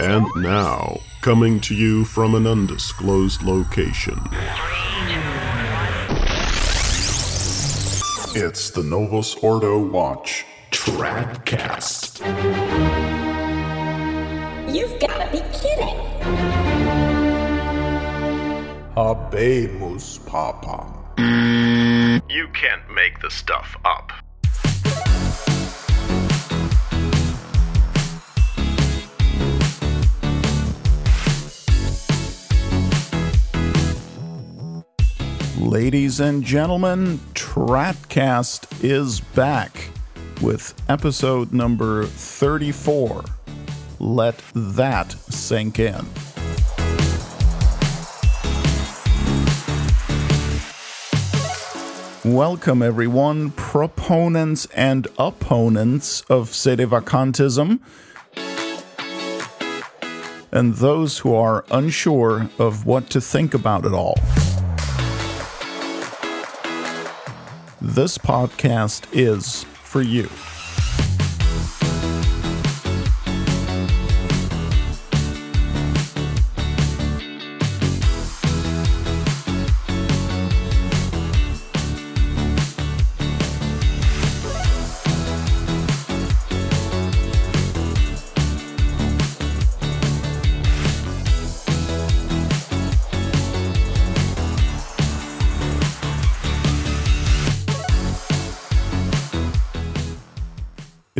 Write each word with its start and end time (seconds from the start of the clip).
And 0.00 0.26
now, 0.36 1.00
coming 1.22 1.58
to 1.62 1.74
you 1.74 2.04
from 2.04 2.36
an 2.36 2.46
undisclosed 2.46 3.42
location. 3.42 4.20
It's 8.36 8.70
the 8.70 8.84
Novus 8.84 9.34
Ordo 9.34 9.76
Watch 9.76 10.46
Tradcast. 10.70 12.20
You've 14.72 15.00
gotta 15.00 15.32
be 15.32 15.40
kidding. 15.52 15.96
Habemus 18.94 20.20
Papam. 20.20 20.94
You 22.30 22.46
can't 22.54 22.88
make 22.94 23.20
the 23.20 23.30
stuff 23.30 23.76
up. 23.84 24.12
Ladies 35.68 36.18
and 36.18 36.42
gentlemen, 36.42 37.18
Tradcast 37.34 38.82
is 38.82 39.20
back 39.20 39.90
with 40.40 40.72
episode 40.88 41.52
number 41.52 42.06
34. 42.06 43.22
Let 43.98 44.42
that 44.54 45.12
sink 45.12 45.78
in. 45.78 46.06
Welcome, 52.24 52.82
everyone, 52.82 53.50
proponents 53.50 54.66
and 54.74 55.06
opponents 55.18 56.22
of 56.30 56.48
sedevacantism, 56.48 57.80
and 60.50 60.74
those 60.76 61.18
who 61.18 61.34
are 61.34 61.66
unsure 61.70 62.48
of 62.58 62.86
what 62.86 63.10
to 63.10 63.20
think 63.20 63.52
about 63.52 63.84
it 63.84 63.92
all. 63.92 64.14
This 67.80 68.18
podcast 68.18 69.06
is 69.12 69.62
for 69.62 70.02
you. 70.02 70.28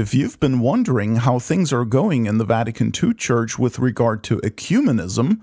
If 0.08 0.14
you've 0.14 0.40
been 0.40 0.60
wondering 0.60 1.16
how 1.16 1.38
things 1.38 1.70
are 1.70 1.84
going 1.84 2.24
in 2.24 2.38
the 2.38 2.46
Vatican 2.46 2.94
II 2.96 3.12
Church 3.12 3.58
with 3.58 3.78
regard 3.78 4.24
to 4.24 4.38
ecumenism, 4.38 5.42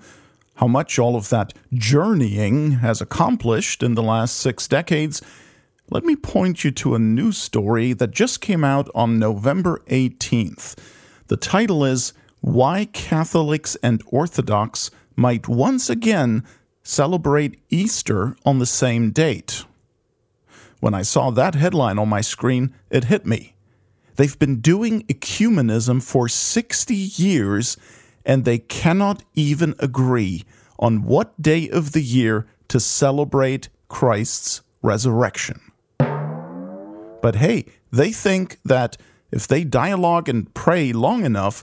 how 0.56 0.66
much 0.66 0.98
all 0.98 1.14
of 1.14 1.28
that 1.28 1.54
journeying 1.72 2.72
has 2.72 3.00
accomplished 3.00 3.84
in 3.84 3.94
the 3.94 4.02
last 4.02 4.36
six 4.36 4.66
decades, 4.66 5.22
let 5.88 6.02
me 6.02 6.16
point 6.16 6.64
you 6.64 6.72
to 6.72 6.96
a 6.96 6.98
news 6.98 7.38
story 7.38 7.92
that 7.92 8.10
just 8.10 8.40
came 8.40 8.64
out 8.64 8.90
on 8.92 9.20
November 9.20 9.82
18th. 9.86 10.74
The 11.28 11.36
title 11.36 11.84
is 11.84 12.12
Why 12.40 12.86
Catholics 12.86 13.76
and 13.84 14.02
Orthodox 14.08 14.90
Might 15.14 15.46
Once 15.46 15.88
Again 15.88 16.42
Celebrate 16.82 17.60
Easter 17.70 18.36
on 18.44 18.58
the 18.58 18.66
Same 18.66 19.12
Date. 19.12 19.64
When 20.80 20.92
I 20.92 21.02
saw 21.02 21.30
that 21.30 21.54
headline 21.54 22.00
on 22.00 22.08
my 22.08 22.20
screen, 22.20 22.74
it 22.90 23.04
hit 23.04 23.24
me. 23.24 23.55
They've 24.16 24.38
been 24.38 24.60
doing 24.60 25.02
ecumenism 25.02 26.02
for 26.02 26.28
60 26.28 26.94
years 26.94 27.76
and 28.24 28.44
they 28.44 28.58
cannot 28.58 29.22
even 29.34 29.74
agree 29.78 30.44
on 30.78 31.04
what 31.04 31.40
day 31.40 31.68
of 31.68 31.92
the 31.92 32.02
year 32.02 32.46
to 32.68 32.80
celebrate 32.80 33.68
Christ's 33.88 34.62
resurrection. 34.82 35.60
But 35.98 37.36
hey, 37.36 37.66
they 37.92 38.12
think 38.12 38.58
that 38.64 38.96
if 39.30 39.46
they 39.46 39.64
dialogue 39.64 40.28
and 40.28 40.52
pray 40.54 40.92
long 40.92 41.24
enough, 41.24 41.62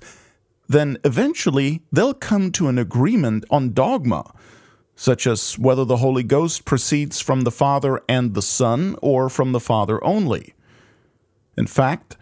then 0.68 0.98
eventually 1.04 1.82
they'll 1.92 2.14
come 2.14 2.52
to 2.52 2.68
an 2.68 2.78
agreement 2.78 3.46
on 3.50 3.74
dogma, 3.74 4.34
such 4.96 5.28
as 5.28 5.58
whether 5.60 5.86
the 5.86 5.98
Holy 5.98 6.24
Ghost 6.24 6.66
proceeds 6.66 7.20
from 7.20 7.42
the 7.42 7.52
Father 7.52 8.02
and 8.08 8.34
the 8.34 8.42
Son 8.42 8.96
or 9.02 9.30
from 9.30 9.52
the 9.52 9.60
Father 9.60 10.04
only. 10.04 10.54
In 11.58 11.68
fact, 11.68 12.18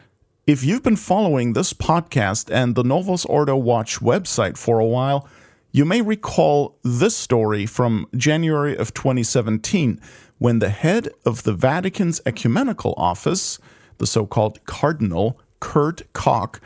if 0.52 0.66
you've 0.66 0.84
been 0.84 0.98
following 0.98 1.54
this 1.54 1.72
podcast 1.72 2.54
and 2.54 2.76
the 2.76 2.84
Novus 2.84 3.24
Ordo 3.24 3.56
Watch 3.56 4.02
website 4.02 4.58
for 4.58 4.80
a 4.80 4.86
while, 4.86 5.26
you 5.72 5.86
may 5.86 6.02
recall 6.02 6.78
this 6.84 7.16
story 7.16 7.66
from 7.66 8.06
January 8.18 8.76
of 8.76 8.94
2017 8.94 9.98
when 10.40 10.60
the 10.60 10.68
head 10.68 11.08
of 11.26 11.44
the 11.44 11.54
Vatican's 11.54 12.20
ecumenical 12.26 12.94
office, 12.98 13.60
the 13.98 14.06
so 14.06 14.26
called 14.26 14.62
Cardinal 14.66 15.40
Kurt 15.62 16.02
Koch, 16.12 16.60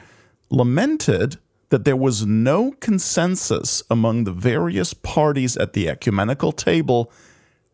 lamented 0.49 1.37
that 1.69 1.85
there 1.85 1.95
was 1.95 2.25
no 2.25 2.71
consensus 2.79 3.83
among 3.91 4.23
the 4.23 4.31
various 4.31 4.95
parties 4.95 5.55
at 5.57 5.73
the 5.73 5.87
ecumenical 5.87 6.51
table 6.51 7.11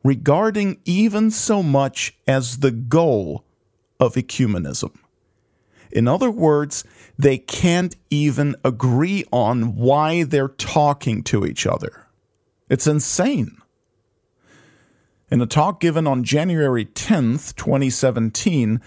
regarding 0.04 0.78
even 0.84 1.32
so 1.32 1.64
much 1.64 2.14
as 2.28 2.58
the 2.58 2.72
goal 2.72 3.46
of 3.98 4.16
ecumenism. 4.16 4.92
In 5.92 6.08
other 6.08 6.32
words, 6.32 6.84
they 7.18 7.38
can't 7.38 7.96
even 8.10 8.56
agree 8.64 9.26
on 9.32 9.76
why 9.76 10.24
they're 10.24 10.48
talking 10.48 11.24
to 11.24 11.46
each 11.46 11.66
other. 11.66 12.08
It's 12.70 12.88
insane. 12.88 13.58
In 15.30 15.42
a 15.42 15.46
talk 15.46 15.80
given 15.80 16.08
on 16.08 16.24
January 16.24 16.86
10th, 16.86 17.56
2017, 17.56 18.82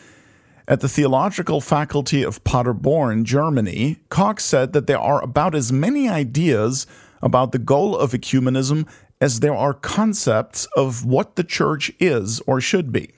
at 0.67 0.81
the 0.81 0.89
Theological 0.89 1.61
Faculty 1.61 2.23
of 2.23 2.43
Paderborn, 2.45 3.25
Germany, 3.25 3.99
Koch 4.09 4.41
said 4.41 4.73
that 4.73 4.87
there 4.87 4.99
are 4.99 5.23
about 5.23 5.55
as 5.55 5.71
many 5.71 6.09
ideas 6.09 6.87
about 7.21 7.53
the 7.53 7.59
goal 7.59 7.97
of 7.97 8.13
ecumenism 8.13 8.89
as 9.21 9.41
there 9.41 9.55
are 9.55 9.75
concepts 9.75 10.67
of 10.77 11.05
what 11.05 11.37
the 11.37 11.45
church 11.45 11.93
is 11.99 12.41
or 12.47 12.61
should 12.61 12.93
be. 12.93 13.11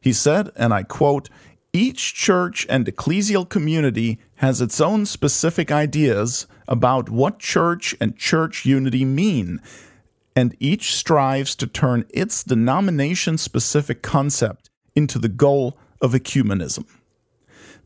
He 0.00 0.12
said, 0.12 0.50
and 0.56 0.72
I 0.72 0.84
quote, 0.84 1.28
each 1.78 2.12
church 2.12 2.66
and 2.68 2.86
ecclesial 2.86 3.48
community 3.48 4.18
has 4.36 4.60
its 4.60 4.80
own 4.80 5.06
specific 5.06 5.70
ideas 5.70 6.48
about 6.66 7.08
what 7.08 7.38
church 7.38 7.94
and 8.00 8.16
church 8.16 8.66
unity 8.66 9.04
mean, 9.04 9.60
and 10.34 10.56
each 10.58 10.92
strives 10.92 11.54
to 11.54 11.68
turn 11.68 12.04
its 12.12 12.42
denomination 12.42 13.38
specific 13.38 14.02
concept 14.02 14.70
into 14.96 15.20
the 15.20 15.28
goal 15.28 15.78
of 16.02 16.14
ecumenism. 16.14 16.84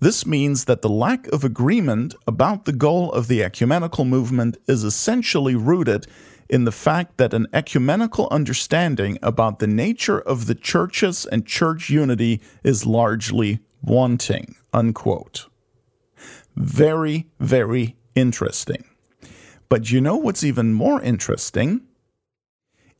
This 0.01 0.25
means 0.25 0.65
that 0.65 0.81
the 0.81 0.89
lack 0.89 1.27
of 1.27 1.45
agreement 1.45 2.15
about 2.27 2.65
the 2.65 2.73
goal 2.73 3.13
of 3.13 3.29
the 3.29 3.43
ecumenical 3.45 4.07
movement 4.07 4.57
is 4.67 4.85
essentially 4.85 5.55
rooted 5.55 6.07
in 6.49 6.65
the 6.65 6.73
fact 6.73 7.19
that 7.19 7.35
an 7.35 7.47
ecumenical 7.53 8.27
understanding 8.31 9.19
about 9.23 9.59
the 9.59 9.67
nature 9.67 10.19
of 10.19 10.47
the 10.47 10.55
churches 10.55 11.27
and 11.27 11.47
church 11.47 11.91
unity 11.91 12.41
is 12.65 12.87
largely 12.87 13.61
wanting. 13.83 14.55
Unquote. 14.73 15.49
Very, 16.57 17.29
very 17.41 17.97
interesting. 18.15 18.85
But 19.69 19.91
you 19.91 20.01
know 20.01 20.17
what's 20.17 20.45
even 20.45 20.75
more 20.75 21.01
interesting? 21.01 21.83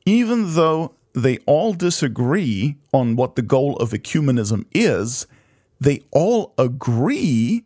Even 0.07 0.55
though 0.55 0.95
they 1.15 1.39
all 1.47 1.75
disagree 1.75 2.77
on 2.93 3.17
what 3.17 3.37
the 3.37 3.43
goal 3.43 3.77
of 3.77 3.91
ecumenism 3.91 4.65
is, 4.73 5.27
they 5.81 6.01
all 6.11 6.55
agree 6.57 7.65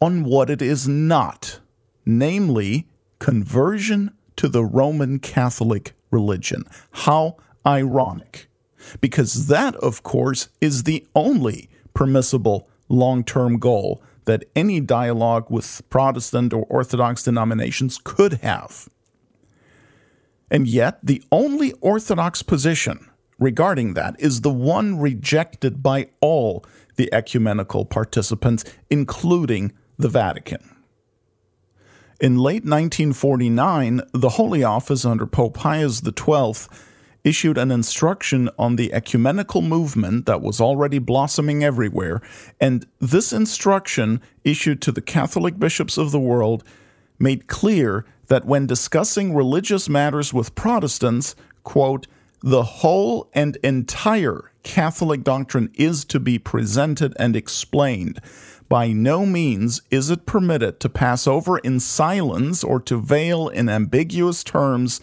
on 0.00 0.24
what 0.24 0.50
it 0.50 0.62
is 0.62 0.86
not, 0.86 1.60
namely 2.04 2.86
conversion 3.18 4.12
to 4.36 4.48
the 4.48 4.64
Roman 4.64 5.18
Catholic 5.18 5.94
religion. 6.10 6.64
How 6.92 7.36
ironic. 7.66 8.48
Because 9.00 9.46
that, 9.46 9.74
of 9.76 10.02
course, 10.02 10.48
is 10.60 10.82
the 10.82 11.06
only 11.14 11.70
permissible 11.94 12.68
long 12.88 13.24
term 13.24 13.58
goal 13.58 14.02
that 14.24 14.44
any 14.56 14.80
dialogue 14.80 15.50
with 15.50 15.82
Protestant 15.90 16.52
or 16.52 16.64
Orthodox 16.64 17.22
denominations 17.22 17.98
could 18.02 18.34
have. 18.34 18.88
And 20.50 20.66
yet, 20.66 20.98
the 21.02 21.22
only 21.32 21.72
Orthodox 21.80 22.42
position 22.42 23.10
regarding 23.38 23.94
that 23.94 24.14
is 24.18 24.40
the 24.40 24.50
one 24.50 24.98
rejected 24.98 25.82
by 25.82 26.08
all 26.20 26.64
the 26.96 27.12
ecumenical 27.12 27.84
participants, 27.84 28.64
including 28.88 29.72
the 29.98 30.08
Vatican. 30.08 30.70
In 32.20 32.38
late 32.38 32.64
1949, 32.64 34.00
the 34.12 34.30
Holy 34.30 34.62
Office 34.62 35.04
under 35.04 35.26
Pope 35.26 35.54
Pius 35.54 36.00
XII 36.00 36.68
issued 37.24 37.58
an 37.58 37.70
instruction 37.70 38.50
on 38.58 38.76
the 38.76 38.92
ecumenical 38.92 39.62
movement 39.62 40.26
that 40.26 40.42
was 40.42 40.60
already 40.60 40.98
blossoming 40.98 41.64
everywhere, 41.64 42.20
and 42.60 42.86
this 43.00 43.32
instruction, 43.32 44.20
issued 44.44 44.80
to 44.82 44.92
the 44.92 45.00
Catholic 45.00 45.58
bishops 45.58 45.96
of 45.96 46.12
the 46.12 46.20
world, 46.20 46.62
made 47.18 47.46
clear 47.46 48.04
that 48.26 48.44
when 48.44 48.66
discussing 48.66 49.34
religious 49.34 49.88
matters 49.88 50.32
with 50.32 50.54
Protestants, 50.54 51.34
quote, 51.62 52.06
the 52.42 52.62
whole 52.62 53.30
and 53.32 53.56
entire 53.62 54.52
Catholic 54.62 55.24
doctrine 55.24 55.70
is 55.74 56.04
to 56.06 56.20
be 56.20 56.38
presented 56.38 57.14
and 57.18 57.34
explained. 57.34 58.20
By 58.68 58.92
no 58.92 59.24
means 59.24 59.80
is 59.90 60.10
it 60.10 60.26
permitted 60.26 60.78
to 60.80 60.88
pass 60.88 61.26
over 61.26 61.58
in 61.58 61.80
silence 61.80 62.62
or 62.62 62.80
to 62.80 63.00
veil 63.00 63.48
in 63.48 63.68
ambiguous 63.68 64.44
terms 64.44 65.00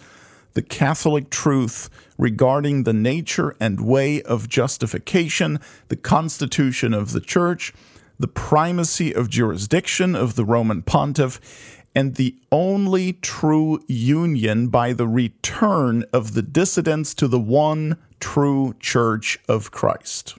the 0.53 0.61
Catholic 0.61 1.29
truth 1.29 1.89
regarding 2.21 2.83
the 2.83 2.93
nature 2.93 3.55
and 3.59 3.81
way 3.81 4.21
of 4.21 4.47
justification, 4.47 5.59
the 5.87 5.95
constitution 5.95 6.93
of 6.93 7.13
the 7.13 7.19
Church, 7.19 7.73
the 8.19 8.27
primacy 8.27 9.11
of 9.11 9.27
jurisdiction 9.27 10.15
of 10.15 10.35
the 10.35 10.45
Roman 10.45 10.83
pontiff, 10.83 11.83
and 11.95 12.15
the 12.15 12.35
only 12.51 13.13
true 13.13 13.83
union 13.87 14.67
by 14.67 14.93
the 14.93 15.07
return 15.07 16.05
of 16.13 16.35
the 16.35 16.43
dissidents 16.43 17.15
to 17.15 17.27
the 17.27 17.39
one 17.39 17.97
true 18.19 18.75
Church 18.79 19.39
of 19.49 19.71
Christ. 19.71 20.37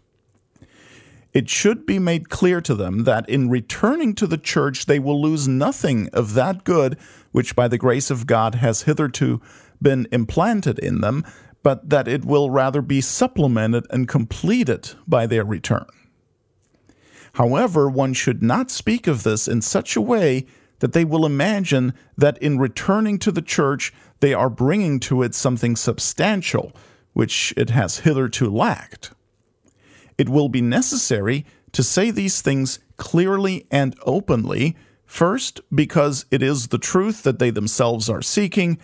It 1.35 1.51
should 1.51 1.85
be 1.85 1.99
made 1.99 2.29
clear 2.29 2.61
to 2.61 2.77
them 2.77 3.03
that 3.05 3.29
in 3.29 3.51
returning 3.51 4.15
to 4.15 4.29
the 4.29 4.39
Church, 4.39 4.87
they 4.87 5.01
will 5.01 5.21
lose 5.21 5.49
nothing 5.49 6.09
of 6.13 6.35
that 6.35 6.63
good 6.63 6.97
which 7.33 7.57
by 7.57 7.67
the 7.67 7.79
grace 7.79 8.09
of 8.09 8.29
God 8.29 8.57
has 8.57 8.83
hitherto 8.83 9.43
been 9.81 10.07
implanted 10.13 10.79
in 10.79 11.01
them, 11.01 11.25
but 11.63 11.91
that 11.91 12.09
it 12.09 12.25
will 12.25 12.51
rather 12.51 12.83
be 12.83 13.01
supplemented 13.01 13.87
and 13.91 14.09
completed 14.09 14.91
by 15.07 15.27
their 15.27 15.45
return. 15.45 15.87
However, 17.35 17.89
one 17.89 18.13
should 18.13 18.43
not 18.43 18.71
speak 18.71 19.07
of 19.07 19.23
this 19.23 19.49
in 19.49 19.63
such 19.63 19.97
a 19.97 20.01
way 20.01 20.47
that 20.81 20.93
they 20.93 21.05
will 21.05 21.25
imagine 21.25 21.95
that 22.19 22.37
in 22.39 22.59
returning 22.59 23.19
to 23.21 23.31
the 23.31 23.41
church, 23.41 23.93
they 24.21 24.35
are 24.35 24.51
bringing 24.51 24.99
to 25.01 25.23
it 25.23 25.35
something 25.35 25.77
substantial, 25.77 26.73
which 27.13 27.55
it 27.57 27.71
has 27.71 28.01
hitherto 28.01 28.51
lacked. 28.51 29.13
It 30.19 30.29
will 30.29 30.49
be 30.49 30.61
necessary 30.61 31.47
to 31.73 31.83
say 31.83 32.11
these 32.11 32.43
things 32.43 32.81
clearly 32.97 33.67
and 33.71 33.97
openly, 34.05 34.77
first, 35.07 35.61
because 35.75 36.27
it 36.31 36.43
is 36.43 36.69
the 36.69 36.79
truth 36.79 37.23
that 37.23 37.39
they 37.39 37.51
themselves 37.51 38.11
are 38.11 38.23
seeking, 38.23 38.79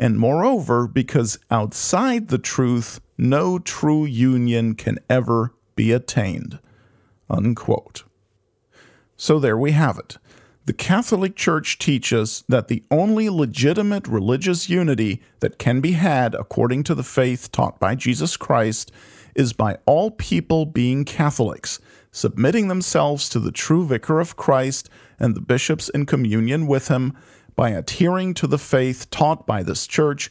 and 0.00 0.18
moreover, 0.18 0.88
because 0.88 1.38
outside 1.50 2.28
the 2.28 2.38
truth, 2.38 3.02
no 3.18 3.58
true 3.58 4.06
union 4.06 4.74
can 4.74 4.98
ever 5.10 5.52
be 5.76 5.92
attained. 5.92 6.58
Unquote. 7.28 8.04
So 9.18 9.38
there 9.38 9.58
we 9.58 9.72
have 9.72 9.98
it. 9.98 10.16
The 10.64 10.72
Catholic 10.72 11.36
Church 11.36 11.76
teaches 11.78 12.44
that 12.48 12.68
the 12.68 12.82
only 12.90 13.28
legitimate 13.28 14.08
religious 14.08 14.70
unity 14.70 15.20
that 15.40 15.58
can 15.58 15.82
be 15.82 15.92
had 15.92 16.34
according 16.34 16.82
to 16.84 16.94
the 16.94 17.02
faith 17.02 17.52
taught 17.52 17.78
by 17.78 17.94
Jesus 17.94 18.38
Christ 18.38 18.90
is 19.34 19.52
by 19.52 19.76
all 19.84 20.10
people 20.12 20.64
being 20.64 21.04
Catholics, 21.04 21.78
submitting 22.10 22.68
themselves 22.68 23.28
to 23.28 23.38
the 23.38 23.52
true 23.52 23.84
vicar 23.84 24.18
of 24.18 24.36
Christ 24.36 24.88
and 25.18 25.34
the 25.34 25.42
bishops 25.42 25.90
in 25.90 26.06
communion 26.06 26.66
with 26.66 26.88
him, 26.88 27.14
by 27.60 27.68
adhering 27.68 28.32
to 28.32 28.46
the 28.46 28.56
faith 28.56 29.10
taught 29.10 29.46
by 29.46 29.62
this 29.62 29.86
church, 29.86 30.30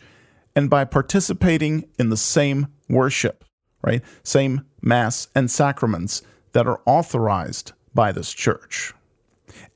and 0.55 0.67
by 0.67 0.83
participating 0.83 1.87
in 1.99 2.09
the 2.09 2.17
same 2.17 2.65
worship, 2.89 3.45
right? 3.83 4.01
Same 4.23 4.65
Mass 4.81 5.27
and 5.35 5.51
sacraments 5.51 6.23
that 6.53 6.65
are 6.65 6.81
authorized 6.87 7.73
by 7.93 8.11
this 8.11 8.33
church 8.33 8.95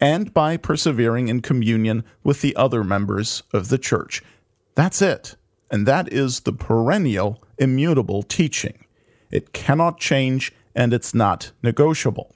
and 0.01 0.33
by 0.33 0.57
persevering 0.57 1.27
in 1.27 1.43
communion 1.43 2.03
with 2.23 2.41
the 2.41 2.55
other 2.55 2.83
members 2.83 3.43
of 3.53 3.67
the 3.67 3.77
church. 3.77 4.23
That's 4.73 4.99
it. 4.99 5.35
And 5.69 5.85
that 5.85 6.11
is 6.11 6.39
the 6.39 6.53
perennial, 6.53 7.43
immutable 7.59 8.23
teaching. 8.23 8.83
It 9.29 9.53
cannot 9.53 9.99
change 9.99 10.51
and 10.73 10.91
it's 10.91 11.13
not 11.13 11.51
negotiable. 11.61 12.33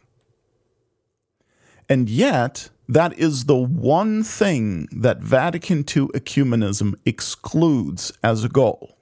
And 1.90 2.08
yet, 2.08 2.70
that 2.88 3.18
is 3.18 3.46
the 3.46 3.58
one 3.58 4.24
thing 4.24 4.88
that 4.92 5.20
Vatican 5.20 5.80
II 5.80 6.08
ecumenism 6.14 6.96
excludes 7.06 8.12
as 8.24 8.44
a 8.44 8.50
goal. 8.50 8.96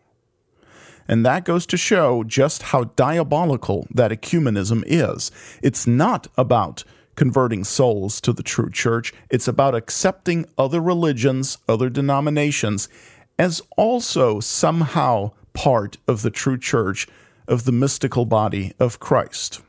And 1.08 1.24
that 1.26 1.46
goes 1.46 1.68
to 1.68 1.78
show 1.78 2.24
just 2.24 2.64
how 2.64 2.86
diabolical 2.96 3.88
that 3.94 4.12
ecumenism 4.12 4.84
is. 4.88 5.32
It's 5.62 5.86
not 5.86 6.28
about 6.36 6.84
converting 7.16 7.64
souls 7.64 8.20
to 8.22 8.34
the 8.34 8.44
true 8.44 8.70
church. 8.70 9.14
It's 9.30 9.48
about 9.48 9.76
accepting 9.76 10.46
other 10.58 10.82
religions, 10.82 11.60
other 11.70 11.90
denominations, 11.90 12.90
as 13.38 13.62
also 13.78 14.40
somehow 14.40 15.32
part 15.54 15.98
of 16.08 16.24
the 16.24 16.32
true 16.32 16.58
church 16.58 17.08
of 17.48 17.66
the 17.66 17.72
mystical 17.72 18.26
body 18.26 18.74
of 18.80 19.00
Christ. 19.00 19.62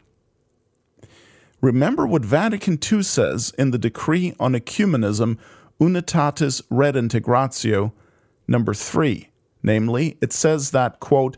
Remember 1.61 2.07
what 2.07 2.25
Vatican 2.25 2.79
II 2.81 3.03
says 3.03 3.53
in 3.59 3.71
the 3.71 3.79
Decree 3.79 4.35
on 4.39 4.53
Ecumenism, 4.55 5.39
Unitatis 5.81 6.63
Redintegratio, 6.71 7.93
number 8.47 8.75
3. 8.75 9.31
Namely, 9.63 10.17
it 10.21 10.33
says 10.33 10.71
that, 10.71 11.01
quote, 11.01 11.37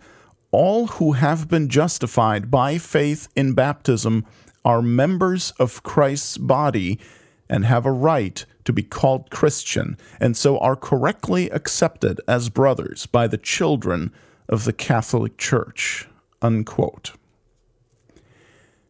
all 0.51 0.87
who 0.87 1.13
have 1.13 1.49
been 1.49 1.69
justified 1.69 2.51
by 2.51 2.79
faith 2.79 3.29
in 3.37 3.53
baptism 3.53 4.25
are 4.65 4.83
members 4.83 5.53
of 5.59 5.83
Christ's 5.83 6.37
body 6.37 6.99
and 7.49 7.65
have 7.65 7.87
a 7.87 7.93
right 7.93 8.45
to 8.65 8.73
be 8.73 8.83
called 8.83 9.31
Christian, 9.31 9.97
and 10.21 10.37
so 10.37 10.59
are 10.59 10.77
correctly 10.77 11.49
accepted 11.51 12.21
as 12.29 12.51
brothers 12.51 13.07
by 13.07 13.27
the 13.27 13.39
children 13.39 14.13
of 14.49 14.65
the 14.65 14.73
Catholic 14.73 15.39
Church. 15.39 16.07
Unquote. 16.43 17.13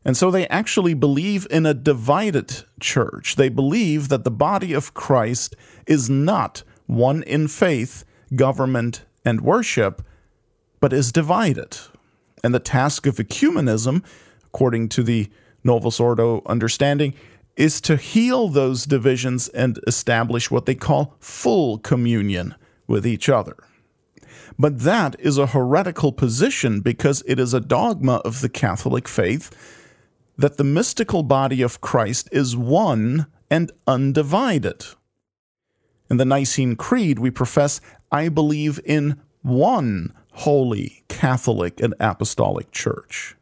And 0.08 0.16
so 0.16 0.30
they 0.30 0.48
actually 0.48 0.94
believe 0.94 1.46
in 1.50 1.66
a 1.66 1.74
divided 1.74 2.64
church. 2.80 3.36
They 3.36 3.50
believe 3.50 4.08
that 4.08 4.24
the 4.24 4.30
body 4.30 4.72
of 4.72 4.94
Christ 4.94 5.54
is 5.86 6.08
not 6.08 6.62
one 6.86 7.22
in 7.24 7.46
faith, 7.46 8.06
government, 8.34 9.04
and 9.22 9.42
worship, 9.42 10.00
but 10.80 10.94
is 10.94 11.12
divided. 11.12 11.76
And 12.42 12.54
the 12.54 12.58
task 12.58 13.06
of 13.06 13.16
ecumenism, 13.16 14.02
according 14.46 14.88
to 14.90 15.02
the 15.02 15.28
Novus 15.62 16.00
Ordo 16.00 16.40
understanding, 16.46 17.12
is 17.58 17.78
to 17.82 17.96
heal 17.96 18.48
those 18.48 18.86
divisions 18.86 19.48
and 19.48 19.78
establish 19.86 20.50
what 20.50 20.64
they 20.64 20.74
call 20.74 21.16
full 21.20 21.76
communion 21.76 22.54
with 22.86 23.06
each 23.06 23.28
other. 23.28 23.58
But 24.58 24.78
that 24.78 25.20
is 25.20 25.36
a 25.36 25.48
heretical 25.48 26.12
position 26.12 26.80
because 26.80 27.22
it 27.26 27.38
is 27.38 27.52
a 27.52 27.60
dogma 27.60 28.22
of 28.24 28.40
the 28.40 28.48
Catholic 28.48 29.06
faith 29.06 29.77
that 30.38 30.56
the 30.56 30.64
mystical 30.64 31.24
body 31.24 31.60
of 31.60 31.80
Christ 31.80 32.28
is 32.32 32.56
one 32.56 33.26
and 33.50 33.72
undivided. 33.86 34.84
In 36.08 36.16
the 36.16 36.24
Nicene 36.24 36.76
Creed, 36.76 37.18
we 37.18 37.30
profess, 37.30 37.80
I 38.10 38.28
believe 38.28 38.80
in 38.84 39.20
one 39.42 40.14
holy, 40.32 41.02
Catholic, 41.08 41.80
and 41.80 41.94
Apostolic 41.98 42.70
Church. 42.70 43.36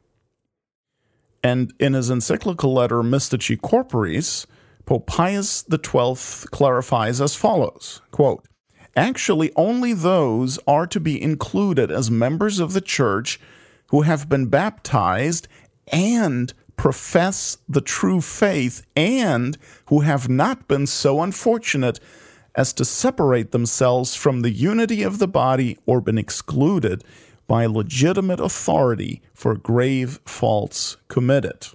And 1.42 1.72
in 1.78 1.92
his 1.92 2.10
encyclical 2.10 2.72
letter 2.72 3.02
Mystici 3.02 3.56
Corporis, 3.56 4.46
Pope 4.86 5.06
Pius 5.06 5.64
XII 5.70 6.48
clarifies 6.50 7.20
as 7.20 7.36
follows 7.36 8.00
quote, 8.10 8.46
Actually, 8.96 9.52
only 9.56 9.92
those 9.92 10.58
are 10.66 10.86
to 10.86 10.98
be 10.98 11.20
included 11.22 11.90
as 11.90 12.10
members 12.10 12.58
of 12.58 12.72
the 12.72 12.80
church 12.80 13.38
who 13.88 14.02
have 14.02 14.28
been 14.28 14.46
baptized 14.46 15.46
and 15.92 16.54
profess 16.76 17.58
the 17.68 17.80
true 17.80 18.20
faith 18.20 18.84
and 18.94 19.56
who 19.86 20.00
have 20.00 20.28
not 20.28 20.68
been 20.68 20.86
so 20.86 21.22
unfortunate 21.22 21.98
as 22.54 22.72
to 22.72 22.84
separate 22.84 23.52
themselves 23.52 24.14
from 24.14 24.40
the 24.40 24.50
unity 24.50 25.02
of 25.02 25.18
the 25.18 25.28
body 25.28 25.78
or 25.86 26.00
been 26.00 26.18
excluded 26.18 27.04
by 27.46 27.66
legitimate 27.66 28.40
authority 28.40 29.22
for 29.34 29.54
grave 29.54 30.18
faults 30.24 30.96
committed. 31.08 31.68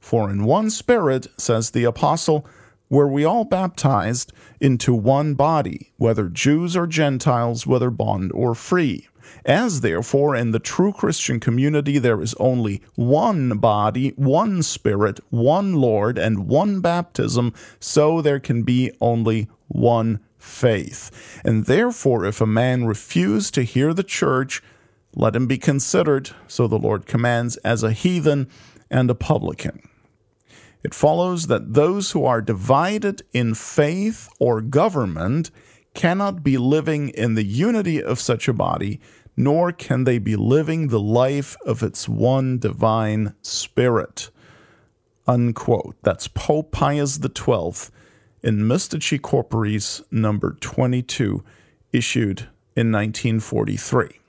For 0.00 0.30
in 0.30 0.44
one 0.44 0.70
spirit, 0.70 1.26
says 1.36 1.70
the 1.70 1.84
apostle, 1.84 2.46
were 2.88 3.06
we 3.06 3.24
all 3.24 3.44
baptized 3.44 4.32
into 4.60 4.92
one 4.92 5.34
body, 5.34 5.92
whether 5.96 6.28
Jews 6.28 6.76
or 6.76 6.88
Gentiles, 6.88 7.66
whether 7.66 7.90
bond 7.90 8.32
or 8.32 8.54
free. 8.54 9.06
As 9.44 9.80
therefore 9.80 10.34
in 10.36 10.50
the 10.50 10.58
true 10.58 10.92
Christian 10.92 11.40
community 11.40 11.98
there 11.98 12.20
is 12.20 12.34
only 12.34 12.82
one 12.94 13.58
body, 13.58 14.10
one 14.16 14.62
Spirit, 14.62 15.20
one 15.30 15.74
Lord, 15.74 16.18
and 16.18 16.46
one 16.46 16.80
baptism, 16.80 17.52
so 17.78 18.20
there 18.20 18.40
can 18.40 18.62
be 18.62 18.92
only 19.00 19.48
one 19.68 20.20
faith. 20.38 21.40
And 21.44 21.66
therefore, 21.66 22.24
if 22.24 22.40
a 22.40 22.46
man 22.46 22.84
refuse 22.84 23.50
to 23.52 23.62
hear 23.62 23.94
the 23.94 24.02
church, 24.02 24.62
let 25.14 25.36
him 25.36 25.46
be 25.46 25.58
considered, 25.58 26.30
so 26.46 26.66
the 26.66 26.78
Lord 26.78 27.06
commands, 27.06 27.56
as 27.58 27.82
a 27.82 27.92
heathen 27.92 28.48
and 28.90 29.10
a 29.10 29.14
publican. 29.14 29.82
It 30.82 30.94
follows 30.94 31.48
that 31.48 31.74
those 31.74 32.12
who 32.12 32.24
are 32.24 32.40
divided 32.40 33.22
in 33.32 33.54
faith 33.54 34.28
or 34.38 34.60
government 34.60 35.50
cannot 35.94 36.42
be 36.42 36.56
living 36.56 37.10
in 37.10 37.34
the 37.34 37.44
unity 37.44 38.02
of 38.02 38.20
such 38.20 38.48
a 38.48 38.52
body, 38.52 39.00
nor 39.36 39.72
can 39.72 40.04
they 40.04 40.18
be 40.18 40.36
living 40.36 40.88
the 40.88 41.00
life 41.00 41.56
of 41.64 41.82
its 41.82 42.08
one 42.08 42.58
divine 42.58 43.34
Spirit. 43.42 44.30
Unquote. 45.26 45.96
That's 46.02 46.28
Pope 46.28 46.72
Pius 46.72 47.14
XII 47.14 47.92
in 48.42 48.60
Mystici 48.60 49.20
Corporis 49.20 50.02
number 50.10 50.56
22, 50.60 51.44
issued 51.92 52.40
in 52.74 52.90
1943. 52.90 54.20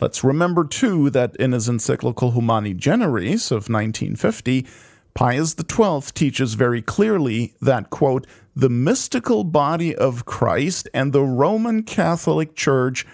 Let's 0.00 0.24
remember, 0.24 0.64
too, 0.64 1.08
that 1.10 1.34
in 1.36 1.52
his 1.52 1.68
encyclical 1.68 2.32
Humani 2.32 2.74
Generis 2.74 3.50
of 3.50 3.68
1950, 3.68 4.66
Pius 5.14 5.54
XII 5.54 6.00
teaches 6.12 6.54
very 6.54 6.82
clearly 6.82 7.54
that, 7.62 7.90
quote, 7.90 8.26
the 8.56 8.68
mystical 8.68 9.44
body 9.44 9.94
of 9.94 10.24
Christ 10.24 10.88
and 10.92 11.12
the 11.12 11.22
Roman 11.22 11.84
Catholic 11.84 12.54
Church 12.54 13.06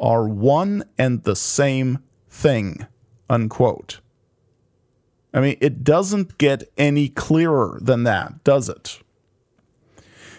are 0.00 0.26
one 0.26 0.82
and 0.98 1.22
the 1.22 1.36
same 1.36 1.98
thing, 2.28 2.86
unquote. 3.28 4.00
I 5.32 5.40
mean, 5.40 5.56
it 5.60 5.84
doesn't 5.84 6.38
get 6.38 6.64
any 6.76 7.08
clearer 7.08 7.78
than 7.80 8.02
that, 8.04 8.42
does 8.42 8.68
it? 8.68 9.00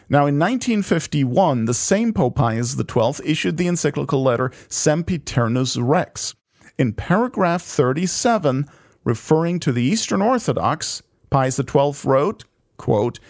Now, 0.09 0.25
in 0.25 0.37
1951, 0.37 1.65
the 1.65 1.73
same 1.73 2.11
Pope 2.11 2.35
Pius 2.35 2.75
XII 2.75 3.23
issued 3.23 3.55
the 3.55 3.67
encyclical 3.67 4.21
letter 4.21 4.49
Sempiternus 4.67 5.77
Rex. 5.81 6.35
In 6.77 6.91
paragraph 6.91 7.61
37, 7.61 8.67
referring 9.05 9.61
to 9.61 9.71
the 9.71 9.83
Eastern 9.83 10.21
Orthodox, 10.21 11.01
Pius 11.29 11.55
XII 11.55 11.93
wrote, 12.03 12.43
quote, 12.75 13.21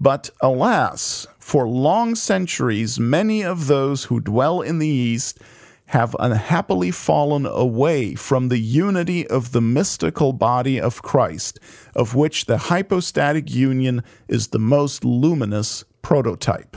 But 0.00 0.30
alas, 0.40 1.28
for 1.38 1.68
long 1.68 2.16
centuries, 2.16 2.98
many 2.98 3.44
of 3.44 3.68
those 3.68 4.04
who 4.04 4.18
dwell 4.18 4.60
in 4.60 4.80
the 4.80 4.88
East 4.88 5.38
have 5.86 6.16
unhappily 6.18 6.90
fallen 6.90 7.46
away 7.46 8.14
from 8.14 8.48
the 8.48 8.58
unity 8.58 9.26
of 9.26 9.52
the 9.52 9.60
mystical 9.60 10.32
body 10.32 10.80
of 10.80 11.02
Christ, 11.02 11.60
of 11.94 12.14
which 12.14 12.46
the 12.46 12.58
hypostatic 12.58 13.50
union 13.50 14.02
is 14.26 14.48
the 14.48 14.58
most 14.58 15.04
luminous 15.04 15.84
prototype. 16.02 16.76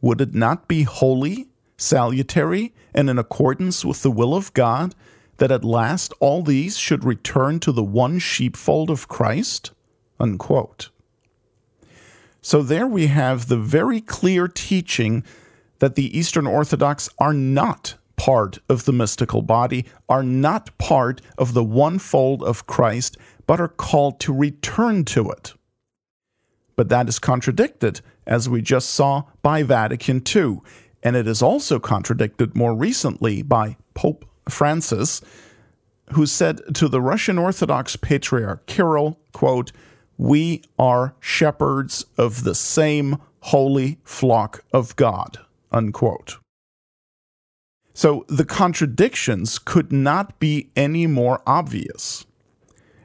Would 0.00 0.20
it 0.20 0.34
not 0.34 0.68
be 0.68 0.82
holy, 0.82 1.48
salutary, 1.76 2.74
and 2.94 3.08
in 3.08 3.18
accordance 3.18 3.84
with 3.84 4.02
the 4.02 4.10
will 4.10 4.34
of 4.34 4.52
God 4.54 4.94
that 5.38 5.52
at 5.52 5.64
last 5.64 6.12
all 6.20 6.42
these 6.42 6.76
should 6.78 7.04
return 7.04 7.60
to 7.60 7.72
the 7.72 7.82
one 7.82 8.18
sheepfold 8.18 8.90
of 8.90 9.08
Christ? 9.08 9.70
Unquote. 10.18 10.90
So 12.40 12.62
there 12.62 12.86
we 12.86 13.08
have 13.08 13.48
the 13.48 13.56
very 13.56 14.00
clear 14.00 14.48
teaching 14.48 15.24
that 15.78 15.94
the 15.94 16.16
Eastern 16.16 16.46
Orthodox 16.46 17.08
are 17.18 17.34
not 17.34 17.96
part 18.16 18.58
of 18.68 18.84
the 18.84 18.92
mystical 18.92 19.42
body, 19.42 19.84
are 20.08 20.22
not 20.22 20.76
part 20.78 21.20
of 21.38 21.54
the 21.54 21.64
one 21.64 21.98
fold 21.98 22.42
of 22.42 22.66
Christ, 22.66 23.16
but 23.46 23.60
are 23.60 23.68
called 23.68 24.20
to 24.20 24.32
return 24.32 25.04
to 25.06 25.30
it. 25.30 25.54
But 26.76 26.88
that 26.90 27.08
is 27.08 27.18
contradicted, 27.18 28.00
as 28.26 28.48
we 28.48 28.60
just 28.60 28.90
saw, 28.90 29.24
by 29.42 29.62
Vatican 29.62 30.22
II, 30.34 30.60
and 31.02 31.16
it 31.16 31.26
is 31.26 31.42
also 31.42 31.78
contradicted 31.78 32.56
more 32.56 32.74
recently 32.74 33.42
by 33.42 33.76
Pope 33.94 34.24
Francis, 34.48 35.20
who 36.12 36.26
said 36.26 36.74
to 36.74 36.88
the 36.88 37.00
Russian 37.00 37.38
Orthodox 37.38 37.96
Patriarch 37.96 38.66
Kirill, 38.66 39.18
quote, 39.32 39.72
We 40.16 40.62
are 40.78 41.14
shepherds 41.20 42.04
of 42.16 42.44
the 42.44 42.54
same 42.54 43.18
holy 43.40 43.98
flock 44.04 44.64
of 44.72 44.96
God, 44.96 45.38
unquote. 45.70 46.38
So 47.96 48.26
the 48.28 48.44
contradictions 48.44 49.58
could 49.58 49.90
not 49.90 50.38
be 50.38 50.68
any 50.76 51.06
more 51.06 51.40
obvious. 51.46 52.26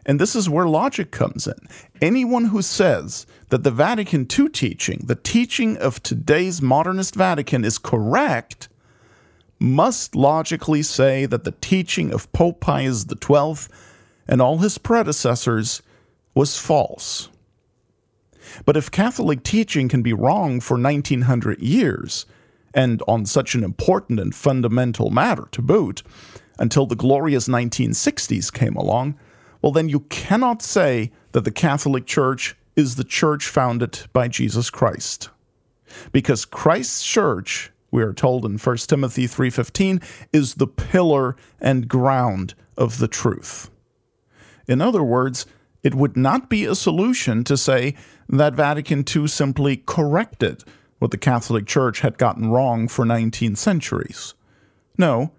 And 0.06 0.20
this 0.20 0.36
is 0.36 0.50
where 0.50 0.68
logic 0.68 1.12
comes 1.12 1.48
in. 1.48 1.56
Anyone 2.02 2.46
who 2.46 2.62
says 2.62 3.26
that 3.52 3.64
the 3.64 3.72
Vatican 3.72 4.28
II 4.30 4.50
teaching, 4.50 5.04
the 5.06 5.16
teaching 5.16 5.78
of 5.78 6.04
today's 6.04 6.62
modernist 6.62 7.16
Vatican, 7.16 7.64
is 7.64 7.78
correct, 7.78 8.68
must 9.60 10.14
logically 10.14 10.82
say 10.84 11.26
that 11.26 11.46
the 11.46 11.56
teaching 11.62 12.12
of 12.12 12.30
Pope 12.34 12.60
Pius 12.60 13.06
XII 13.06 13.74
and 14.28 14.42
all 14.42 14.58
his 14.58 14.78
predecessors 14.78 15.82
was 16.36 16.58
false. 16.58 17.30
But 18.66 18.76
if 18.76 18.92
Catholic 18.92 19.44
teaching 19.44 19.88
can 19.88 20.02
be 20.02 20.12
wrong 20.12 20.60
for 20.60 20.78
1900 20.78 21.62
years, 21.62 22.26
and 22.74 23.02
on 23.08 23.26
such 23.26 23.56
an 23.56 23.64
important 23.64 24.20
and 24.20 24.34
fundamental 24.34 25.10
matter 25.10 25.48
to 25.52 25.62
boot, 25.62 26.04
until 26.60 26.86
the 26.86 26.96
glorious 26.96 27.48
1960s 27.48 28.52
came 28.54 28.76
along, 28.76 29.18
well, 29.62 29.72
then 29.72 29.90
you 29.90 30.02
cannot 30.02 30.62
say 30.62 31.12
that 31.32 31.44
the 31.44 31.52
Catholic 31.52 32.06
Church 32.06 32.56
is 32.76 32.96
the 32.96 33.04
church 33.04 33.48
founded 33.48 34.08
by 34.14 34.28
Jesus 34.28 34.70
Christ. 34.70 35.30
Because 36.12 36.46
Christ's 36.46 37.06
church, 37.06 37.72
we 37.92 38.02
are 38.02 38.14
told 38.14 38.46
in 38.46 38.58
1 38.58 38.88
Timothy 38.88 39.28
3:15, 39.28 40.02
is 40.32 40.56
the 40.56 40.68
pillar 40.68 41.36
and 41.60 41.88
ground 41.88 42.54
of 42.78 42.98
the 42.98 43.08
truth. 43.08 43.70
In 44.68 44.82
other 44.82 45.04
words, 45.04 45.46
it 45.84 45.96
would 45.96 46.16
not 46.16 46.50
be 46.50 46.66
a 46.66 46.76
solution 46.76 47.44
to 47.44 47.58
say 47.58 47.96
that 48.30 48.56
Vatican 48.56 49.04
II 49.04 49.28
simply 49.28 49.78
corrected 49.78 50.64
what 51.02 51.10
the 51.10 51.18
Catholic 51.18 51.66
Church 51.66 52.02
had 52.02 52.20
gotten 52.20 52.52
wrong 52.52 52.88
for 52.88 53.04
19 53.06 53.56
centuries. 53.56 54.36
No, 55.00 55.32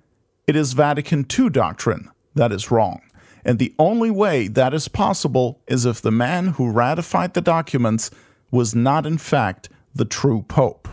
it 0.45 0.57
is 0.57 0.73
Vatican 0.73 1.25
II 1.39 1.51
doctrine 1.51 2.11
that 2.35 2.51
is 2.51 2.73
wrong. 2.73 3.01
And 3.45 3.61
the 3.61 3.73
only 3.79 4.11
way 4.11 4.49
that 4.49 4.75
is 4.75 4.89
possible 4.89 5.61
is 5.69 5.87
if 5.87 6.03
the 6.03 6.11
man 6.11 6.49
who 6.49 6.73
ratified 6.73 7.35
the 7.35 7.41
documents 7.41 8.11
was 8.51 8.75
not, 8.75 9.07
in 9.07 9.19
fact, 9.19 9.69
the 9.95 10.05
true 10.05 10.43
Pope. 10.43 10.89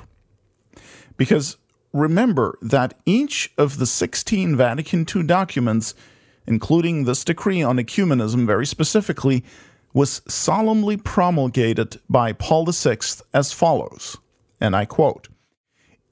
Because 1.17 1.57
remember 1.91 2.55
that 2.61 2.93
each 3.07 3.51
of 3.57 3.79
the 3.79 3.87
16 3.87 4.55
Vatican 4.55 5.03
II 5.03 5.23
documents, 5.23 5.95
including 6.45 7.05
this 7.05 7.25
decree 7.25 7.63
on 7.63 7.77
ecumenism 7.77 8.45
very 8.45 8.67
specifically, 8.67 9.43
was 9.95 10.21
solemnly 10.27 10.95
promulgated 10.95 11.99
by 12.07 12.33
Paul 12.33 12.65
VI 12.65 12.99
as 13.33 13.51
follows 13.51 14.19
and 14.59 14.75
I 14.75 14.85
quote 14.85 15.29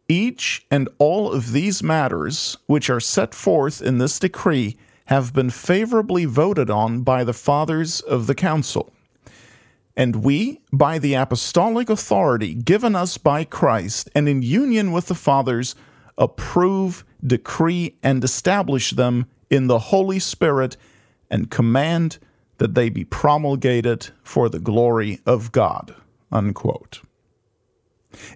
Each 0.08 0.66
and 0.72 0.90
all 0.98 1.32
of 1.32 1.52
these 1.52 1.84
matters, 1.84 2.58
which 2.66 2.90
are 2.90 3.00
set 3.00 3.34
forth 3.34 3.82
in 3.82 3.98
this 3.98 4.20
decree, 4.20 4.78
have 5.06 5.34
been 5.34 5.50
favorably 5.50 6.26
voted 6.26 6.70
on 6.70 7.02
by 7.02 7.24
the 7.24 7.34
fathers 7.34 8.02
of 8.02 8.28
the 8.28 8.36
council. 8.36 8.92
And 9.96 10.18
we, 10.18 10.62
by 10.72 11.00
the 11.00 11.16
apostolic 11.16 11.90
authority 11.90 12.54
given 12.54 12.96
us 12.96 13.18
by 13.18 13.44
Christ 13.44 14.10
and 14.14 14.30
in 14.30 14.44
union 14.44 14.92
with 14.92 15.08
the 15.08 15.16
fathers, 15.16 15.76
approve, 16.18 17.04
decree, 17.26 17.98
and 18.04 18.24
establish 18.24 18.92
them 18.92 19.26
in 19.50 19.68
the 19.68 19.80
Holy 19.80 20.20
Spirit 20.20 20.78
and 21.32 21.50
command 21.50 22.20
that 22.58 22.76
they 22.76 22.90
be 22.90 23.06
promulgated 23.06 24.10
for 24.24 24.50
the 24.50 24.60
glory 24.60 25.20
of 25.26 25.52
God. 25.52 25.96
Unquote. 26.32 27.02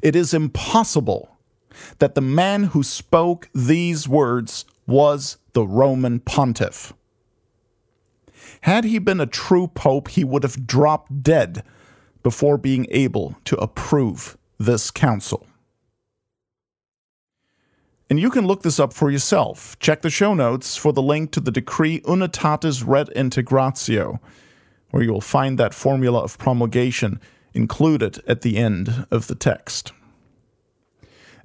It 0.02 0.16
is 0.16 0.34
impossible 0.34 1.38
that 2.00 2.16
the 2.16 2.22
man 2.22 2.66
who 2.66 2.84
spoke 2.84 3.50
these 3.54 4.08
words 4.08 4.66
was 4.88 5.38
the 5.54 5.66
Roman 5.66 6.20
pontiff. 6.20 6.94
Had 8.62 8.84
he 8.84 9.00
been 9.00 9.20
a 9.20 9.26
true 9.26 9.68
pope, 9.68 10.10
he 10.10 10.24
would 10.24 10.44
have 10.44 10.68
dropped 10.68 11.24
dead 11.24 11.64
before 12.24 12.58
being 12.58 12.86
able 12.92 13.36
to 13.46 13.56
approve 13.58 14.38
this 14.60 14.92
council. 14.92 15.48
And 18.10 18.20
you 18.20 18.30
can 18.30 18.46
look 18.46 18.62
this 18.62 18.80
up 18.80 18.94
for 18.94 19.10
yourself. 19.10 19.80
Check 19.80 20.02
the 20.02 20.10
show 20.10 20.34
notes 20.34 20.76
for 20.76 20.92
the 20.92 21.02
link 21.02 21.32
to 21.32 21.40
the 21.40 21.50
decree 21.50 22.02
Unitatis 22.02 22.84
Redintegratio, 22.84 24.20
where 24.90 25.02
you 25.02 25.14
will 25.14 25.22
find 25.22 25.58
that 25.58 25.74
formula 25.74 26.20
of 26.20 26.38
promulgation 26.38 27.22
included 27.54 28.22
at 28.28 28.42
the 28.42 28.58
end 28.58 29.06
of 29.12 29.28
the 29.28 29.36
text. 29.36 29.92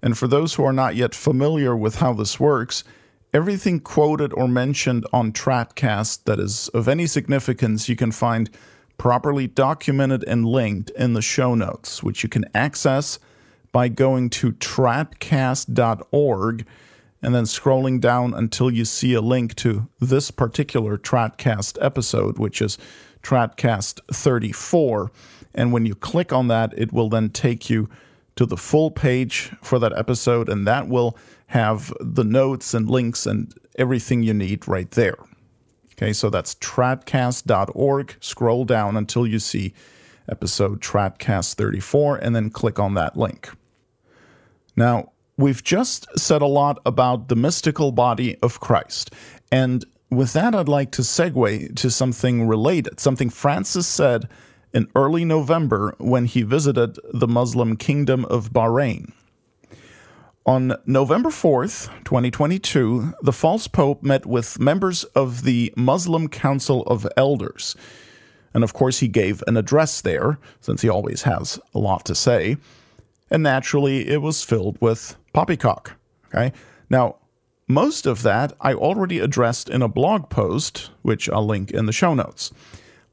And 0.02 0.16
for 0.16 0.28
those 0.28 0.54
who 0.54 0.64
are 0.64 0.72
not 0.72 0.96
yet 0.96 1.14
familiar 1.14 1.76
with 1.76 1.96
how 1.96 2.12
this 2.12 2.38
works, 2.38 2.84
everything 3.32 3.80
quoted 3.80 4.32
or 4.32 4.48
mentioned 4.48 5.06
on 5.12 5.32
Tradcast 5.32 6.24
that 6.24 6.38
is 6.38 6.68
of 6.68 6.88
any 6.88 7.06
significance 7.06 7.88
you 7.88 7.96
can 7.96 8.12
find 8.12 8.50
properly 8.98 9.46
documented 9.46 10.24
and 10.24 10.46
linked 10.46 10.90
in 10.90 11.12
the 11.12 11.22
show 11.22 11.54
notes, 11.54 12.02
which 12.02 12.22
you 12.22 12.28
can 12.28 12.44
access 12.54 13.18
by 13.72 13.88
going 13.88 14.30
to 14.30 14.52
tradcast.org 14.52 16.66
and 17.22 17.34
then 17.34 17.44
scrolling 17.44 18.00
down 18.00 18.34
until 18.34 18.70
you 18.70 18.84
see 18.84 19.14
a 19.14 19.20
link 19.20 19.54
to 19.56 19.88
this 20.00 20.30
particular 20.30 20.96
Tradcast 20.96 21.76
episode, 21.80 22.38
which 22.38 22.62
is 22.62 22.78
Tradcast 23.22 24.00
34. 24.12 25.10
And 25.56 25.72
when 25.72 25.86
you 25.86 25.94
click 25.94 26.32
on 26.32 26.48
that, 26.48 26.72
it 26.78 26.92
will 26.92 27.08
then 27.08 27.30
take 27.30 27.68
you 27.68 27.88
to 28.36 28.46
the 28.46 28.56
full 28.56 28.90
page 28.90 29.50
for 29.62 29.78
that 29.78 29.96
episode, 29.96 30.48
and 30.48 30.66
that 30.66 30.88
will 30.88 31.16
have 31.46 31.92
the 32.00 32.24
notes 32.24 32.74
and 32.74 32.88
links 32.88 33.26
and 33.26 33.52
everything 33.78 34.22
you 34.22 34.34
need 34.34 34.68
right 34.68 34.90
there. 34.92 35.16
Okay, 35.94 36.12
so 36.12 36.28
that's 36.28 36.54
tradcast.org. 36.56 38.16
Scroll 38.20 38.64
down 38.66 38.96
until 38.96 39.26
you 39.26 39.38
see 39.38 39.72
episode 40.28 40.80
Tradcast 40.80 41.54
34 41.54 42.16
and 42.16 42.36
then 42.36 42.50
click 42.50 42.78
on 42.78 42.94
that 42.94 43.16
link. 43.16 43.50
Now, 44.76 45.12
we've 45.38 45.62
just 45.62 46.06
said 46.18 46.42
a 46.42 46.46
lot 46.46 46.80
about 46.84 47.28
the 47.28 47.36
mystical 47.36 47.92
body 47.92 48.36
of 48.42 48.60
Christ. 48.60 49.12
And 49.50 49.84
with 50.10 50.34
that, 50.34 50.54
I'd 50.54 50.68
like 50.68 50.90
to 50.92 51.02
segue 51.02 51.74
to 51.76 51.90
something 51.90 52.46
related, 52.46 53.00
something 53.00 53.30
Francis 53.30 53.86
said 53.86 54.28
in 54.76 54.86
early 54.94 55.24
November 55.24 55.94
when 55.96 56.26
he 56.26 56.42
visited 56.42 56.98
the 57.10 57.26
Muslim 57.26 57.78
kingdom 57.78 58.26
of 58.26 58.52
Bahrain. 58.52 59.10
On 60.44 60.76
November 60.84 61.30
4th, 61.30 61.88
2022, 62.04 63.14
the 63.22 63.32
false 63.32 63.68
pope 63.68 64.02
met 64.02 64.26
with 64.26 64.60
members 64.60 65.04
of 65.04 65.44
the 65.44 65.72
Muslim 65.78 66.28
Council 66.28 66.82
of 66.82 67.08
Elders. 67.16 67.74
And 68.52 68.62
of 68.62 68.74
course, 68.74 68.98
he 68.98 69.08
gave 69.08 69.42
an 69.46 69.56
address 69.56 70.02
there, 70.02 70.38
since 70.60 70.82
he 70.82 70.90
always 70.90 71.22
has 71.22 71.58
a 71.74 71.78
lot 71.78 72.04
to 72.04 72.14
say. 72.14 72.58
And 73.30 73.42
naturally, 73.42 74.06
it 74.06 74.20
was 74.20 74.44
filled 74.44 74.76
with 74.82 75.16
poppycock. 75.32 75.92
Okay? 76.26 76.52
Now, 76.90 77.16
most 77.66 78.04
of 78.04 78.22
that 78.24 78.52
I 78.60 78.74
already 78.74 79.20
addressed 79.20 79.70
in 79.70 79.80
a 79.80 79.88
blog 79.88 80.28
post, 80.28 80.90
which 81.00 81.30
I'll 81.30 81.46
link 81.46 81.70
in 81.70 81.86
the 81.86 81.92
show 81.92 82.12
notes. 82.12 82.52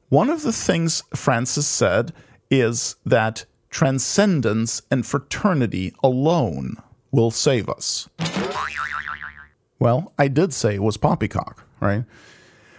One 0.08 0.30
of 0.30 0.42
the 0.42 0.52
things 0.52 1.02
Francis 1.14 1.66
said 1.66 2.12
is 2.50 2.96
that 3.06 3.46
transcendence 3.70 4.82
and 4.90 5.04
fraternity 5.04 5.92
alone 6.02 6.76
will 7.10 7.30
save 7.30 7.68
us. 7.68 8.08
Well, 9.78 10.12
I 10.18 10.28
did 10.28 10.52
say 10.54 10.76
it 10.76 10.82
was 10.82 10.96
poppycock, 10.96 11.66
right? 11.80 12.04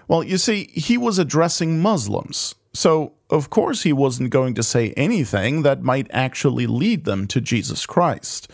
Well, 0.07 0.23
you 0.23 0.37
see, 0.37 0.69
he 0.73 0.97
was 0.97 1.19
addressing 1.19 1.81
Muslims, 1.81 2.55
so 2.73 3.13
of 3.29 3.49
course 3.49 3.83
he 3.83 3.93
wasn't 3.93 4.29
going 4.29 4.53
to 4.55 4.63
say 4.63 4.91
anything 4.91 5.63
that 5.63 5.81
might 5.81 6.07
actually 6.11 6.67
lead 6.67 7.05
them 7.05 7.27
to 7.27 7.41
Jesus 7.41 7.85
Christ. 7.85 8.49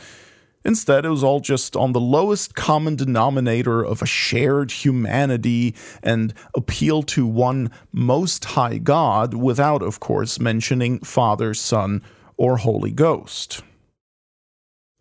Instead, 0.63 1.05
it 1.05 1.09
was 1.09 1.23
all 1.23 1.39
just 1.39 1.75
on 1.75 1.91
the 1.91 1.99
lowest 1.99 2.53
common 2.55 2.95
denominator 2.95 3.83
of 3.83 4.01
a 4.01 4.05
shared 4.05 4.71
humanity 4.71 5.75
and 6.03 6.33
appeal 6.55 7.01
to 7.01 7.25
one 7.25 7.71
most 7.91 8.45
high 8.45 8.77
God 8.77 9.33
without, 9.33 9.81
of 9.81 9.99
course, 9.99 10.39
mentioning 10.39 10.99
Father, 10.99 11.53
Son, 11.53 12.03
or 12.37 12.57
Holy 12.57 12.91
Ghost. 12.91 13.61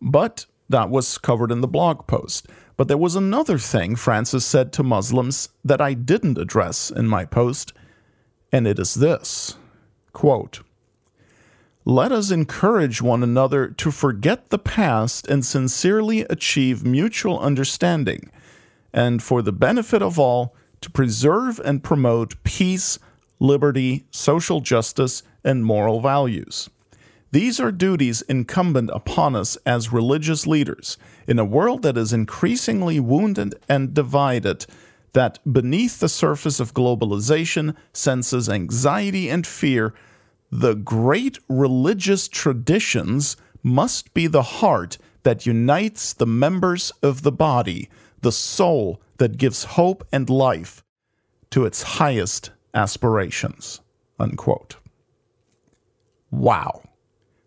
But 0.00 0.47
that 0.69 0.88
was 0.88 1.19
covered 1.19 1.52
in 1.52 1.61
the 1.61 1.69
blog 1.69 2.07
post. 2.07 2.47
But 2.76 2.88
there 2.88 2.97
was 2.97 3.14
another 3.14 3.59
thing 3.59 3.97
Francis 3.97 4.47
said 4.47 4.73
to 4.73 4.83
Muslims 4.83 5.50
that 5.62 5.83
I 5.83 5.93
didn't 5.93 6.38
address 6.38 6.90
in 6.90 7.07
my 7.07 7.26
post, 7.26 7.75
and 8.50 8.67
it 8.67 8.79
is 8.79 8.95
this 8.95 9.57
quote, 10.12 10.61
Let 11.87 12.12
us 12.12 12.30
encourage 12.30 13.00
one 13.00 13.22
another 13.22 13.68
to 13.68 13.90
forget 13.90 14.50
the 14.50 14.58
past 14.58 15.26
and 15.28 15.44
sincerely 15.44 16.21
achieve 16.23 16.84
mutual 16.84 17.38
understanding, 17.40 18.30
and 18.93 19.23
for 19.23 19.40
the 19.40 19.52
benefit 19.52 20.02
of 20.02 20.19
all, 20.19 20.54
to 20.82 20.90
preserve 20.90 21.58
and 21.64 21.82
promote 21.82 22.43
peace, 22.45 22.99
liberty, 23.38 24.04
social 24.10 24.60
justice, 24.60 25.23
and 25.43 25.64
moral 25.64 26.00
values. 26.00 26.69
These 27.32 27.60
are 27.60 27.73
duties 27.73 28.23
incumbent 28.23 28.90
upon 28.93 29.34
us 29.34 29.56
as 29.64 29.93
religious 29.93 30.47
leaders 30.47 30.99
in 31.26 31.38
a 31.38 31.45
world 31.45 31.82
that 31.82 31.97
is 31.97 32.12
increasingly 32.12 33.00
wounded 33.00 33.54
and 33.69 33.95
divided, 33.95 34.66
that 35.12 35.38
beneath 35.50 35.99
the 36.00 36.08
surface 36.08 36.60
of 36.60 36.75
globalization 36.75 37.75
senses 37.93 38.49
anxiety 38.49 39.30
and 39.30 39.47
fear. 39.47 39.95
The 40.50 40.75
great 40.75 41.39
religious 41.49 42.26
traditions 42.28 43.36
must 43.63 44.13
be 44.15 44.26
the 44.26 44.43
heart 44.43 44.99
that 45.23 45.47
unites 45.47 46.13
the 46.13 46.26
members 46.26 46.91
of 47.02 47.23
the 47.23 47.32
body, 47.32 47.89
the 48.21 48.32
soul 48.32 49.00
that 49.19 49.36
gives 49.36 49.65
hope 49.65 50.06
and 50.13 50.28
life 50.28 50.82
to 51.50 51.65
its 51.65 51.82
highest 51.82 52.50
aspirations. 52.75 53.80
Unquote. 54.19 54.76
Wow. 56.30 56.82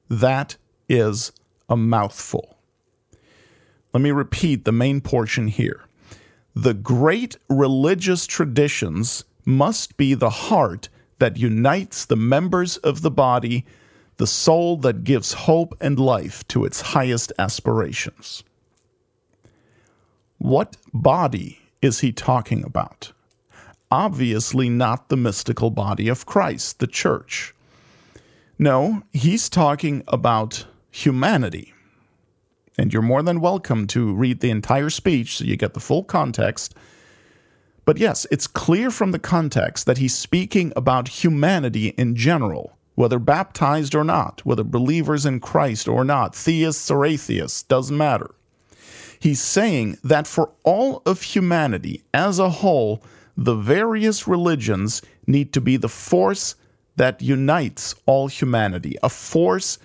That 0.09 0.57
is 0.87 1.31
a 1.69 1.77
mouthful. 1.77 2.57
Let 3.93 4.01
me 4.01 4.11
repeat 4.11 4.65
the 4.65 4.71
main 4.71 5.01
portion 5.01 5.47
here. 5.47 5.85
The 6.55 6.73
great 6.73 7.37
religious 7.49 8.25
traditions 8.25 9.23
must 9.45 9.97
be 9.97 10.13
the 10.13 10.29
heart 10.29 10.89
that 11.19 11.37
unites 11.37 12.05
the 12.05 12.15
members 12.15 12.77
of 12.77 13.01
the 13.01 13.11
body, 13.11 13.65
the 14.17 14.27
soul 14.27 14.77
that 14.77 15.03
gives 15.03 15.33
hope 15.33 15.75
and 15.81 15.99
life 15.99 16.47
to 16.49 16.65
its 16.65 16.81
highest 16.81 17.31
aspirations. 17.39 18.43
What 20.37 20.77
body 20.93 21.59
is 21.81 21.99
he 21.99 22.11
talking 22.11 22.63
about? 22.63 23.11
Obviously, 23.89 24.69
not 24.69 25.09
the 25.09 25.17
mystical 25.17 25.69
body 25.69 26.07
of 26.07 26.25
Christ, 26.25 26.79
the 26.79 26.87
church. 26.87 27.53
No, 28.57 29.03
he's 29.13 29.49
talking 29.49 30.03
about 30.07 30.65
humanity. 30.91 31.73
And 32.77 32.91
you're 32.91 33.03
more 33.03 33.21
than 33.21 33.39
welcome 33.39 33.85
to 33.87 34.13
read 34.13 34.39
the 34.39 34.49
entire 34.49 34.89
speech 34.89 35.37
so 35.37 35.45
you 35.45 35.55
get 35.55 35.73
the 35.73 35.79
full 35.79 36.03
context. 36.03 36.75
But 37.85 37.97
yes, 37.97 38.25
it's 38.31 38.47
clear 38.47 38.89
from 38.89 39.11
the 39.11 39.19
context 39.19 39.85
that 39.85 39.97
he's 39.97 40.17
speaking 40.17 40.71
about 40.75 41.23
humanity 41.23 41.89
in 41.89 42.15
general, 42.15 42.77
whether 42.95 43.19
baptized 43.19 43.93
or 43.93 44.03
not, 44.03 44.45
whether 44.45 44.63
believers 44.63 45.25
in 45.25 45.39
Christ 45.39 45.87
or 45.87 46.05
not, 46.05 46.35
theists 46.35 46.89
or 46.89 47.05
atheists, 47.05 47.63
doesn't 47.63 47.97
matter. 47.97 48.33
He's 49.19 49.41
saying 49.41 49.97
that 50.03 50.27
for 50.27 50.51
all 50.63 51.01
of 51.05 51.21
humanity 51.21 52.03
as 52.13 52.39
a 52.39 52.49
whole, 52.49 53.03
the 53.35 53.55
various 53.55 54.27
religions 54.27 55.01
need 55.27 55.53
to 55.53 55.61
be 55.61 55.77
the 55.77 55.89
force 55.89 56.55
that 56.95 57.21
unites 57.21 57.95
all 58.05 58.27
humanity, 58.27 58.97
a 59.01 59.09
force 59.09 59.79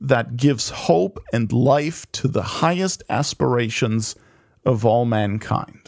that 0.00 0.36
gives 0.36 0.70
hope 0.70 1.22
and 1.32 1.52
life 1.52 2.10
to 2.12 2.28
the 2.28 2.42
highest 2.42 3.02
aspirations 3.08 4.16
of 4.64 4.84
all 4.84 5.04
mankind. 5.04 5.79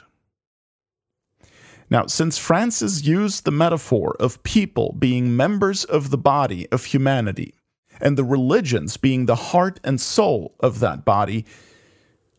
Now, 1.93 2.07
since 2.07 2.39
Francis 2.39 3.05
used 3.05 3.45
the 3.45 3.51
metaphor 3.51 4.17
of 4.19 4.43
people 4.45 4.97
being 4.99 5.37
members 5.37 5.85
of 5.85 6.09
the 6.09 6.17
body 6.17 6.67
of 6.73 6.87
humanity, 6.87 7.53
and 8.01 8.17
the 8.17 8.25
religions 8.25 8.97
being 8.97 9.27
the 9.27 9.35
heart 9.35 9.79
and 9.85 10.01
soul 10.01 10.55
of 10.61 10.81
that 10.81 11.05
body, 11.05 11.45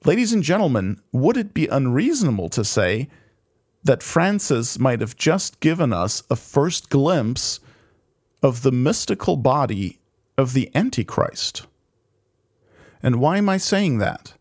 ladies 0.06 0.34
and 0.34 0.42
gentlemen, 0.42 1.00
would 1.12 1.38
it 1.38 1.54
be 1.54 1.68
unreasonable 1.68 2.50
to 2.50 2.66
say 2.66 3.10
that 3.84 4.02
Francis 4.02 4.80
might 4.80 5.02
have 5.02 5.16
just 5.16 5.60
given 5.60 5.94
us 5.94 6.24
a 6.32 6.36
first 6.36 6.90
glimpse 6.90 7.60
of 8.42 8.64
the 8.64 8.72
mystical 8.72 9.38
body 9.38 10.00
of 10.36 10.54
the 10.54 10.72
Antichrist. 10.74 11.68
And 13.04 13.20
why 13.20 13.38
am 13.38 13.50
I 13.50 13.58
saying 13.58 14.00
that? 14.00 14.34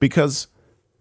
Because 0.00 0.48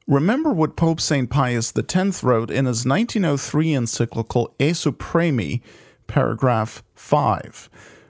remember 0.10 0.52
what 0.52 0.76
Pope 0.76 1.00
St. 1.00 1.30
Pius 1.30 1.72
X 1.78 2.24
wrote 2.24 2.50
in 2.50 2.66
his 2.66 2.84
1903 2.86 3.74
encyclical 3.74 4.54
E 4.58 4.72
Supremi, 4.72 5.62
paragraph 6.08 6.84
5. 6.96 7.70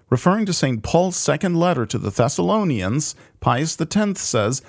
Referring 0.10 0.46
to 0.46 0.54
St. 0.54 0.82
Paul's 0.82 1.18
second 1.18 1.58
letter 1.58 1.86
to 1.86 1.98
the 2.00 2.10
Thessalonians, 2.10 3.16
Pius 3.42 3.80
X 3.80 4.22
says 4.22 4.62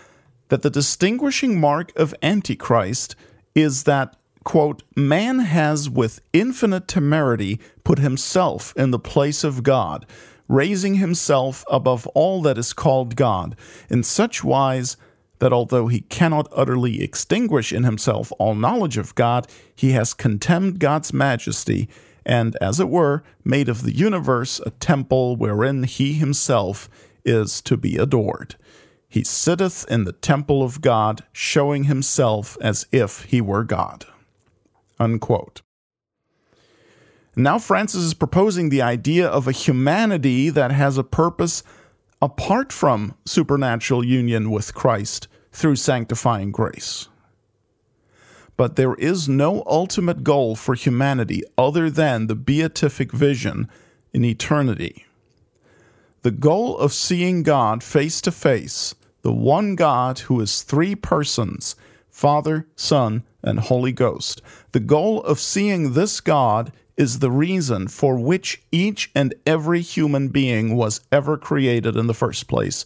that 0.48 0.62
the 0.62 0.70
distinguishing 0.70 1.58
mark 1.58 1.96
of 1.96 2.14
Antichrist 2.20 3.14
is 3.54 3.84
that 3.84 4.16
quote, 4.42 4.82
man 4.96 5.38
has 5.38 5.88
with 5.88 6.20
infinite 6.32 6.88
temerity 6.88 7.60
put 7.84 8.00
himself 8.00 8.72
in 8.76 8.90
the 8.90 8.98
place 8.98 9.44
of 9.44 9.62
God, 9.62 10.04
raising 10.48 10.96
himself 10.96 11.64
above 11.70 12.08
all 12.08 12.42
that 12.42 12.58
is 12.58 12.72
called 12.72 13.14
God, 13.14 13.54
in 13.88 14.02
such 14.02 14.42
wise 14.42 14.96
that 15.40 15.53
although 15.53 15.88
he 15.88 16.00
cannot 16.03 16.48
utterly 16.55 17.03
extinguish 17.03 17.72
in 17.72 17.85
himself 17.85 18.33
all 18.38 18.55
knowledge 18.55 18.96
of 18.96 19.14
God, 19.14 19.46
he 19.74 19.92
has 19.92 20.14
contemned 20.14 20.79
God's 20.79 21.12
majesty, 21.12 21.88
and, 22.24 22.57
as 22.61 22.79
it 22.79 22.88
were, 22.88 23.22
made 23.44 23.68
of 23.68 23.83
the 23.83 23.94
universe 23.94 24.61
a 24.64 24.70
temple 24.70 25.37
wherein 25.37 25.83
he 25.83 26.12
himself 26.12 26.88
is 27.24 27.61
to 27.62 27.76
be 27.76 27.96
adored. 27.96 28.55
He 29.09 29.24
sitteth 29.24 29.85
in 29.90 30.05
the 30.05 30.12
temple 30.12 30.62
of 30.62 30.81
God, 30.81 31.24
showing 31.33 31.85
himself 31.85 32.57
as 32.61 32.87
if 32.92 33.24
he 33.24 33.40
were 33.40 33.64
God. 33.64 34.07
Unquote. 35.00 35.62
Now, 37.35 37.59
Francis 37.59 38.03
is 38.03 38.14
proposing 38.14 38.68
the 38.68 38.83
idea 38.83 39.26
of 39.26 39.48
a 39.48 39.53
humanity 39.53 40.50
that 40.50 40.70
has 40.72 40.98
a 40.98 41.05
purpose 41.05 41.62
apart 42.22 42.72
from 42.72 43.14
supernatural 43.24 44.04
union 44.04 44.50
with 44.50 44.74
Christ 44.74 45.28
through 45.52 45.76
sanctifying 45.76 46.52
grace. 46.52 47.09
But 48.56 48.76
there 48.76 48.94
is 48.94 49.28
no 49.28 49.62
ultimate 49.66 50.22
goal 50.22 50.54
for 50.54 50.74
humanity 50.74 51.42
other 51.56 51.88
than 51.88 52.26
the 52.26 52.35
beatific 52.35 53.11
vision 53.11 53.68
in 54.12 54.24
eternity. 54.24 55.06
The 56.22 56.30
goal 56.30 56.76
of 56.76 56.92
seeing 56.92 57.42
God 57.42 57.83
face 57.83 58.20
to 58.20 58.33
face, 58.33 58.94
the 59.22 59.33
one 59.33 59.76
God 59.76 60.18
who 60.20 60.40
is 60.40 60.62
three 60.62 60.94
persons 60.94 61.74
Father, 62.11 62.66
Son, 62.76 63.22
and 63.42 63.59
Holy 63.61 63.92
Ghost. 63.92 64.42
The 64.72 64.80
goal 64.80 65.22
of 65.22 65.40
seeing 65.40 65.94
this 65.94 66.20
God 66.20 66.72
is 67.00 67.20
the 67.20 67.30
reason 67.30 67.88
for 67.88 68.18
which 68.18 68.60
each 68.70 69.10
and 69.14 69.34
every 69.46 69.80
human 69.80 70.28
being 70.28 70.76
was 70.76 71.00
ever 71.10 71.38
created 71.38 71.96
in 71.96 72.06
the 72.08 72.12
first 72.12 72.46
place 72.46 72.84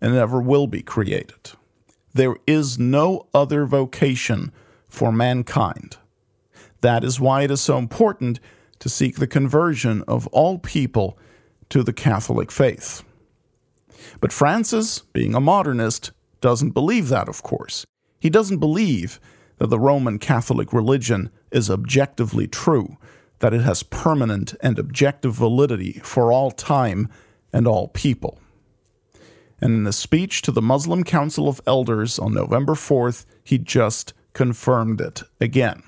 and 0.00 0.14
ever 0.14 0.40
will 0.40 0.66
be 0.66 0.80
created. 0.80 1.50
There 2.14 2.36
is 2.46 2.78
no 2.78 3.26
other 3.34 3.66
vocation 3.66 4.50
for 4.88 5.12
mankind. 5.12 5.98
That 6.80 7.04
is 7.04 7.20
why 7.20 7.42
it 7.42 7.50
is 7.50 7.60
so 7.60 7.76
important 7.76 8.40
to 8.78 8.88
seek 8.88 9.16
the 9.16 9.26
conversion 9.26 10.04
of 10.08 10.26
all 10.28 10.58
people 10.58 11.18
to 11.68 11.82
the 11.82 11.92
Catholic 11.92 12.50
faith. 12.50 13.04
But 14.22 14.32
Francis, 14.32 15.00
being 15.12 15.34
a 15.34 15.40
modernist, 15.40 16.12
doesn't 16.40 16.70
believe 16.70 17.10
that, 17.10 17.28
of 17.28 17.42
course. 17.42 17.84
He 18.20 18.30
doesn't 18.30 18.56
believe 18.56 19.20
that 19.58 19.66
the 19.66 19.78
Roman 19.78 20.18
Catholic 20.18 20.72
religion 20.72 21.28
is 21.50 21.70
objectively 21.70 22.48
true 22.48 22.96
that 23.40 23.52
it 23.52 23.62
has 23.62 23.82
permanent 23.82 24.54
and 24.62 24.78
objective 24.78 25.34
validity 25.34 26.00
for 26.04 26.32
all 26.32 26.50
time 26.50 27.08
and 27.52 27.66
all 27.66 27.88
people. 27.88 28.38
And 29.60 29.74
in 29.74 29.86
a 29.86 29.92
speech 29.92 30.40
to 30.42 30.52
the 30.52 30.62
Muslim 30.62 31.04
Council 31.04 31.48
of 31.48 31.60
Elders 31.66 32.18
on 32.18 32.32
November 32.32 32.74
4th, 32.74 33.26
he 33.44 33.58
just 33.58 34.14
confirmed 34.32 35.00
it 35.00 35.22
again. 35.40 35.82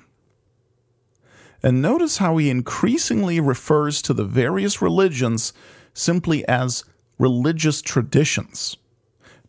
And 1.63 1.81
notice 1.81 2.17
how 2.17 2.37
he 2.37 2.49
increasingly 2.49 3.39
refers 3.39 4.01
to 4.01 4.13
the 4.13 4.25
various 4.25 4.81
religions 4.81 5.53
simply 5.93 6.45
as 6.47 6.83
religious 7.17 7.81
traditions. 7.81 8.75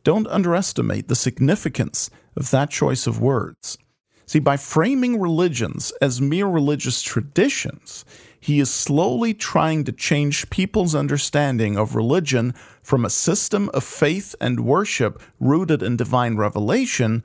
Don't 0.05 0.29
underestimate 0.29 1.09
the 1.09 1.17
significance 1.17 2.11
of 2.37 2.51
that 2.51 2.71
choice 2.71 3.07
of 3.07 3.21
words. 3.21 3.79
See, 4.27 4.39
by 4.39 4.57
framing 4.57 5.21
religions 5.21 5.93
as 6.01 6.21
mere 6.21 6.47
religious 6.47 7.03
traditions, 7.03 8.05
he 8.41 8.61
is 8.61 8.71
slowly 8.71 9.35
trying 9.35 9.85
to 9.85 9.93
change 9.93 10.51
people's 10.51 10.95
understanding 10.95 11.77
of 11.77 11.95
religion 11.95 12.55
from 12.83 13.05
a 13.05 13.11
system 13.11 13.71
of 13.73 13.85
faith 13.85 14.35
and 14.41 14.61
worship 14.61 15.23
rooted 15.41 15.83
in 15.83 15.97
divine 15.97 16.37
revelation 16.37 17.23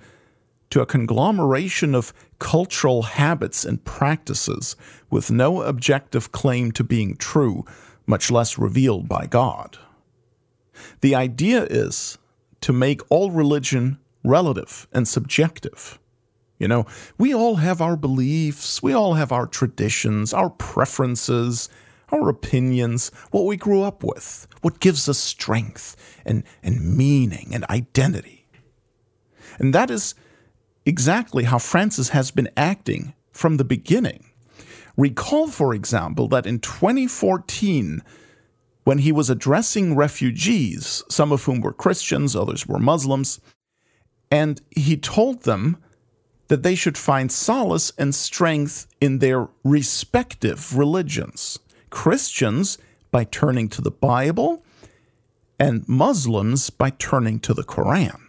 to 0.69 0.81
a 0.81 0.85
conglomeration 0.85 1.95
of 1.95 2.13
cultural 2.37 3.03
habits 3.03 3.65
and 3.65 3.83
practices 3.83 4.75
with 5.09 5.31
no 5.31 5.61
objective 5.61 6.31
claim 6.31 6.71
to 6.71 6.83
being 6.83 7.15
true, 7.15 7.65
much 8.05 8.29
less 8.29 8.57
revealed 8.57 9.07
by 9.07 9.25
God. 9.25 9.77
The 11.01 11.15
idea 11.15 11.63
is 11.63 12.17
to 12.61 12.71
make 12.71 13.01
all 13.09 13.31
religion 13.31 13.99
relative 14.23 14.87
and 14.93 15.07
subjective 15.07 15.99
you 16.59 16.67
know, 16.67 16.85
we 17.17 17.33
all 17.33 17.55
have 17.55 17.81
our 17.81 17.95
beliefs, 17.95 18.83
we 18.83 18.93
all 18.93 19.13
have 19.13 19.31
our 19.31 19.47
traditions, 19.47 20.33
our 20.33 20.49
preferences, 20.49 21.69
our 22.11 22.29
opinions, 22.29 23.11
what 23.31 23.45
we 23.45 23.55
grew 23.55 23.81
up 23.81 24.03
with, 24.03 24.45
what 24.61 24.79
gives 24.79 25.07
us 25.07 25.17
strength 25.17 25.95
and, 26.25 26.43
and 26.61 26.97
meaning 26.97 27.51
and 27.53 27.65
identity. 27.69 28.45
And 29.57 29.73
that 29.73 29.89
is 29.89 30.15
exactly 30.85 31.45
how 31.45 31.59
Francis 31.59 32.09
has 32.09 32.29
been 32.31 32.49
acting 32.57 33.13
from 33.31 33.57
the 33.57 33.65
beginning. 33.65 34.25
Recall, 34.97 35.47
for 35.47 35.73
example, 35.73 36.27
that 36.27 36.45
in 36.45 36.59
2014, 36.59 38.03
when 38.83 38.97
he 38.97 39.11
was 39.11 39.29
addressing 39.29 39.95
refugees, 39.95 41.03
some 41.09 41.31
of 41.31 41.43
whom 41.43 41.61
were 41.61 41.71
Christians, 41.71 42.35
others 42.35 42.67
were 42.67 42.79
Muslims, 42.79 43.39
and 44.31 44.61
he 44.71 44.97
told 44.97 45.43
them 45.43 45.77
that 46.49 46.63
they 46.63 46.75
should 46.75 46.97
find 46.97 47.31
solace 47.31 47.91
and 47.97 48.13
strength 48.13 48.85
in 48.99 49.19
their 49.19 49.47
respective 49.63 50.77
religions. 50.77 51.57
Christians 51.89 52.77
by 53.11 53.23
turning 53.23 53.69
to 53.69 53.81
the 53.81 53.91
Bible, 53.91 54.63
and 55.59 55.87
Muslims 55.87 56.69
by 56.69 56.89
turning 56.91 57.39
to 57.39 57.53
the 57.53 57.63
Quran. 57.63 58.19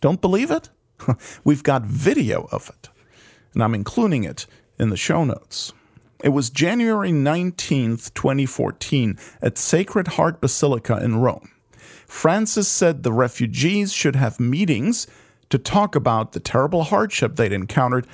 Don't 0.00 0.20
believe 0.20 0.50
it? 0.50 0.68
We've 1.44 1.62
got 1.62 1.82
video 1.82 2.48
of 2.52 2.68
it, 2.68 2.88
and 3.52 3.62
I'm 3.62 3.74
including 3.74 4.24
it 4.24 4.46
in 4.78 4.90
the 4.90 4.96
show 4.96 5.24
notes. 5.24 5.72
It 6.22 6.30
was 6.30 6.50
January 6.50 7.10
19th, 7.10 8.12
2014, 8.14 9.18
at 9.40 9.58
Sacred 9.58 10.08
Heart 10.08 10.40
Basilica 10.40 11.02
in 11.02 11.16
Rome. 11.16 11.50
Francis 12.06 12.68
said 12.68 13.02
the 13.02 13.12
refugees 13.12 13.92
should 13.92 14.16
have 14.16 14.40
meetings 14.40 15.06
to 15.50 15.58
talk 15.58 15.94
about 15.94 16.32
the 16.32 16.40
terrible 16.40 16.84
hardship 16.84 17.36
they'd 17.36 17.52
encountered 17.52 18.06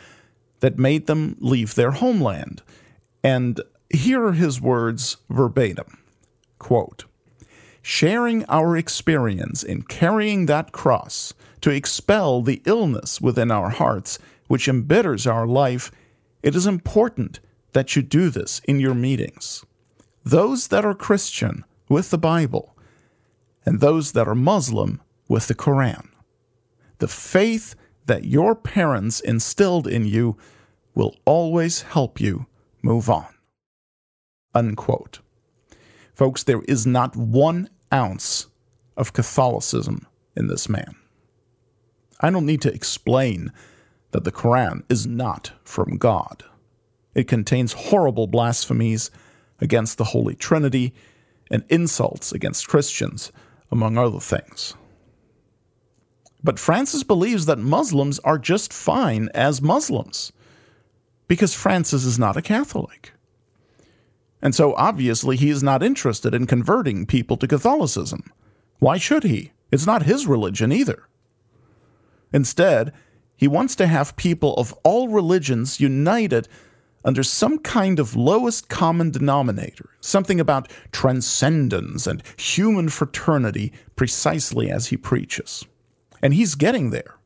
that 0.60 0.78
made 0.78 1.06
them 1.06 1.36
leave 1.40 1.74
their 1.74 1.92
homeland. 1.92 2.62
And 3.22 3.60
here 3.90 4.24
are 4.24 4.32
his 4.32 4.60
words 4.60 5.16
verbatim 5.28 5.98
quote, 6.58 7.04
Sharing 7.82 8.46
our 8.46 8.76
experience 8.76 9.62
in 9.62 9.82
carrying 9.82 10.46
that 10.46 10.72
cross 10.72 11.34
to 11.60 11.70
expel 11.70 12.40
the 12.40 12.62
illness 12.64 13.20
within 13.20 13.50
our 13.50 13.68
hearts, 13.68 14.18
which 14.48 14.68
embitters 14.68 15.26
our 15.26 15.46
life, 15.46 15.92
it 16.42 16.54
is 16.56 16.66
important 16.66 17.40
that 17.72 17.94
you 17.94 18.00
do 18.00 18.30
this 18.30 18.60
in 18.60 18.80
your 18.80 18.94
meetings. 18.94 19.64
Those 20.24 20.68
that 20.68 20.86
are 20.86 20.94
Christian 20.94 21.64
with 21.88 22.08
the 22.08 22.18
Bible, 22.18 22.74
and 23.66 23.80
those 23.80 24.12
that 24.12 24.26
are 24.26 24.34
Muslim 24.34 25.02
with 25.28 25.48
the 25.48 25.54
Quran. 25.54 26.08
The 27.04 27.08
faith 27.08 27.74
that 28.06 28.24
your 28.24 28.54
parents 28.54 29.20
instilled 29.20 29.86
in 29.86 30.06
you 30.06 30.38
will 30.94 31.14
always 31.26 31.82
help 31.82 32.18
you 32.18 32.46
move 32.80 33.10
on. 33.10 33.26
Unquote. 34.54 35.18
Folks, 36.14 36.42
there 36.42 36.62
is 36.62 36.86
not 36.86 37.14
one 37.14 37.68
ounce 37.92 38.46
of 38.96 39.12
Catholicism 39.12 40.06
in 40.34 40.46
this 40.46 40.66
man. 40.66 40.94
I 42.20 42.30
don't 42.30 42.46
need 42.46 42.62
to 42.62 42.72
explain 42.72 43.52
that 44.12 44.24
the 44.24 44.32
Quran 44.32 44.82
is 44.88 45.06
not 45.06 45.52
from 45.62 45.98
God. 45.98 46.42
It 47.14 47.28
contains 47.28 47.74
horrible 47.74 48.28
blasphemies 48.28 49.10
against 49.60 49.98
the 49.98 50.04
Holy 50.04 50.36
Trinity 50.36 50.94
and 51.50 51.64
insults 51.68 52.32
against 52.32 52.66
Christians, 52.66 53.30
among 53.70 53.98
other 53.98 54.20
things. 54.20 54.74
But 56.44 56.58
Francis 56.58 57.02
believes 57.02 57.46
that 57.46 57.58
Muslims 57.58 58.18
are 58.18 58.38
just 58.38 58.70
fine 58.70 59.30
as 59.34 59.62
Muslims 59.62 60.30
because 61.26 61.54
Francis 61.54 62.04
is 62.04 62.18
not 62.18 62.36
a 62.36 62.42
Catholic. 62.42 63.12
And 64.42 64.54
so 64.54 64.74
obviously 64.74 65.38
he 65.38 65.48
is 65.48 65.62
not 65.62 65.82
interested 65.82 66.34
in 66.34 66.46
converting 66.46 67.06
people 67.06 67.38
to 67.38 67.48
Catholicism. 67.48 68.30
Why 68.78 68.98
should 68.98 69.24
he? 69.24 69.52
It's 69.72 69.86
not 69.86 70.02
his 70.02 70.26
religion 70.26 70.70
either. 70.70 71.08
Instead, 72.30 72.92
he 73.36 73.48
wants 73.48 73.74
to 73.76 73.86
have 73.86 74.16
people 74.16 74.52
of 74.56 74.74
all 74.84 75.08
religions 75.08 75.80
united 75.80 76.46
under 77.06 77.22
some 77.22 77.58
kind 77.58 77.98
of 77.98 78.16
lowest 78.16 78.68
common 78.68 79.10
denominator, 79.10 79.88
something 80.00 80.40
about 80.40 80.70
transcendence 80.92 82.06
and 82.06 82.22
human 82.36 82.90
fraternity, 82.90 83.72
precisely 83.96 84.70
as 84.70 84.88
he 84.88 84.96
preaches. 84.98 85.64
And 86.24 86.32
he's 86.32 86.54
getting 86.54 86.88
there, 86.88 87.16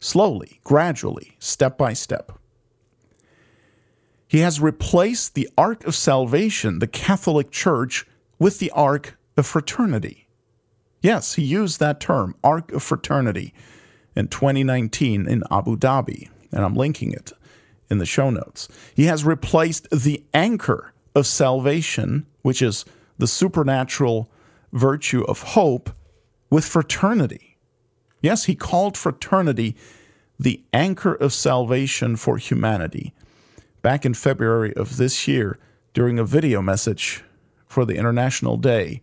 slowly, 0.00 0.60
gradually, 0.64 1.36
step 1.38 1.78
by 1.78 1.92
step. 1.92 2.32
He 4.26 4.40
has 4.40 4.60
replaced 4.60 5.36
the 5.36 5.48
Ark 5.56 5.86
of 5.86 5.94
Salvation, 5.94 6.80
the 6.80 6.88
Catholic 6.88 7.52
Church, 7.52 8.04
with 8.40 8.58
the 8.58 8.72
Ark 8.72 9.16
of 9.36 9.46
Fraternity. 9.46 10.26
Yes, 11.00 11.34
he 11.34 11.42
used 11.42 11.78
that 11.78 12.00
term, 12.00 12.34
Ark 12.42 12.72
of 12.72 12.82
Fraternity, 12.82 13.54
in 14.16 14.26
2019 14.26 15.28
in 15.28 15.44
Abu 15.48 15.76
Dhabi, 15.76 16.28
and 16.50 16.64
I'm 16.64 16.74
linking 16.74 17.12
it 17.12 17.30
in 17.88 17.98
the 17.98 18.04
show 18.04 18.30
notes. 18.30 18.66
He 18.96 19.04
has 19.04 19.24
replaced 19.24 19.88
the 19.90 20.24
anchor 20.34 20.92
of 21.14 21.28
salvation, 21.28 22.26
which 22.42 22.62
is 22.62 22.84
the 23.16 23.28
supernatural 23.28 24.28
virtue 24.72 25.22
of 25.22 25.42
hope, 25.42 25.90
with 26.50 26.64
fraternity. 26.64 27.49
Yes, 28.20 28.44
he 28.44 28.54
called 28.54 28.96
fraternity 28.96 29.76
the 30.38 30.62
anchor 30.72 31.14
of 31.14 31.32
salvation 31.32 32.16
for 32.16 32.38
humanity 32.38 33.12
back 33.82 34.04
in 34.04 34.14
February 34.14 34.74
of 34.74 34.96
this 34.96 35.26
year 35.28 35.58
during 35.92 36.18
a 36.18 36.24
video 36.24 36.62
message 36.62 37.24
for 37.66 37.84
the 37.84 37.96
International 37.96 38.56
Day 38.56 39.02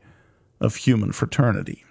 of 0.59 0.75
Human 0.77 1.11
Fraternity. 1.11 1.83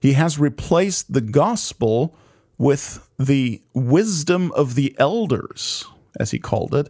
He 0.00 0.12
has 0.12 0.38
replaced 0.38 1.12
the 1.12 1.20
gospel 1.20 2.14
with 2.56 3.08
the 3.18 3.62
wisdom 3.72 4.52
of 4.52 4.74
the 4.74 4.94
elders, 4.98 5.84
as 6.18 6.30
he 6.30 6.38
called 6.38 6.74
it, 6.74 6.88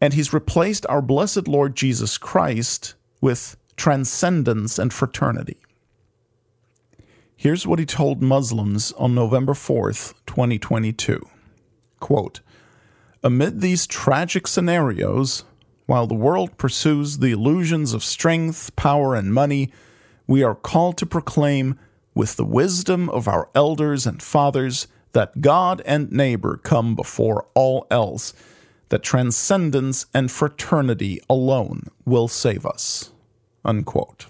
and 0.00 0.14
he's 0.14 0.32
replaced 0.32 0.86
our 0.86 1.02
blessed 1.02 1.48
Lord 1.48 1.76
Jesus 1.76 2.18
Christ 2.18 2.94
with 3.20 3.56
transcendence 3.76 4.78
and 4.78 4.92
fraternity. 4.92 5.56
Here's 7.44 7.66
what 7.66 7.78
he 7.78 7.84
told 7.84 8.22
Muslims 8.22 8.92
on 8.92 9.14
November 9.14 9.52
4th, 9.52 10.14
2022. 10.24 11.28
Quote, 12.00 12.40
Amid 13.22 13.60
these 13.60 13.86
tragic 13.86 14.46
scenarios, 14.46 15.44
while 15.84 16.06
the 16.06 16.14
world 16.14 16.56
pursues 16.56 17.18
the 17.18 17.32
illusions 17.32 17.92
of 17.92 18.02
strength, 18.02 18.74
power, 18.76 19.14
and 19.14 19.34
money, 19.34 19.70
we 20.26 20.42
are 20.42 20.54
called 20.54 20.96
to 20.96 21.04
proclaim, 21.04 21.78
with 22.14 22.36
the 22.36 22.46
wisdom 22.46 23.10
of 23.10 23.28
our 23.28 23.50
elders 23.54 24.06
and 24.06 24.22
fathers, 24.22 24.88
that 25.12 25.42
God 25.42 25.82
and 25.84 26.10
neighbor 26.10 26.56
come 26.56 26.94
before 26.94 27.46
all 27.52 27.86
else, 27.90 28.32
that 28.88 29.02
transcendence 29.02 30.06
and 30.14 30.30
fraternity 30.30 31.20
alone 31.28 31.88
will 32.06 32.26
save 32.26 32.64
us. 32.64 33.12
Unquote. 33.66 34.28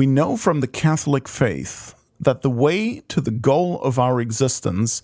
We 0.00 0.06
know 0.06 0.38
from 0.38 0.60
the 0.60 0.66
Catholic 0.66 1.28
faith 1.28 1.94
that 2.18 2.40
the 2.40 2.48
way 2.48 3.00
to 3.08 3.20
the 3.20 3.30
goal 3.30 3.78
of 3.82 3.98
our 3.98 4.18
existence 4.18 5.02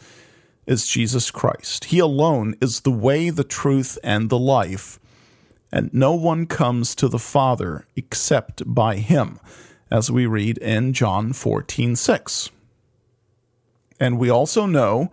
is 0.67 0.87
Jesus 0.87 1.31
Christ. 1.31 1.93
He 1.93 1.99
alone 1.99 2.55
is 2.63 2.81
the 2.81 2.91
way, 2.91 3.29
the 3.29 3.45
truth, 3.45 3.99
and 4.03 4.31
the 4.31 4.39
life, 4.39 4.99
and 5.71 5.93
no 5.93 6.15
one 6.15 6.47
comes 6.47 6.95
to 6.95 7.09
the 7.09 7.19
Father 7.19 7.87
except 7.95 8.63
by 8.65 8.97
him, 8.97 9.39
as 9.91 10.11
we 10.11 10.25
read 10.25 10.57
in 10.57 10.95
John 10.95 11.35
14:6. 11.35 12.49
And 14.01 14.19
we 14.19 14.31
also 14.31 14.65
know 14.65 15.11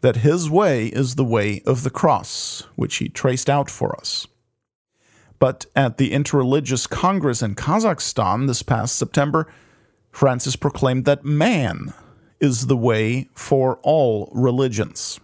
that 0.00 0.24
his 0.24 0.48
way 0.48 0.86
is 0.86 1.16
the 1.16 1.30
way 1.36 1.60
of 1.66 1.82
the 1.82 1.90
cross, 1.90 2.62
which 2.76 2.96
he 2.96 3.10
traced 3.10 3.50
out 3.50 3.68
for 3.68 3.94
us. 4.00 4.26
But 5.42 5.66
at 5.74 5.96
the 5.96 6.12
Interreligious 6.12 6.88
Congress 6.88 7.42
in 7.42 7.56
Kazakhstan 7.56 8.46
this 8.46 8.62
past 8.62 8.94
September, 8.94 9.52
Francis 10.12 10.54
proclaimed 10.54 11.04
that 11.06 11.24
man 11.24 11.92
is 12.38 12.68
the 12.68 12.76
way 12.76 13.28
for 13.34 13.80
all 13.82 14.30
religions. 14.32 15.18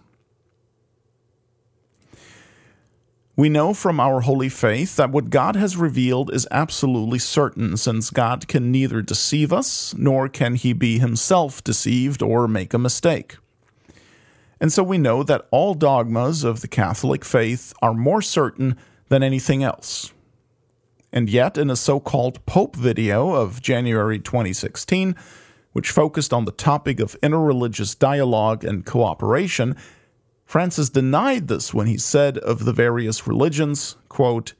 We 3.37 3.47
know 3.47 3.73
from 3.73 4.01
our 4.01 4.19
holy 4.19 4.49
faith 4.49 4.97
that 4.97 5.09
what 5.09 5.29
God 5.29 5.55
has 5.55 5.77
revealed 5.77 6.33
is 6.33 6.45
absolutely 6.51 7.19
certain, 7.19 7.77
since 7.77 8.09
God 8.09 8.49
can 8.49 8.73
neither 8.73 9.01
deceive 9.01 9.53
us, 9.53 9.95
nor 9.97 10.27
can 10.27 10.55
he 10.55 10.73
be 10.73 10.99
himself 10.99 11.63
deceived 11.63 12.21
or 12.21 12.45
make 12.45 12.73
a 12.73 12.77
mistake. 12.77 13.37
And 14.59 14.73
so 14.73 14.83
we 14.83 14.97
know 14.97 15.23
that 15.23 15.47
all 15.49 15.75
dogmas 15.75 16.43
of 16.43 16.59
the 16.59 16.67
Catholic 16.67 17.23
faith 17.23 17.71
are 17.81 17.93
more 17.93 18.21
certain 18.21 18.75
than 19.09 19.21
anything 19.23 19.63
else. 19.63 20.13
And 21.11 21.29
yet, 21.29 21.57
in 21.57 21.69
a 21.69 21.75
so 21.75 21.99
called 21.99 22.45
Pope 22.45 22.75
video 22.75 23.33
of 23.33 23.61
January 23.61 24.19
2016, 24.19 25.15
which 25.73 25.91
focused 25.91 26.31
on 26.31 26.45
the 26.45 26.51
topic 26.51 26.99
of 26.99 27.19
interreligious 27.21 27.97
dialogue 27.97 28.63
and 28.63 28.85
cooperation, 28.85 29.75
Francis 30.45 30.89
denied 30.89 31.47
this 31.47 31.73
when 31.73 31.87
he 31.87 31.97
said 31.97 32.37
of 32.39 32.65
the 32.65 32.73
various 32.73 33.27
religions, 33.27 33.97
quote, 34.07 34.53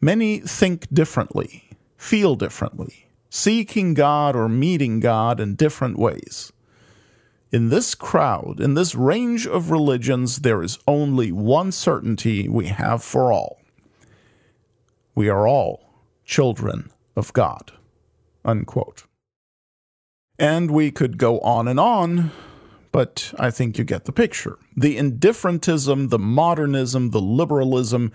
Many 0.00 0.40
think 0.40 0.86
differently, 0.92 1.68
feel 1.96 2.34
differently, 2.34 3.08
seeking 3.28 3.92
God 3.92 4.34
or 4.34 4.48
meeting 4.48 5.00
God 5.00 5.38
in 5.38 5.54
different 5.54 5.98
ways. 5.98 6.52
In 7.52 7.68
this 7.68 7.94
crowd, 7.94 8.60
in 8.60 8.74
this 8.74 8.94
range 8.94 9.46
of 9.46 9.70
religions, 9.70 10.38
there 10.38 10.62
is 10.62 10.78
only 10.86 11.32
one 11.32 11.72
certainty 11.72 12.48
we 12.48 12.66
have 12.66 13.02
for 13.02 13.32
all 13.32 13.60
we 15.20 15.28
are 15.28 15.46
all 15.46 15.92
children 16.24 16.90
of 17.14 17.32
God. 17.34 17.72
Unquote. 18.42 19.04
And 20.38 20.70
we 20.70 20.90
could 20.90 21.18
go 21.18 21.40
on 21.40 21.68
and 21.68 21.78
on, 21.78 22.30
but 22.90 23.34
I 23.38 23.50
think 23.50 23.76
you 23.76 23.84
get 23.84 24.06
the 24.06 24.12
picture. 24.12 24.58
The 24.74 24.96
indifferentism, 24.96 26.08
the 26.08 26.18
modernism, 26.18 27.10
the 27.10 27.20
liberalism, 27.20 28.12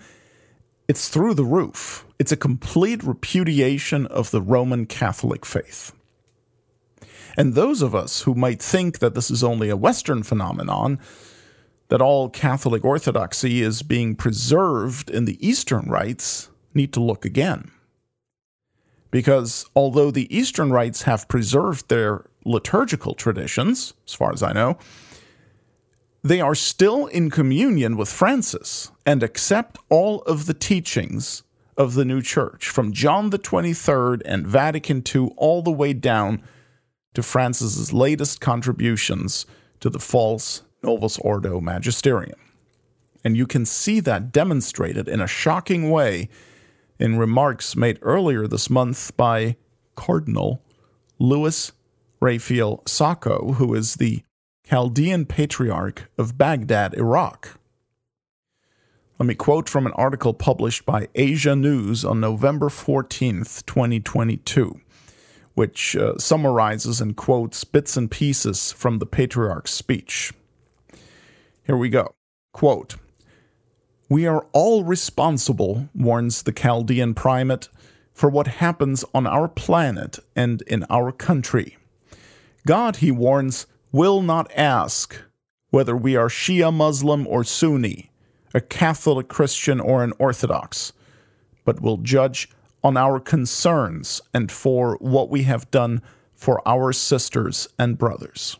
it's 0.88 1.08
through 1.08 1.34
the 1.34 1.44
roof. 1.44 2.04
It's 2.18 2.32
a 2.32 2.36
complete 2.36 3.04
repudiation 3.04 4.06
of 4.06 4.32
the 4.32 4.42
Roman 4.42 4.86
Catholic 4.86 5.46
faith. 5.46 5.92
And 7.36 7.54
those 7.54 7.82
of 7.82 7.94
us 7.94 8.22
who 8.22 8.34
might 8.34 8.62
think 8.62 8.98
that 9.00 9.14
this 9.14 9.30
is 9.30 9.44
only 9.44 9.68
a 9.68 9.76
Western 9.76 10.22
phenomenon, 10.22 10.98
that 11.88 12.00
all 12.00 12.30
Catholic 12.30 12.84
orthodoxy 12.84 13.62
is 13.62 13.82
being 13.82 14.16
preserved 14.16 15.10
in 15.10 15.26
the 15.26 15.46
Eastern 15.46 15.88
rites, 15.88 16.48
need 16.74 16.92
to 16.94 17.02
look 17.02 17.24
again. 17.24 17.70
Because 19.10 19.66
although 19.76 20.10
the 20.10 20.34
Eastern 20.36 20.70
rites 20.70 21.02
have 21.02 21.28
preserved 21.28 21.88
their 21.88 22.24
liturgical 22.44 23.14
traditions, 23.14 23.94
as 24.06 24.14
far 24.14 24.32
as 24.32 24.42
I 24.42 24.52
know, 24.52 24.78
they 26.22 26.40
are 26.40 26.54
still 26.54 27.06
in 27.06 27.30
communion 27.30 27.96
with 27.96 28.08
Francis 28.08 28.90
and 29.04 29.22
accept 29.22 29.78
all 29.88 30.22
of 30.22 30.46
the 30.46 30.54
teachings 30.54 31.44
of 31.76 31.94
the 31.94 32.04
new 32.04 32.20
church, 32.20 32.68
from 32.68 32.92
John 32.92 33.30
the 33.30 33.38
23rd 33.38 34.22
and 34.24 34.46
Vatican 34.46 35.04
II 35.14 35.30
all 35.36 35.62
the 35.62 35.70
way 35.70 35.92
down 35.92 36.42
to 37.16 37.22
Francis's 37.22 37.94
latest 37.94 38.42
contributions 38.42 39.46
to 39.80 39.88
the 39.88 39.98
false 39.98 40.60
Novus 40.82 41.16
Ordo 41.20 41.62
Magisterium. 41.62 42.38
And 43.24 43.38
you 43.38 43.46
can 43.46 43.64
see 43.64 44.00
that 44.00 44.32
demonstrated 44.32 45.08
in 45.08 45.22
a 45.22 45.26
shocking 45.26 45.90
way 45.90 46.28
in 46.98 47.18
remarks 47.18 47.74
made 47.74 47.98
earlier 48.02 48.46
this 48.46 48.68
month 48.68 49.16
by 49.16 49.56
Cardinal 49.94 50.62
Louis 51.18 51.72
Raphael 52.20 52.82
Sako, 52.86 53.54
who 53.54 53.74
is 53.74 53.94
the 53.94 54.22
Chaldean 54.68 55.24
Patriarch 55.24 56.10
of 56.18 56.36
Baghdad, 56.36 56.92
Iraq. 56.92 57.58
Let 59.18 59.26
me 59.26 59.34
quote 59.34 59.70
from 59.70 59.86
an 59.86 59.92
article 59.94 60.34
published 60.34 60.84
by 60.84 61.08
Asia 61.14 61.56
News 61.56 62.04
on 62.04 62.20
November 62.20 62.68
14th, 62.68 63.64
2022, 63.64 64.80
which 65.56 65.96
uh, 65.96 66.16
summarizes 66.18 67.00
and 67.00 67.16
quotes 67.16 67.64
bits 67.64 67.96
and 67.96 68.10
pieces 68.10 68.70
from 68.72 68.98
the 68.98 69.06
Patriarch's 69.06 69.72
speech. 69.72 70.32
Here 71.64 71.76
we 71.76 71.88
go. 71.88 72.14
Quote 72.52 72.94
we 74.08 74.24
are 74.24 74.46
all 74.52 74.84
responsible, 74.84 75.88
warns 75.92 76.44
the 76.44 76.52
Chaldean 76.52 77.12
primate, 77.12 77.68
for 78.12 78.30
what 78.30 78.46
happens 78.46 79.04
on 79.12 79.26
our 79.26 79.48
planet 79.48 80.20
and 80.36 80.62
in 80.62 80.84
our 80.88 81.10
country. 81.10 81.76
God, 82.66 82.96
he 82.96 83.10
warns, 83.10 83.66
will 83.90 84.22
not 84.22 84.50
ask 84.54 85.20
whether 85.70 85.96
we 85.96 86.14
are 86.14 86.28
Shia 86.28 86.72
Muslim 86.72 87.26
or 87.26 87.42
Sunni, 87.42 88.12
a 88.54 88.60
Catholic 88.60 89.26
Christian 89.26 89.80
or 89.80 90.04
an 90.04 90.12
Orthodox, 90.20 90.92
but 91.64 91.82
will 91.82 91.96
judge 91.96 92.48
on 92.86 92.96
our 92.96 93.18
concerns 93.18 94.20
and 94.32 94.52
for 94.52 94.96
what 95.00 95.28
we 95.28 95.42
have 95.42 95.68
done 95.72 96.00
for 96.36 96.62
our 96.68 96.92
sisters 96.92 97.66
and 97.80 97.98
brothers. 97.98 98.58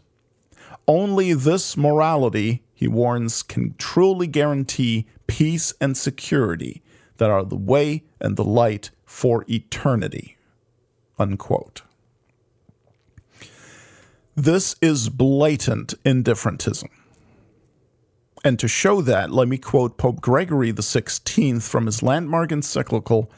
Only 0.88 1.32
this 1.32 1.76
morality, 1.76 2.64
he 2.74 2.88
warns, 2.88 3.44
can 3.44 3.76
truly 3.78 4.26
guarantee 4.26 5.06
peace 5.28 5.72
and 5.80 5.96
security 5.96 6.82
that 7.18 7.30
are 7.30 7.44
the 7.44 7.54
way 7.54 8.02
and 8.20 8.36
the 8.36 8.42
light 8.42 8.90
for 9.04 9.44
eternity. 9.48 10.36
Unquote. 11.20 11.82
This 14.34 14.74
is 14.82 15.08
blatant 15.08 15.94
indifferentism. 16.04 16.88
And 18.44 18.58
to 18.58 18.66
show 18.66 19.02
that, 19.02 19.30
let 19.30 19.46
me 19.46 19.56
quote 19.56 19.96
Pope 19.96 20.20
Gregory 20.20 20.72
XVI 20.72 21.62
from 21.62 21.86
his 21.86 22.02
landmark 22.02 22.50
encyclical 22.50 23.30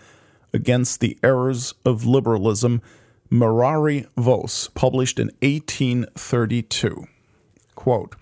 Against 0.52 1.00
the 1.00 1.18
Errors 1.22 1.74
of 1.84 2.06
Liberalism, 2.06 2.80
Mirari 3.30 4.06
Vos, 4.16 4.68
published 4.68 5.18
in 5.18 5.28
1832. 5.42 7.06
Quote, 7.74 8.16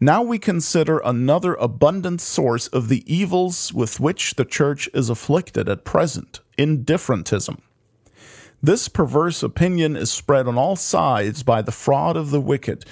now 0.00 0.22
we 0.22 0.38
consider 0.38 0.98
another 0.98 1.54
abundant 1.54 2.20
source 2.20 2.66
of 2.68 2.88
the 2.88 3.02
evils 3.12 3.72
with 3.72 3.98
which 3.98 4.34
the 4.34 4.44
Church 4.44 4.90
is 4.92 5.08
afflicted 5.08 5.68
at 5.68 5.84
present 5.84 6.40
indifferentism. 6.58 7.62
This 8.62 8.88
perverse 8.88 9.42
opinion 9.42 9.96
is 9.96 10.10
spread 10.10 10.48
on 10.48 10.58
all 10.58 10.76
sides 10.76 11.42
by 11.42 11.62
the 11.62 11.72
fraud 11.72 12.16
of 12.16 12.30
the 12.30 12.40
wicked, 12.40 12.84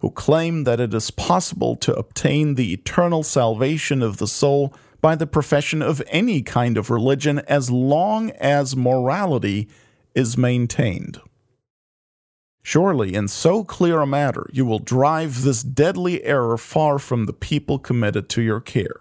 who 0.00 0.10
claim 0.10 0.64
that 0.64 0.80
it 0.80 0.92
is 0.92 1.10
possible 1.10 1.76
to 1.76 1.94
obtain 1.94 2.54
the 2.54 2.72
eternal 2.72 3.22
salvation 3.22 4.02
of 4.02 4.16
the 4.16 4.26
soul 4.26 4.74
by 5.00 5.14
the 5.14 5.26
profession 5.26 5.82
of 5.82 6.02
any 6.08 6.42
kind 6.42 6.76
of 6.76 6.90
religion 6.90 7.38
as 7.40 7.70
long 7.70 8.30
as 8.32 8.76
morality 8.76 9.68
is 10.14 10.36
maintained. 10.36 11.20
Surely, 12.62 13.14
in 13.14 13.26
so 13.26 13.64
clear 13.64 14.00
a 14.00 14.06
matter, 14.06 14.46
you 14.52 14.66
will 14.66 14.78
drive 14.78 15.42
this 15.42 15.62
deadly 15.62 16.22
error 16.24 16.58
far 16.58 16.98
from 16.98 17.24
the 17.24 17.32
people 17.32 17.78
committed 17.78 18.28
to 18.28 18.42
your 18.42 18.60
care. 18.60 19.00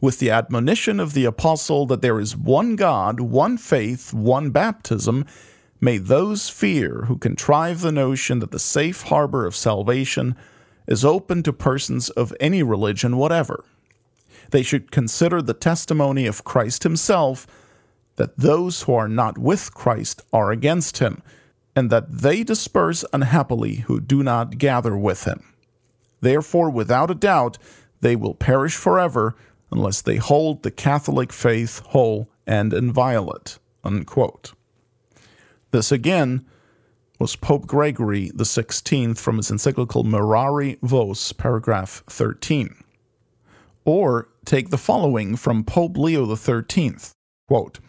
With 0.00 0.18
the 0.18 0.30
admonition 0.30 1.00
of 1.00 1.14
the 1.14 1.24
apostle 1.24 1.86
that 1.86 2.02
there 2.02 2.20
is 2.20 2.36
one 2.36 2.76
God, 2.76 3.20
one 3.20 3.56
faith, 3.56 4.12
one 4.12 4.50
baptism, 4.50 5.24
may 5.80 5.96
those 5.96 6.50
fear 6.50 7.06
who 7.06 7.16
contrive 7.16 7.80
the 7.80 7.92
notion 7.92 8.40
that 8.40 8.50
the 8.50 8.58
safe 8.58 9.02
harbor 9.02 9.46
of 9.46 9.56
salvation 9.56 10.36
is 10.86 11.04
open 11.04 11.42
to 11.42 11.52
persons 11.54 12.10
of 12.10 12.34
any 12.38 12.62
religion 12.62 13.16
whatever. 13.16 13.64
They 14.50 14.62
should 14.62 14.90
consider 14.90 15.42
the 15.42 15.54
testimony 15.54 16.26
of 16.26 16.44
Christ 16.44 16.82
himself 16.82 17.46
that 18.16 18.38
those 18.38 18.82
who 18.82 18.94
are 18.94 19.08
not 19.08 19.38
with 19.38 19.74
Christ 19.74 20.22
are 20.32 20.50
against 20.50 20.98
him 20.98 21.22
and 21.76 21.90
that 21.90 22.10
they 22.10 22.44
disperse 22.44 23.04
unhappily 23.12 23.76
who 23.86 24.00
do 24.00 24.22
not 24.22 24.58
gather 24.58 24.96
with 24.96 25.24
him. 25.24 25.54
Therefore, 26.20 26.70
without 26.70 27.10
a 27.10 27.14
doubt, 27.14 27.58
they 28.00 28.16
will 28.16 28.34
perish 28.34 28.76
forever 28.76 29.34
unless 29.72 30.00
they 30.00 30.16
hold 30.16 30.62
the 30.62 30.70
Catholic 30.70 31.32
faith 31.32 31.80
whole 31.86 32.28
and 32.46 32.72
inviolate. 32.72 33.58
Unquote. 33.82 34.52
This 35.72 35.90
again 35.90 36.46
was 37.18 37.36
Pope 37.36 37.66
Gregory 37.66 38.30
XVI 38.30 39.18
from 39.18 39.36
his 39.36 39.50
encyclical 39.50 40.04
Mirari 40.04 40.78
Vos, 40.82 41.32
paragraph 41.32 42.02
13. 42.08 42.83
Or 43.84 44.28
take 44.44 44.70
the 44.70 44.78
following 44.78 45.36
from 45.36 45.64
Pope 45.64 45.98
Leo 45.98 46.34
XIII 46.34 46.96
quote, 47.48 47.80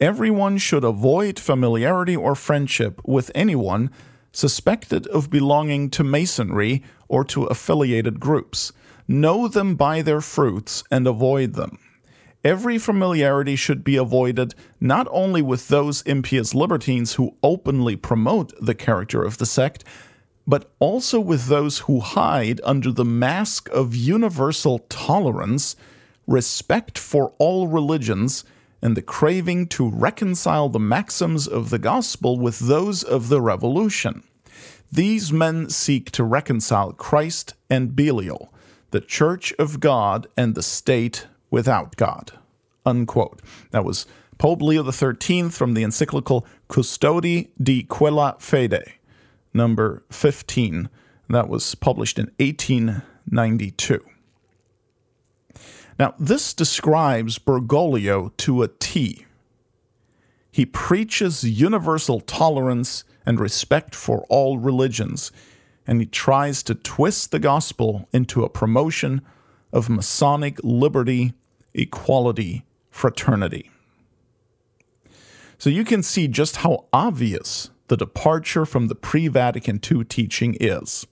Everyone 0.00 0.58
should 0.58 0.84
avoid 0.84 1.38
familiarity 1.38 2.16
or 2.16 2.34
friendship 2.34 3.00
with 3.04 3.30
anyone 3.34 3.90
suspected 4.32 5.06
of 5.08 5.30
belonging 5.30 5.90
to 5.90 6.04
Masonry 6.04 6.82
or 7.08 7.24
to 7.24 7.44
affiliated 7.44 8.20
groups. 8.20 8.72
Know 9.08 9.48
them 9.48 9.74
by 9.74 10.02
their 10.02 10.20
fruits 10.20 10.84
and 10.90 11.06
avoid 11.06 11.54
them. 11.54 11.78
Every 12.44 12.78
familiarity 12.78 13.56
should 13.56 13.82
be 13.82 13.96
avoided 13.96 14.54
not 14.80 15.08
only 15.10 15.42
with 15.42 15.68
those 15.68 16.02
impious 16.02 16.54
libertines 16.54 17.14
who 17.14 17.36
openly 17.42 17.96
promote 17.96 18.52
the 18.60 18.76
character 18.76 19.24
of 19.24 19.38
the 19.38 19.46
sect, 19.46 19.82
but 20.48 20.70
also 20.78 21.20
with 21.20 21.46
those 21.46 21.80
who 21.80 22.00
hide 22.00 22.58
under 22.64 22.90
the 22.90 23.04
mask 23.04 23.68
of 23.68 23.94
universal 23.94 24.78
tolerance, 24.88 25.76
respect 26.26 26.96
for 26.98 27.34
all 27.38 27.68
religions, 27.68 28.44
and 28.80 28.96
the 28.96 29.02
craving 29.02 29.66
to 29.66 29.86
reconcile 29.86 30.70
the 30.70 30.78
maxims 30.78 31.46
of 31.46 31.68
the 31.68 31.78
gospel 31.78 32.38
with 32.38 32.60
those 32.60 33.02
of 33.02 33.28
the 33.28 33.42
revolution. 33.42 34.22
These 34.90 35.30
men 35.30 35.68
seek 35.68 36.10
to 36.12 36.24
reconcile 36.24 36.94
Christ 36.94 37.52
and 37.68 37.94
Belial, 37.94 38.50
the 38.90 39.02
Church 39.02 39.52
of 39.58 39.80
God 39.80 40.28
and 40.34 40.54
the 40.54 40.62
state 40.62 41.26
without 41.50 41.96
God. 41.96 42.32
Unquote. 42.86 43.42
That 43.72 43.84
was 43.84 44.06
Pope 44.38 44.62
Leo 44.62 44.88
XIII 44.90 45.50
from 45.50 45.74
the 45.74 45.82
encyclical 45.82 46.46
Custodi 46.70 47.48
di 47.62 47.82
quella 47.82 48.36
fede, 48.38 48.94
number 49.58 50.02
15. 50.10 50.88
That 51.28 51.50
was 51.50 51.74
published 51.74 52.18
in 52.18 52.30
1892. 52.38 54.00
Now, 55.98 56.14
this 56.18 56.54
describes 56.54 57.38
Bergoglio 57.38 58.34
to 58.38 58.62
a 58.62 58.68
T. 58.68 59.26
He 60.50 60.64
preaches 60.64 61.44
universal 61.44 62.20
tolerance 62.20 63.04
and 63.26 63.38
respect 63.38 63.94
for 63.94 64.24
all 64.30 64.56
religions, 64.58 65.30
and 65.86 66.00
he 66.00 66.06
tries 66.06 66.62
to 66.62 66.74
twist 66.74 67.30
the 67.30 67.38
gospel 67.38 68.08
into 68.12 68.44
a 68.44 68.48
promotion 68.48 69.20
of 69.72 69.90
Masonic 69.90 70.58
liberty, 70.62 71.34
equality, 71.74 72.64
fraternity. 72.90 73.70
So 75.58 75.68
you 75.68 75.84
can 75.84 76.02
see 76.02 76.28
just 76.28 76.56
how 76.56 76.86
obvious 76.92 77.70
the 77.88 77.96
departure 77.96 78.64
from 78.64 78.88
the 78.88 78.94
pre 78.94 79.28
Vatican 79.28 79.80
II 79.90 80.04
teaching 80.04 80.56
is. 80.60 81.06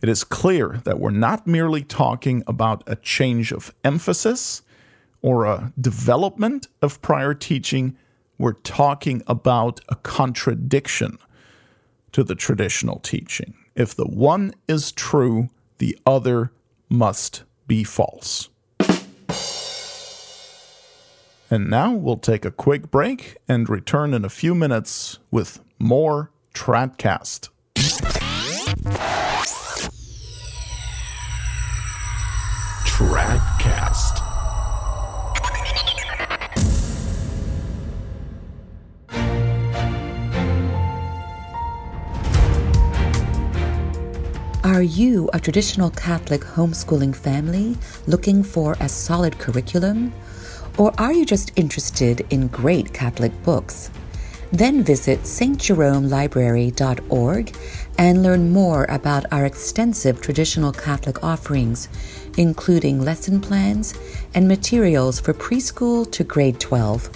It 0.00 0.08
is 0.08 0.22
clear 0.22 0.80
that 0.84 1.00
we're 1.00 1.10
not 1.10 1.46
merely 1.46 1.82
talking 1.82 2.44
about 2.46 2.84
a 2.86 2.94
change 2.96 3.50
of 3.50 3.74
emphasis 3.82 4.62
or 5.22 5.44
a 5.44 5.72
development 5.80 6.68
of 6.80 7.02
prior 7.02 7.34
teaching, 7.34 7.96
we're 8.38 8.52
talking 8.52 9.22
about 9.26 9.80
a 9.88 9.96
contradiction 9.96 11.18
to 12.12 12.22
the 12.22 12.36
traditional 12.36 13.00
teaching. 13.00 13.54
If 13.74 13.94
the 13.94 14.06
one 14.06 14.54
is 14.68 14.92
true, 14.92 15.50
the 15.78 15.98
other 16.06 16.52
must 16.88 17.42
be 17.66 17.84
false. 17.84 18.48
And 21.50 21.70
now 21.70 21.94
we'll 21.94 22.18
take 22.18 22.44
a 22.44 22.50
quick 22.50 22.90
break 22.90 23.38
and 23.48 23.68
return 23.70 24.12
in 24.12 24.22
a 24.22 24.28
few 24.28 24.54
minutes 24.54 25.18
with 25.30 25.60
more 25.78 26.30
Tradcast. 26.52 27.48
Tradcast. 32.84 34.22
Are 44.64 44.82
you 44.82 45.30
a 45.32 45.40
traditional 45.40 45.88
Catholic 45.90 46.42
homeschooling 46.42 47.16
family 47.16 47.78
looking 48.06 48.42
for 48.42 48.76
a 48.80 48.88
solid 48.88 49.38
curriculum? 49.38 50.12
Or 50.78 50.94
are 50.96 51.12
you 51.12 51.26
just 51.26 51.52
interested 51.56 52.24
in 52.30 52.46
great 52.46 52.94
Catholic 52.94 53.32
books? 53.42 53.90
Then 54.52 54.84
visit 54.84 55.22
stjeromelibrary.org 55.22 57.56
and 57.98 58.22
learn 58.22 58.52
more 58.52 58.84
about 58.84 59.26
our 59.32 59.44
extensive 59.44 60.20
traditional 60.20 60.70
Catholic 60.70 61.24
offerings, 61.24 61.88
including 62.36 63.02
lesson 63.02 63.40
plans 63.40 63.94
and 64.34 64.46
materials 64.46 65.18
for 65.18 65.34
preschool 65.34 66.08
to 66.12 66.22
grade 66.22 66.60
12. 66.60 67.10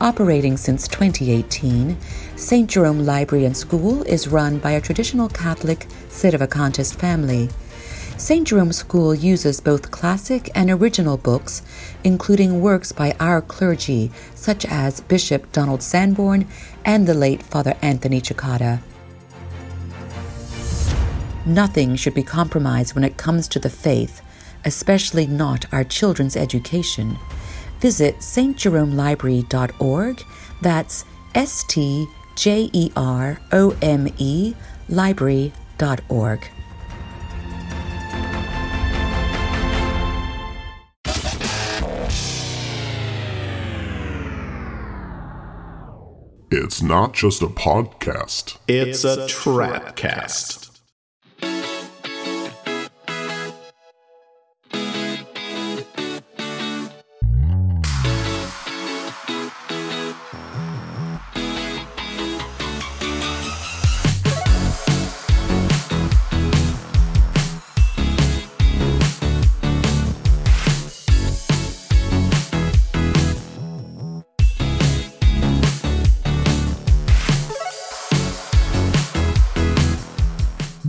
Operating 0.00 0.56
since 0.56 0.86
2018, 0.86 1.96
St. 2.36 2.70
Jerome 2.70 3.04
Library 3.04 3.44
and 3.44 3.56
School 3.56 4.04
is 4.04 4.28
run 4.28 4.58
by 4.58 4.70
a 4.72 4.80
traditional 4.80 5.28
Catholic 5.28 5.88
Sedevacantist 6.10 6.94
family. 6.94 7.48
St. 8.16 8.46
Jerome 8.46 8.72
School 8.72 9.14
uses 9.14 9.60
both 9.60 9.90
classic 9.90 10.50
and 10.54 10.70
original 10.70 11.16
books, 11.16 11.62
including 12.04 12.60
works 12.60 12.92
by 12.92 13.16
our 13.18 13.42
clergy, 13.42 14.12
such 14.34 14.64
as 14.66 15.00
Bishop 15.00 15.50
Donald 15.50 15.82
Sanborn 15.82 16.46
and 16.84 17.06
the 17.06 17.14
late 17.14 17.42
Father 17.42 17.74
Anthony 17.82 18.20
Cekada. 18.20 18.80
Nothing 21.44 21.96
should 21.96 22.14
be 22.14 22.22
compromised 22.22 22.94
when 22.94 23.04
it 23.04 23.16
comes 23.16 23.48
to 23.48 23.58
the 23.58 23.68
faith, 23.68 24.22
especially 24.64 25.26
not 25.26 25.66
our 25.72 25.84
children's 25.84 26.36
education. 26.36 27.18
Visit 27.80 28.18
stjeromelibrary.org. 28.18 30.22
That's 30.62 31.04
S 31.34 31.64
T 31.64 32.06
J 32.36 32.70
E 32.72 32.92
R 32.96 33.40
O 33.52 33.76
M 33.82 34.08
E 34.16 34.54
library.org. 34.88 36.48
It's 46.64 46.80
not 46.80 47.12
just 47.12 47.42
a 47.42 47.46
podcast. 47.46 48.56
It's 48.66 49.04
a 49.04 49.26
Tradcast. 49.26 50.63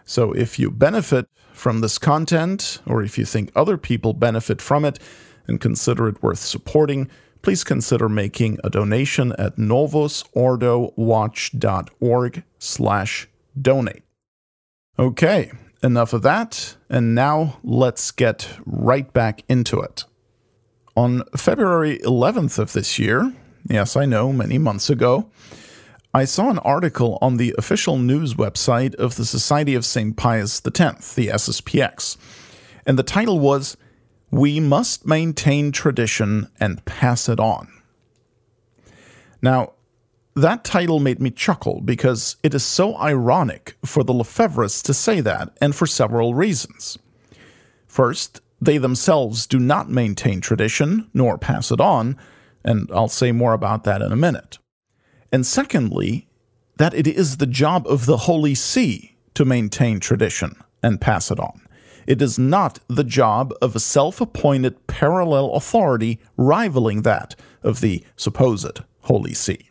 So 0.04 0.34
if 0.34 0.60
you 0.60 0.70
benefit 0.70 1.30
from 1.60 1.82
this 1.82 1.98
content, 1.98 2.80
or 2.86 3.04
if 3.04 3.18
you 3.18 3.26
think 3.26 3.52
other 3.56 3.78
people 3.78 4.14
benefit 4.14 4.62
from 4.62 4.86
it 4.86 5.00
and 5.48 5.60
consider 5.60 6.08
it 6.08 6.24
worth 6.24 6.40
supporting, 6.40 7.10
please 7.42 7.64
consider 7.64 8.08
making 8.08 8.60
a 8.64 8.70
donation 8.70 9.34
at 9.34 9.58
novusordowatch.org 9.58 12.44
slash 12.60 13.28
donate. 13.62 14.04
Okay, 14.98 15.52
enough 15.84 16.14
of 16.14 16.22
that, 16.22 16.78
and 16.90 17.14
now 17.14 17.60
let's 17.64 18.12
get 18.12 18.48
right 18.66 19.12
back 19.12 19.44
into 19.50 19.82
it. 19.82 20.06
On 20.96 21.24
February 21.36 22.00
11th 22.00 22.58
of 22.60 22.72
this 22.74 23.00
year, 23.00 23.34
yes, 23.70 23.96
I 23.96 24.06
know, 24.06 24.34
many 24.34 24.58
months 24.58 24.90
ago, 24.90 25.30
I 26.12 26.26
saw 26.26 26.50
an 26.50 26.58
article 26.60 27.20
on 27.22 27.38
the 27.38 27.54
official 27.60 28.00
news 28.00 28.34
website 28.34 28.96
of 28.96 29.16
the 29.16 29.26
Society 29.26 29.76
of 29.76 29.86
St. 29.86 30.18
Pius 30.18 30.60
X, 30.66 31.14
the 31.14 31.28
SSPX, 31.28 32.18
and 32.84 32.98
the 32.98 33.04
title 33.04 33.40
was 33.40 33.78
We 34.32 34.60
Must 34.60 35.06
Maintain 35.06 35.72
Tradition 35.72 36.50
and 36.60 36.84
Pass 36.86 37.30
It 37.30 37.40
On. 37.40 37.72
Now, 39.44 39.74
that 40.36 40.64
title 40.64 41.00
made 41.00 41.20
me 41.20 41.30
chuckle 41.30 41.80
because 41.82 42.38
it 42.42 42.56
is 42.56 42.64
so 42.66 42.98
ironic 42.98 43.78
for 43.86 44.04
the 44.04 44.14
Lefebvres 44.14 44.82
to 44.86 44.96
say 44.96 45.22
that, 45.22 45.56
and 45.62 45.76
for 45.76 45.86
several 45.86 46.34
reasons. 46.34 46.98
First, 47.86 48.42
they 48.60 48.80
themselves 48.80 49.46
do 49.46 49.60
not 49.60 49.92
maintain 49.92 50.42
tradition 50.42 51.08
nor 51.14 51.38
pass 51.38 51.72
it 51.72 51.80
on, 51.80 52.18
and 52.64 52.90
I'll 52.92 53.10
say 53.10 53.32
more 53.32 53.54
about 53.54 53.84
that 53.84 54.02
in 54.02 54.12
a 54.12 54.16
minute. 54.16 54.58
And 55.32 55.46
secondly, 55.46 56.28
that 56.78 56.94
it 56.94 57.08
is 57.08 57.38
the 57.38 57.46
job 57.46 57.86
of 57.88 58.06
the 58.06 58.18
Holy 58.18 58.56
See 58.56 59.18
to 59.36 59.46
maintain 59.46 60.00
tradition 60.00 60.56
and 60.82 61.02
pass 61.02 61.30
it 61.30 61.40
on. 61.40 61.62
It 62.08 62.22
is 62.22 62.40
not 62.40 62.80
the 62.88 63.04
job 63.04 63.54
of 63.62 63.76
a 63.76 63.80
self 63.80 64.20
appointed 64.20 64.88
parallel 64.88 65.52
authority 65.52 66.20
rivaling 66.38 67.04
that 67.04 67.36
of 67.62 67.82
the 67.82 68.04
supposed 68.16 68.80
Holy 69.02 69.34
See. 69.34 69.70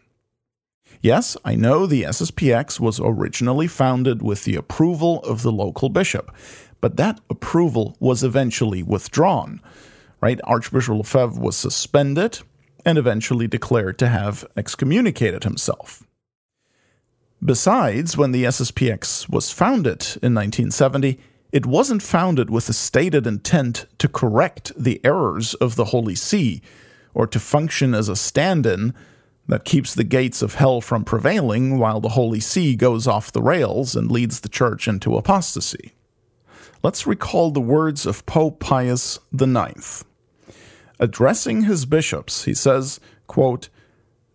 Yes, 1.00 1.36
I 1.44 1.54
know 1.54 1.86
the 1.86 2.02
SSPX 2.02 2.78
was 2.78 3.00
originally 3.02 3.66
founded 3.66 4.22
with 4.22 4.44
the 4.44 4.56
approval 4.56 5.20
of 5.22 5.42
the 5.42 5.52
local 5.52 5.88
bishop, 5.88 6.34
but 6.80 6.96
that 6.96 7.20
approval 7.30 7.96
was 8.00 8.22
eventually 8.22 8.82
withdrawn. 8.82 9.60
Right? 10.20 10.40
Archbishop 10.44 10.96
Lefebvre 10.96 11.40
was 11.40 11.56
suspended 11.56 12.40
and 12.84 12.98
eventually 12.98 13.46
declared 13.46 13.98
to 13.98 14.08
have 14.08 14.44
excommunicated 14.56 15.44
himself. 15.44 16.04
Besides, 17.44 18.16
when 18.16 18.32
the 18.32 18.44
SSPX 18.44 19.28
was 19.28 19.52
founded 19.52 20.02
in 20.22 20.34
1970, 20.34 21.20
it 21.52 21.66
wasn't 21.66 22.02
founded 22.02 22.50
with 22.50 22.68
a 22.68 22.72
stated 22.72 23.26
intent 23.26 23.86
to 23.98 24.08
correct 24.08 24.72
the 24.76 25.00
errors 25.04 25.54
of 25.54 25.76
the 25.76 25.86
Holy 25.86 26.14
See 26.14 26.60
or 27.14 27.26
to 27.26 27.40
function 27.40 27.94
as 27.94 28.08
a 28.08 28.16
stand 28.16 28.66
in 28.66 28.92
that 29.46 29.64
keeps 29.64 29.94
the 29.94 30.04
gates 30.04 30.42
of 30.42 30.56
hell 30.56 30.80
from 30.80 31.04
prevailing 31.04 31.78
while 31.78 32.00
the 32.00 32.10
Holy 32.10 32.40
See 32.40 32.76
goes 32.76 33.06
off 33.06 33.32
the 33.32 33.42
rails 33.42 33.96
and 33.96 34.10
leads 34.10 34.40
the 34.40 34.48
Church 34.48 34.86
into 34.86 35.16
apostasy. 35.16 35.92
Let's 36.82 37.06
recall 37.06 37.50
the 37.50 37.60
words 37.60 38.04
of 38.04 38.26
Pope 38.26 38.60
Pius 38.60 39.18
IX. 39.32 40.04
Addressing 41.00 41.62
his 41.62 41.86
bishops, 41.86 42.44
he 42.44 42.54
says, 42.54 42.98
quote, 43.26 43.68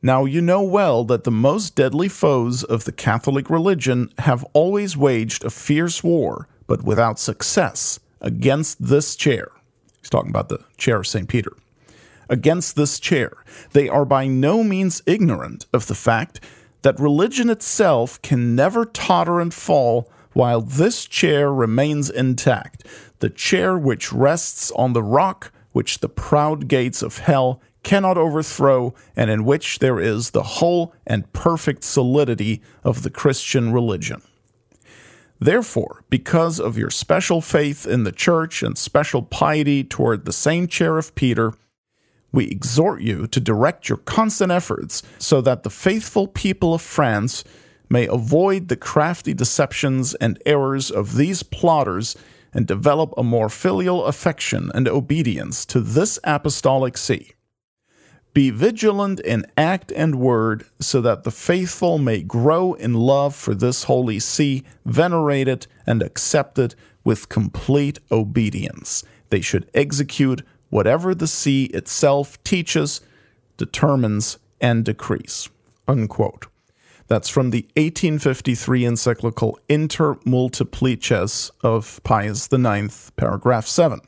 Now 0.02 0.26
you 0.26 0.42
know 0.42 0.62
well 0.62 1.04
that 1.06 1.24
the 1.24 1.32
most 1.32 1.76
deadly 1.76 2.08
foes 2.08 2.64
of 2.64 2.86
the 2.86 2.92
Catholic 2.92 3.50
religion 3.50 4.14
have 4.20 4.46
always 4.54 4.96
waged 4.96 5.44
a 5.44 5.50
fierce 5.50 6.04
war, 6.04 6.48
but 6.68 6.84
without 6.84 7.20
success, 7.20 8.00
against 8.22 8.86
this 8.86 9.16
chair. 9.16 9.50
He's 10.00 10.10
talking 10.10 10.30
about 10.30 10.50
the 10.50 10.64
chair 10.78 10.98
of 10.98 11.08
St. 11.08 11.28
Peter 11.28 11.52
against 12.30 12.76
this 12.76 13.00
chair. 13.00 13.32
They 13.72 13.90
are 13.90 14.06
by 14.06 14.28
no 14.28 14.64
means 14.64 15.02
ignorant 15.06 15.66
of 15.74 15.88
the 15.88 15.96
fact 15.96 16.40
that 16.82 17.00
religion 17.00 17.50
itself 17.50 18.22
can 18.22 18.56
never 18.56 18.86
totter 18.86 19.40
and 19.40 19.54
fall 19.54 20.10
while 20.34 20.62
this 20.62 21.06
chair 21.06 21.54
remains 21.54 22.10
intact, 22.10 22.86
the 23.20 23.30
chair 23.30 23.78
which 23.78 24.12
rests 24.12 24.72
on 24.72 24.94
the 24.94 25.04
rock 25.04 25.52
which 25.74 26.00
the 26.00 26.10
proud 26.10 26.68
gates 26.68 27.02
of 27.02 27.20
hell 27.20 27.62
cannot 27.84 28.18
overthrow, 28.18 28.94
and 29.16 29.30
in 29.30 29.44
which 29.44 29.80
there 29.80 30.00
is 30.00 30.32
the 30.32 30.44
whole 30.44 30.94
and 31.06 31.32
perfect 31.34 31.84
solidity 31.84 32.62
of 32.84 33.04
the 33.04 33.10
Christian 33.10 33.74
religion. 33.74 34.22
Therefore, 35.40 36.06
because 36.10 36.60
of 36.60 36.78
your 36.78 36.90
special 36.90 37.42
faith 37.42 37.86
in 37.86 38.06
the 38.06 38.14
Church 38.14 38.64
and 38.64 38.78
special 38.78 39.22
piety 39.22 39.84
toward 39.84 40.24
the 40.24 40.32
same 40.32 40.68
chair 40.68 40.98
of 40.98 41.14
Peter, 41.16 41.54
we 42.32 42.46
exhort 42.46 43.02
you 43.02 43.28
to 43.28 43.40
direct 43.42 43.90
your 43.90 43.98
constant 43.98 44.52
efforts 44.52 45.04
so 45.20 45.42
that 45.42 45.64
the 45.64 45.70
faithful 45.70 46.28
people 46.28 46.74
of 46.74 46.82
France 46.82 47.44
may 47.90 48.08
avoid 48.08 48.70
the 48.70 48.78
crafty 48.78 49.34
deceptions 49.34 50.16
and 50.16 50.42
errors 50.46 50.90
of 50.90 51.16
these 51.16 51.44
plotters 51.44 52.16
and 52.54 52.68
develop 52.68 53.14
a 53.18 53.24
more 53.24 53.50
filial 53.50 54.06
affection 54.06 54.72
and 54.74 54.88
obedience 54.88 55.66
to 55.66 55.80
this 55.80 56.20
apostolic 56.24 56.98
see. 56.98 57.32
Be 58.34 58.50
vigilant 58.50 59.20
in 59.20 59.46
act 59.58 59.92
and 59.92 60.16
word, 60.16 60.66
so 60.80 61.02
that 61.02 61.24
the 61.24 61.32
faithful 61.32 62.00
may 62.00 62.24
grow 62.24 62.74
in 62.74 62.96
love 62.96 63.36
for 63.36 63.54
this 63.54 63.84
holy 63.84 64.20
see, 64.20 64.64
venerate 64.86 65.48
it, 65.48 65.68
and 65.86 66.02
accept 66.02 66.58
it 66.58 66.74
with 67.04 67.30
complete 67.30 68.00
obedience. 68.12 69.04
They 69.30 69.42
should 69.42 69.70
execute 69.74 70.42
whatever 70.70 71.14
the 71.14 71.28
see 71.28 71.66
itself 71.66 72.44
teaches, 72.44 73.02
determines, 73.58 74.40
and 74.60 74.84
decrees. 74.84 75.50
Unquote. 75.88 76.48
That's 77.14 77.30
from 77.30 77.52
the 77.52 77.62
1853 77.76 78.86
encyclical 78.86 79.60
Inter 79.70 80.16
Multiplices 80.26 81.52
of 81.62 82.02
Pius 82.04 82.52
IX, 82.52 83.12
paragraph 83.12 83.68
7. 83.68 84.02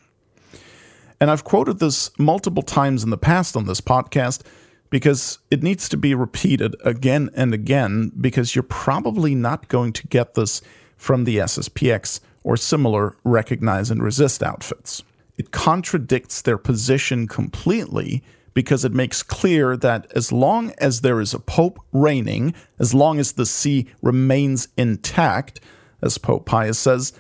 And 1.22 1.30
I've 1.30 1.44
quoted 1.44 1.78
this 1.78 2.10
multiple 2.18 2.64
times 2.64 3.04
in 3.04 3.12
the 3.12 3.18
past 3.20 3.56
on 3.56 3.68
this 3.68 3.80
podcast 3.80 4.42
because 4.90 5.38
it 5.52 5.62
needs 5.62 5.88
to 5.90 5.98
be 5.98 6.16
repeated 6.16 6.76
again 6.84 7.30
and 7.36 7.54
again 7.54 8.12
because 8.20 8.56
you're 8.56 8.64
probably 8.64 9.36
not 9.36 9.68
going 9.68 9.94
to 9.94 10.08
get 10.08 10.34
this 10.34 10.64
from 10.98 11.26
the 11.26 11.38
SSPX 11.38 12.22
or 12.44 12.58
similar 12.58 13.16
recognize 13.24 13.92
and 13.92 14.02
resist 14.02 14.42
outfits. 14.42 15.04
It 15.38 15.52
contradicts 15.52 16.42
their 16.42 16.58
position 16.58 17.28
completely 17.28 18.24
because 18.56 18.86
it 18.86 18.94
makes 18.94 19.22
clear 19.22 19.78
that 19.78 20.12
as 20.16 20.32
long 20.32 20.74
as 20.80 21.02
there 21.02 21.22
is 21.22 21.36
a 21.36 21.40
pope 21.40 21.78
reigning, 21.92 22.56
as 22.80 22.96
long 22.96 23.20
as 23.20 23.34
the 23.34 23.46
see 23.46 23.88
remains 24.02 24.70
intact, 24.78 25.60
as 26.02 26.18
Pope 26.18 26.46
Pius 26.46 26.80
says, 26.80 27.14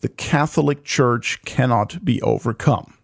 the 0.00 0.08
Catholic 0.08 0.84
Church 0.84 1.42
cannot 1.44 2.04
be 2.04 2.20
overcome. 2.22 2.94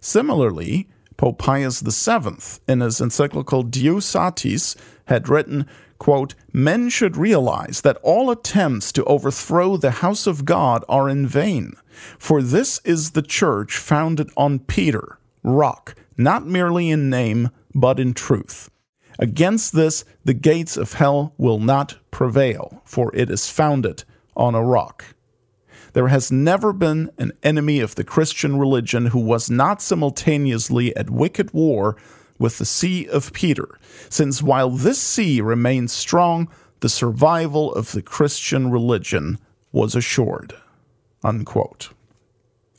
Similarly, 0.00 0.88
Pope 1.16 1.38
Pius 1.38 1.80
VII, 1.80 2.38
in 2.66 2.80
his 2.80 3.00
encyclical 3.00 3.64
Diu 3.64 4.02
Satis, 4.02 4.74
had 5.06 5.28
written, 5.28 5.66
quote, 5.98 6.34
Men 6.52 6.88
should 6.88 7.16
realize 7.16 7.82
that 7.82 7.98
all 8.02 8.30
attempts 8.30 8.90
to 8.92 9.04
overthrow 9.04 9.76
the 9.76 9.90
house 9.90 10.26
of 10.26 10.44
God 10.44 10.84
are 10.88 11.08
in 11.08 11.26
vain, 11.26 11.74
for 12.18 12.40
this 12.40 12.80
is 12.84 13.10
the 13.10 13.22
church 13.22 13.76
founded 13.76 14.30
on 14.36 14.60
Peter, 14.60 15.18
rock, 15.42 15.96
not 16.18 16.46
merely 16.46 16.90
in 16.90 17.08
name, 17.08 17.50
but 17.74 18.00
in 18.00 18.12
truth. 18.12 18.70
Against 19.18 19.72
this, 19.72 20.04
the 20.24 20.34
gates 20.34 20.76
of 20.76 20.94
hell 20.94 21.32
will 21.38 21.58
not 21.58 21.96
prevail, 22.10 22.82
for 22.84 23.14
it 23.14 23.30
is 23.30 23.50
founded 23.50 24.04
on 24.36 24.54
a 24.54 24.62
rock. 24.62 25.14
There 25.92 26.08
has 26.08 26.30
never 26.30 26.72
been 26.72 27.10
an 27.18 27.32
enemy 27.42 27.80
of 27.80 27.94
the 27.94 28.04
Christian 28.04 28.58
religion 28.58 29.06
who 29.06 29.18
was 29.18 29.50
not 29.50 29.82
simultaneously 29.82 30.94
at 30.96 31.10
wicked 31.10 31.52
war 31.52 31.96
with 32.38 32.58
the 32.58 32.64
See 32.64 33.08
of 33.08 33.32
Peter, 33.32 33.78
since 34.08 34.42
while 34.42 34.70
this 34.70 35.00
see 35.00 35.40
remained 35.40 35.90
strong, 35.90 36.48
the 36.80 36.88
survival 36.88 37.72
of 37.74 37.92
the 37.92 38.02
Christian 38.02 38.70
religion 38.70 39.38
was 39.72 39.96
assured. 39.96 40.54
Unquote. 41.24 41.90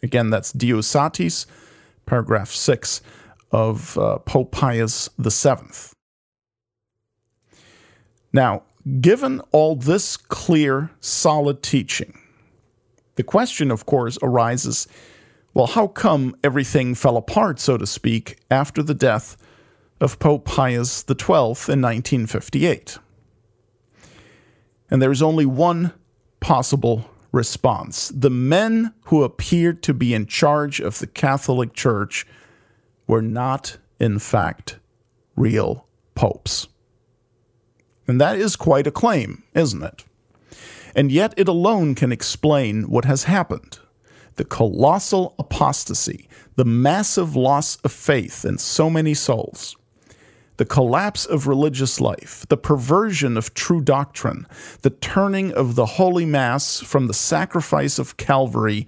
Again, 0.01 0.29
that's 0.29 0.53
Diu 0.53 0.81
Satis, 0.81 1.45
paragraph 2.05 2.51
6 2.51 3.01
of 3.51 3.97
uh, 3.97 4.19
Pope 4.19 4.51
Pius 4.51 5.09
VII. 5.17 5.55
Now, 8.31 8.63
given 9.01 9.41
all 9.51 9.75
this 9.75 10.17
clear, 10.17 10.91
solid 10.99 11.63
teaching, 11.63 12.17
the 13.15 13.23
question, 13.23 13.71
of 13.71 13.85
course, 13.85 14.17
arises 14.21 14.87
well, 15.53 15.67
how 15.67 15.87
come 15.87 16.35
everything 16.43 16.93
fell 16.95 17.17
apart, 17.17 17.59
so 17.59 17.77
to 17.77 17.87
speak, 17.87 18.37
after 18.51 18.83
the 18.83 18.93
death 18.93 19.35
of 19.99 20.19
Pope 20.19 20.45
Pius 20.45 21.03
XII 21.07 21.25
in 21.25 21.81
1958? 21.81 22.99
And 24.91 25.01
there's 25.01 25.21
only 25.21 25.45
one 25.45 25.91
possible 26.39 27.09
response. 27.31 28.09
The 28.15 28.29
men 28.29 28.93
who 29.05 29.23
appeared 29.23 29.83
to 29.83 29.93
be 29.93 30.13
in 30.13 30.27
charge 30.27 30.79
of 30.79 30.99
the 30.99 31.07
Catholic 31.07 31.73
Church 31.73 32.25
were 33.09 33.23
not, 33.23 33.75
in 33.99 34.19
fact, 34.19 34.77
real 35.35 35.87
popes. 36.13 36.67
And 38.07 38.21
that 38.21 38.37
is 38.37 38.55
quite 38.55 38.85
a 38.85 38.91
claim, 38.91 39.41
isn't 39.55 39.81
it? 39.81 40.05
And 40.95 41.11
yet 41.11 41.33
it 41.35 41.47
alone 41.47 41.95
can 41.95 42.11
explain 42.11 42.83
what 42.83 43.05
has 43.05 43.23
happened 43.23 43.79
the 44.35 44.45
colossal 44.45 45.35
apostasy, 45.37 46.29
the 46.55 46.63
massive 46.63 47.35
loss 47.35 47.75
of 47.77 47.91
faith 47.91 48.45
in 48.45 48.57
so 48.57 48.89
many 48.89 49.13
souls, 49.13 49.75
the 50.55 50.63
collapse 50.63 51.25
of 51.25 51.47
religious 51.47 51.99
life, 51.99 52.45
the 52.47 52.55
perversion 52.55 53.35
of 53.35 53.53
true 53.53 53.81
doctrine, 53.81 54.47
the 54.81 54.91
turning 54.91 55.51
of 55.53 55.75
the 55.75 55.85
Holy 55.85 56.25
Mass 56.25 56.79
from 56.79 57.07
the 57.07 57.13
sacrifice 57.13 57.99
of 57.99 58.15
Calvary 58.15 58.87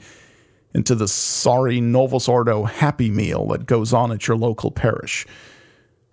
into 0.73 0.95
the 0.95 1.07
sorry 1.07 1.81
Novus 1.81 2.27
Ordo 2.27 2.63
happy 2.63 3.09
meal 3.09 3.47
that 3.47 3.65
goes 3.65 3.93
on 3.93 4.11
at 4.11 4.27
your 4.27 4.37
local 4.37 4.71
parish, 4.71 5.25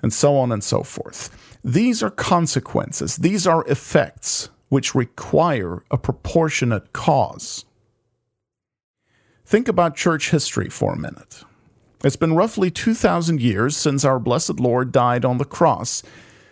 and 0.02 0.12
so 0.12 0.36
on 0.36 0.52
and 0.52 0.62
so 0.62 0.82
forth. 0.82 1.59
These 1.64 2.02
are 2.02 2.11
consequences, 2.11 3.16
these 3.16 3.46
are 3.46 3.66
effects 3.66 4.50
which 4.68 4.94
require 4.94 5.82
a 5.90 5.98
proportionate 5.98 6.92
cause. 6.92 7.64
Think 9.44 9.66
about 9.66 9.96
church 9.96 10.30
history 10.30 10.68
for 10.68 10.92
a 10.92 10.98
minute. 10.98 11.42
It's 12.04 12.16
been 12.16 12.34
roughly 12.34 12.70
2,000 12.70 13.40
years 13.40 13.76
since 13.76 14.04
our 14.04 14.20
blessed 14.20 14.61
Lord 14.61 14.92
died 14.92 15.24
on 15.24 15.38
the 15.38 15.44
cross, 15.44 16.02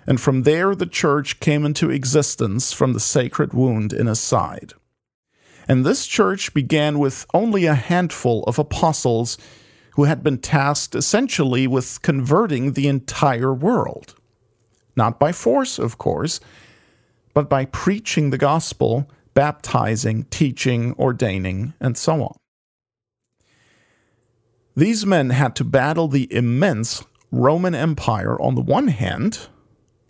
and 0.06 0.20
from 0.20 0.42
there 0.42 0.74
the 0.74 0.86
church 0.86 1.38
came 1.38 1.64
into 1.64 1.90
existence 1.90 2.72
from 2.72 2.94
the 2.94 3.00
sacred 3.00 3.52
wound 3.52 3.92
in 3.92 4.06
his 4.06 4.18
side. 4.18 4.72
And 5.68 5.84
this 5.84 6.06
church 6.06 6.54
began 6.54 6.98
with 6.98 7.26
only 7.34 7.66
a 7.66 7.74
handful 7.74 8.44
of 8.44 8.58
apostles 8.58 9.36
who 9.94 10.04
had 10.04 10.22
been 10.22 10.38
tasked 10.38 10.94
essentially 10.94 11.66
with 11.66 12.02
converting 12.02 12.72
the 12.72 12.86
entire 12.86 13.52
world. 13.52 14.14
Not 14.94 15.18
by 15.18 15.32
force, 15.32 15.78
of 15.78 15.98
course, 15.98 16.40
but 17.34 17.50
by 17.50 17.64
preaching 17.66 18.30
the 18.30 18.38
gospel, 18.38 19.10
baptizing, 19.34 20.24
teaching, 20.24 20.94
ordaining, 20.98 21.74
and 21.80 21.96
so 21.96 22.22
on. 22.22 22.36
These 24.76 25.06
men 25.06 25.30
had 25.30 25.56
to 25.56 25.64
battle 25.64 26.08
the 26.08 26.32
immense 26.32 27.02
Roman 27.32 27.74
Empire 27.74 28.40
on 28.40 28.54
the 28.54 28.62
one 28.62 28.88
hand, 28.88 29.48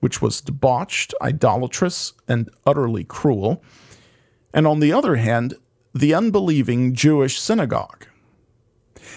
which 0.00 0.20
was 0.20 0.40
debauched, 0.40 1.14
idolatrous, 1.22 2.12
and 2.28 2.50
utterly 2.66 3.04
cruel, 3.04 3.62
and 4.56 4.66
on 4.66 4.80
the 4.80 4.92
other 4.92 5.16
hand, 5.16 5.54
the 5.94 6.14
unbelieving 6.14 6.94
Jewish 6.94 7.38
synagogue. 7.38 8.06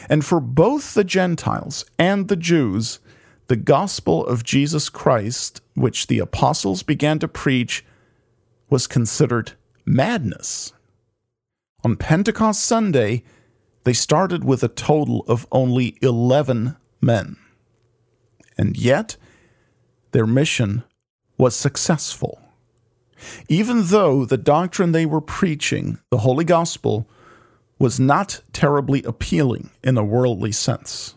And 0.10 0.26
for 0.26 0.42
both 0.42 0.94
the 0.94 1.06
Gentiles 1.06 1.86
and 1.98 2.28
the 2.28 2.36
Jews, 2.36 3.00
the 3.48 3.56
gospel 3.56 4.26
of 4.28 4.44
Jesus 4.44 4.90
Christ, 4.90 5.62
which 5.76 6.08
the 6.08 6.20
apostles 6.20 6.84
began 6.84 7.20
to 7.20 7.28
preach, 7.30 7.86
was 8.70 8.86
considered 8.86 9.54
madness. 9.86 10.74
On 11.86 11.96
Pentecost 11.96 12.62
Sunday, 12.62 13.24
they 13.86 13.94
started 13.94 14.44
with 14.44 14.62
a 14.62 14.68
total 14.68 15.24
of 15.26 15.48
only 15.54 15.98
11 16.02 16.76
men. 17.00 17.38
And 18.58 18.76
yet, 18.78 19.16
their 20.12 20.28
mission 20.28 20.84
was 21.38 21.56
successful. 21.56 22.42
Even 23.48 23.84
though 23.86 24.26
the 24.26 24.38
doctrine 24.38 24.92
they 24.92 25.06
were 25.06 25.22
preaching, 25.22 26.00
the 26.10 26.20
Holy 26.20 26.46
Gospel, 26.46 27.10
was 27.78 28.00
not 28.00 28.42
terribly 28.54 29.04
appealing 29.04 29.70
in 29.84 29.98
a 29.98 30.04
worldly 30.04 30.52
sense. 30.52 31.16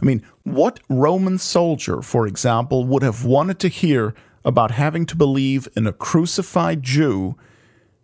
I 0.00 0.04
mean, 0.04 0.22
what 0.42 0.80
Roman 0.88 1.38
soldier, 1.38 2.02
for 2.02 2.26
example, 2.26 2.84
would 2.84 3.02
have 3.02 3.24
wanted 3.24 3.58
to 3.60 3.68
hear 3.68 4.14
about 4.44 4.70
having 4.72 5.06
to 5.06 5.16
believe 5.16 5.68
in 5.76 5.86
a 5.86 5.92
crucified 5.92 6.82
Jew 6.82 7.36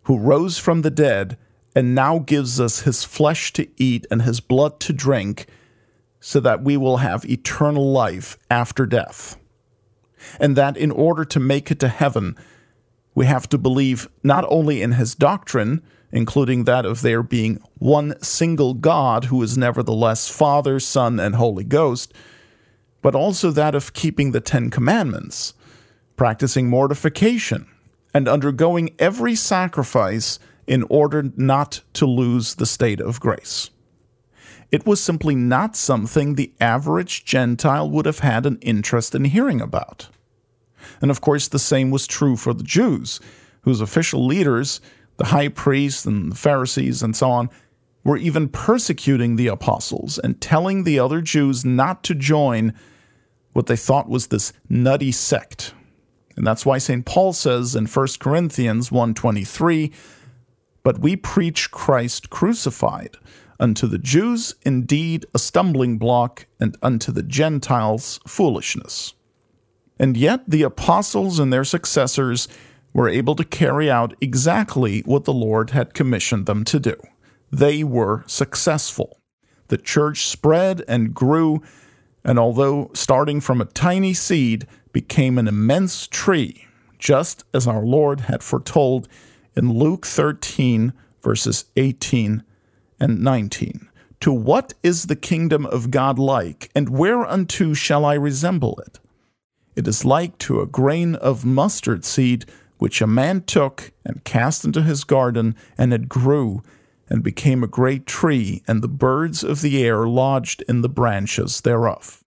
who 0.03 0.17
rose 0.17 0.57
from 0.57 0.81
the 0.81 0.91
dead 0.91 1.37
and 1.75 1.95
now 1.95 2.19
gives 2.19 2.59
us 2.59 2.81
his 2.81 3.03
flesh 3.03 3.53
to 3.53 3.67
eat 3.77 4.05
and 4.11 4.23
his 4.23 4.39
blood 4.39 4.79
to 4.81 4.93
drink 4.93 5.47
so 6.19 6.39
that 6.39 6.63
we 6.63 6.77
will 6.77 6.97
have 6.97 7.25
eternal 7.25 7.91
life 7.91 8.37
after 8.49 8.85
death? 8.85 9.37
And 10.39 10.55
that 10.55 10.77
in 10.77 10.91
order 10.91 11.25
to 11.25 11.39
make 11.39 11.71
it 11.71 11.79
to 11.79 11.87
heaven, 11.87 12.37
we 13.15 13.25
have 13.25 13.47
to 13.49 13.57
believe 13.57 14.07
not 14.23 14.45
only 14.47 14.81
in 14.81 14.93
his 14.93 15.15
doctrine, 15.15 15.81
including 16.11 16.63
that 16.63 16.85
of 16.85 17.01
there 17.01 17.23
being 17.23 17.61
one 17.79 18.19
single 18.21 18.73
God 18.73 19.25
who 19.25 19.41
is 19.41 19.57
nevertheless 19.57 20.29
Father, 20.29 20.79
Son, 20.79 21.19
and 21.19 21.35
Holy 21.35 21.63
Ghost, 21.63 22.13
but 23.01 23.15
also 23.15 23.51
that 23.51 23.75
of 23.75 23.93
keeping 23.93 24.31
the 24.31 24.41
Ten 24.41 24.69
Commandments, 24.69 25.53
practicing 26.15 26.69
mortification, 26.69 27.67
and 28.13 28.27
undergoing 28.27 28.91
every 28.99 29.35
sacrifice 29.35 30.39
in 30.67 30.83
order 30.83 31.31
not 31.35 31.81
to 31.93 32.05
lose 32.05 32.55
the 32.55 32.65
state 32.65 33.01
of 33.01 33.19
grace. 33.19 33.69
It 34.71 34.85
was 34.85 35.01
simply 35.01 35.35
not 35.35 35.75
something 35.75 36.35
the 36.35 36.53
average 36.59 37.25
Gentile 37.25 37.89
would 37.89 38.05
have 38.05 38.19
had 38.19 38.45
an 38.45 38.57
interest 38.61 39.13
in 39.13 39.25
hearing 39.25 39.61
about. 39.61 40.07
And 41.01 41.11
of 41.11 41.21
course, 41.21 41.47
the 41.47 41.59
same 41.59 41.91
was 41.91 42.07
true 42.07 42.35
for 42.35 42.53
the 42.53 42.63
Jews, 42.63 43.19
whose 43.61 43.81
official 43.81 44.25
leaders, 44.25 44.81
the 45.17 45.25
high 45.25 45.49
priests 45.49 46.05
and 46.05 46.31
the 46.31 46.35
Pharisees 46.35 47.01
and 47.03 47.15
so 47.15 47.29
on, 47.29 47.49
were 48.03 48.17
even 48.17 48.49
persecuting 48.49 49.35
the 49.35 49.47
apostles 49.47 50.19
and 50.19 50.41
telling 50.41 50.83
the 50.83 50.99
other 50.99 51.21
Jews 51.21 51.63
not 51.63 52.03
to 52.03 52.13
join 52.13 52.73
what 53.53 53.67
they 53.67 53.77
thought 53.77 54.09
was 54.09 54.27
this 54.27 54.51
nutty 54.67 55.11
sect. 55.11 55.73
And 56.35 56.45
that's 56.45 56.65
why 56.65 56.79
St. 56.79 57.05
Paul 57.05 57.33
says 57.33 57.75
in 57.75 57.85
1 57.85 58.19
Corinthians 58.19 58.91
1:23, 58.91 59.91
"But 60.83 60.99
we 60.99 61.15
preach 61.15 61.71
Christ 61.71 62.29
crucified, 62.29 63.15
unto 63.59 63.87
the 63.87 63.99
Jews 63.99 64.55
indeed 64.63 65.25
a 65.33 65.39
stumbling 65.39 65.97
block, 65.97 66.47
and 66.59 66.75
unto 66.81 67.11
the 67.11 67.23
Gentiles 67.23 68.19
foolishness." 68.27 69.13
And 70.03 70.17
yet 70.17 70.43
the 70.45 70.63
apostles 70.63 71.39
and 71.39 71.53
their 71.53 71.63
successors 71.63 72.49
were 72.91 73.07
able 73.07 73.37
to 73.37 73.45
carry 73.45 73.89
out 73.89 74.13
exactly 74.19 74.99
what 75.05 75.23
the 75.23 75.31
Lord 75.31 75.69
had 75.69 75.93
commissioned 75.93 76.45
them 76.45 76.65
to 76.65 76.77
do. 76.77 76.97
They 77.53 77.85
were 77.85 78.25
successful. 78.27 79.21
The 79.69 79.77
church 79.77 80.25
spread 80.25 80.83
and 80.89 81.13
grew, 81.13 81.61
and 82.21 82.37
although 82.37 82.91
starting 82.93 83.39
from 83.39 83.61
a 83.61 83.65
tiny 83.65 84.13
seed, 84.13 84.67
became 84.91 85.37
an 85.37 85.47
immense 85.47 86.05
tree, 86.07 86.65
just 86.99 87.45
as 87.53 87.65
our 87.65 87.85
Lord 87.85 88.19
had 88.19 88.43
foretold 88.43 89.07
in 89.55 89.71
Luke 89.71 90.05
13, 90.05 90.91
verses 91.21 91.63
18 91.77 92.43
and 92.99 93.23
19. 93.23 93.87
To 94.19 94.33
what 94.33 94.73
is 94.83 95.05
the 95.05 95.15
kingdom 95.15 95.65
of 95.65 95.91
God 95.91 96.19
like, 96.19 96.69
and 96.75 96.89
whereunto 96.89 97.73
shall 97.73 98.03
I 98.03 98.15
resemble 98.15 98.83
it? 98.85 98.99
It 99.75 99.87
is 99.87 100.05
like 100.05 100.37
to 100.39 100.61
a 100.61 100.67
grain 100.67 101.15
of 101.15 101.45
mustard 101.45 102.05
seed, 102.05 102.45
which 102.77 103.01
a 103.01 103.07
man 103.07 103.41
took 103.41 103.91
and 104.05 104.23
cast 104.23 104.65
into 104.65 104.83
his 104.83 105.03
garden, 105.03 105.55
and 105.77 105.93
it 105.93 106.09
grew 106.09 106.61
and 107.09 107.23
became 107.23 107.63
a 107.63 107.67
great 107.67 108.05
tree, 108.05 108.63
and 108.67 108.81
the 108.81 108.87
birds 108.87 109.43
of 109.43 109.61
the 109.61 109.83
air 109.83 110.07
lodged 110.07 110.63
in 110.67 110.81
the 110.81 110.89
branches 110.89 111.61
thereof. 111.61 112.23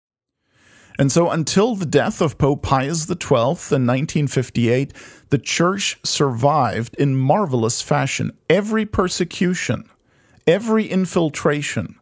And 0.98 1.12
so, 1.12 1.30
until 1.30 1.74
the 1.74 1.86
death 1.86 2.22
of 2.22 2.38
Pope 2.38 2.62
Pius 2.62 3.06
XII 3.06 3.36
in 3.36 3.86
1958, 3.86 4.92
the 5.28 5.38
Church 5.38 5.98
survived 6.02 6.94
in 6.96 7.16
marvelous 7.16 7.82
fashion 7.82 8.30
every 8.48 8.86
persecution, 8.86 9.88
every 10.46 10.86
infiltration, 10.86 11.96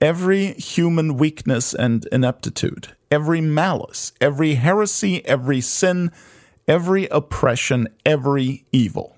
every 0.00 0.54
human 0.54 1.16
weakness 1.16 1.72
and 1.72 2.08
ineptitude, 2.10 2.96
every 3.12 3.42
malice, 3.42 4.10
every 4.22 4.54
heresy, 4.54 5.22
every 5.26 5.60
sin, 5.60 6.10
every 6.66 7.06
oppression, 7.08 7.86
every 8.06 8.64
evil. 8.72 9.14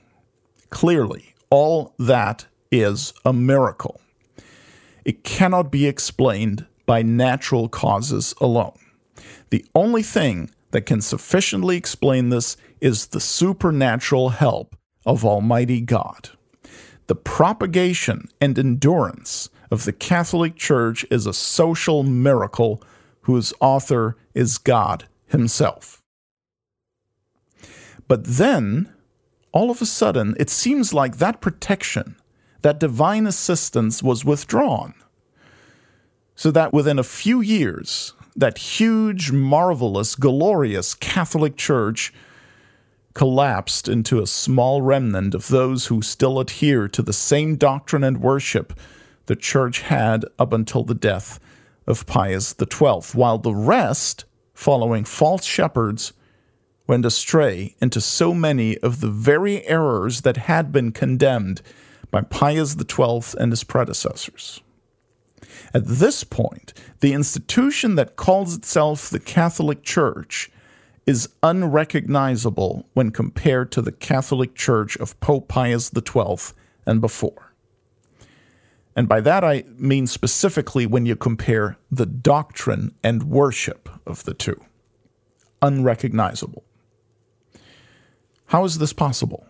Clearly, 0.69 1.33
all 1.49 1.95
that 2.01 2.47
is 2.73 3.15
a 3.25 3.33
miracle. 3.33 4.01
It 5.05 5.23
cannot 5.23 5.71
be 5.71 5.87
explained 5.87 6.67
by 6.87 7.03
natural 7.03 7.69
causes 7.69 8.35
alone. 8.41 8.77
The 9.51 9.65
only 9.77 10.03
thing 10.03 10.51
that 10.73 10.87
can 10.87 11.01
sufficiently 11.01 11.77
explain 11.77 12.31
this 12.31 12.57
is 12.81 13.07
the 13.07 13.21
supernatural 13.21 14.31
help 14.31 14.75
of 15.07 15.25
Almighty 15.25 15.81
God. 15.81 16.31
The 17.07 17.15
propagation 17.15 18.27
and 18.41 18.59
endurance 18.59 19.51
of 19.71 19.85
the 19.85 19.93
Catholic 19.93 20.57
Church 20.57 21.07
is 21.13 21.27
a 21.27 21.33
social 21.33 22.03
miracle 22.03 22.83
whose 23.25 23.53
author 23.61 24.17
is 24.35 24.59
God 24.59 25.07
Himself. 25.27 26.03
But 28.07 28.25
then, 28.25 28.93
all 29.53 29.71
of 29.71 29.81
a 29.81 29.87
sudden, 29.87 30.37
it 30.39 30.51
seems 30.51 30.93
like 30.93 31.19
that 31.19 31.41
protection, 31.41 32.17
that 32.63 32.81
divine 32.81 33.27
assistance 33.27 34.03
was 34.03 34.25
withdrawn. 34.25 34.95
So 36.35 36.51
that 36.51 36.73
within 36.73 36.99
a 36.99 37.05
few 37.05 37.41
years, 37.41 38.13
that 38.37 38.59
huge, 38.59 39.31
marvelous, 39.31 40.17
glorious 40.17 40.95
Catholic 40.95 41.57
Church 41.57 42.13
collapsed 43.15 43.89
into 43.89 44.21
a 44.21 44.27
small 44.27 44.83
remnant 44.83 45.35
of 45.35 45.49
those 45.49 45.87
who 45.87 46.03
still 46.03 46.41
adhere 46.41 46.89
to 46.89 47.01
the 47.01 47.13
same 47.13 47.57
doctrine 47.57 48.03
and 48.03 48.21
worship 48.21 48.79
the 49.27 49.37
Church 49.37 49.83
had 49.83 50.25
up 50.39 50.53
until 50.53 50.83
the 50.83 50.95
death 50.95 51.39
of 51.87 52.07
Pius 52.07 52.55
XII, 52.59 53.01
while 53.13 53.39
the 53.39 53.55
rest, 53.55 54.25
following 54.55 55.05
false 55.05 55.45
shepherds, 55.45 56.13
went 56.87 57.07
astray 57.07 57.75
into 57.81 58.01
so 58.01 58.35
many 58.35 58.77
of 58.79 59.01
the 59.01 59.11
very 59.11 59.67
errors 59.67 60.23
that 60.23 60.37
had 60.37 60.71
been 60.73 60.93
condemned 60.93 61.63
by 62.11 62.21
Pius 62.21 62.77
XII 62.77 63.39
and 63.41 63.53
his 63.53 63.65
predecessors. 63.65 64.61
At 65.73 65.87
this 65.87 66.25
point, 66.25 66.73
the 67.01 67.13
institution 67.13 67.97
that 67.97 68.17
calls 68.17 68.55
itself 68.55 69.11
the 69.11 69.19
Catholic 69.19 69.83
Church 69.83 70.51
is 71.07 71.29
unrecognizable 71.43 72.87
when 72.95 73.11
compared 73.11 73.73
to 73.73 73.83
the 73.83 73.93
Catholic 73.93 74.55
Church 74.55 74.97
of 74.97 75.19
Pope 75.21 75.49
Pius 75.49 75.91
XII 75.91 76.55
and 76.87 77.01
before. 77.01 77.54
And 78.97 79.09
by 79.09 79.21
that 79.21 79.43
I 79.43 79.65
mean 79.77 80.07
specifically 80.07 80.87
when 80.87 81.07
you 81.07 81.17
compare 81.17 81.77
the 81.91 82.07
doctrine 82.07 82.95
and 83.03 83.25
worship 83.25 83.89
of 84.07 84.25
the 84.25 84.35
two. 84.35 84.61
Unrecognizable. 85.61 86.65
How 88.47 88.65
is 88.65 88.79
this 88.79 88.93
possible? 88.93 89.47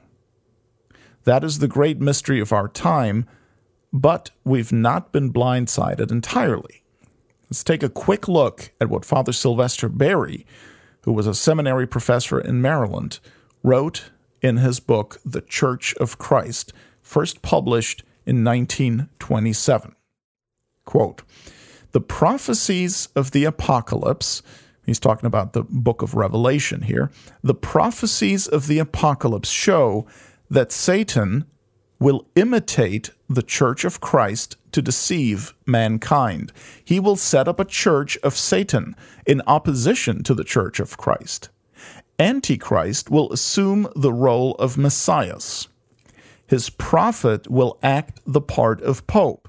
That 1.24 1.44
is 1.44 1.58
the 1.58 1.68
great 1.68 2.00
mystery 2.00 2.40
of 2.40 2.52
our 2.52 2.68
time 2.68 3.26
but 3.94 4.30
we've 4.42 4.72
not 4.72 5.12
been 5.12 5.32
blindsided 5.32 6.10
entirely. 6.10 6.82
Let's 7.48 7.62
take 7.62 7.84
a 7.84 7.88
quick 7.88 8.26
look 8.26 8.72
at 8.80 8.90
what 8.90 9.04
Father 9.04 9.32
Sylvester 9.32 9.88
Berry, 9.88 10.44
who 11.02 11.12
was 11.12 11.28
a 11.28 11.34
seminary 11.34 11.86
professor 11.86 12.40
in 12.40 12.60
Maryland, 12.60 13.20
wrote 13.62 14.10
in 14.42 14.56
his 14.56 14.80
book, 14.80 15.20
The 15.24 15.40
Church 15.40 15.94
of 16.00 16.18
Christ, 16.18 16.72
first 17.02 17.40
published 17.40 18.02
in 18.26 18.44
1927. 18.44 19.94
Quote, 20.84 21.22
the 21.92 22.00
prophecies 22.00 23.08
of 23.14 23.30
the 23.30 23.44
apocalypse, 23.44 24.42
he's 24.84 24.98
talking 24.98 25.26
about 25.26 25.52
the 25.52 25.62
book 25.62 26.02
of 26.02 26.14
Revelation 26.14 26.82
here, 26.82 27.10
the 27.42 27.54
prophecies 27.54 28.48
of 28.48 28.66
the 28.66 28.80
apocalypse 28.80 29.48
show 29.48 30.06
that 30.50 30.72
Satan 30.72 31.44
will 32.00 32.26
imitate 32.34 33.10
the 33.28 33.42
church 33.42 33.84
of 33.84 34.00
Christ 34.00 34.56
to 34.72 34.82
deceive 34.82 35.54
mankind. 35.66 36.52
He 36.84 36.98
will 36.98 37.16
set 37.16 37.46
up 37.46 37.60
a 37.60 37.64
church 37.64 38.18
of 38.18 38.36
Satan 38.36 38.96
in 39.24 39.40
opposition 39.46 40.22
to 40.24 40.34
the 40.34 40.44
church 40.44 40.80
of 40.80 40.96
Christ. 40.96 41.48
Antichrist 42.18 43.08
will 43.08 43.32
assume 43.32 43.88
the 43.96 44.12
role 44.12 44.54
of 44.56 44.76
Messias. 44.76 45.68
His 46.46 46.70
prophet 46.70 47.48
will 47.50 47.78
act 47.82 48.20
the 48.26 48.40
part 48.40 48.80
of 48.82 49.06
Pope. 49.06 49.48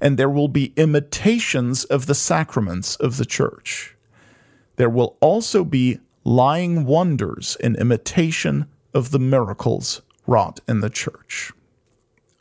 And 0.00 0.18
there 0.18 0.30
will 0.30 0.48
be 0.48 0.72
imitations 0.76 1.84
of 1.84 2.06
the 2.06 2.14
sacraments 2.14 2.96
of 2.96 3.16
the 3.16 3.24
church. 3.24 3.96
There 4.76 4.90
will 4.90 5.16
also 5.20 5.64
be 5.64 5.98
lying 6.24 6.84
wonders 6.84 7.56
in 7.60 7.76
imitation 7.76 8.66
of 8.94 9.10
the 9.10 9.18
miracles 9.18 10.02
wrought 10.26 10.60
in 10.68 10.80
the 10.80 10.90
church. 10.90 11.52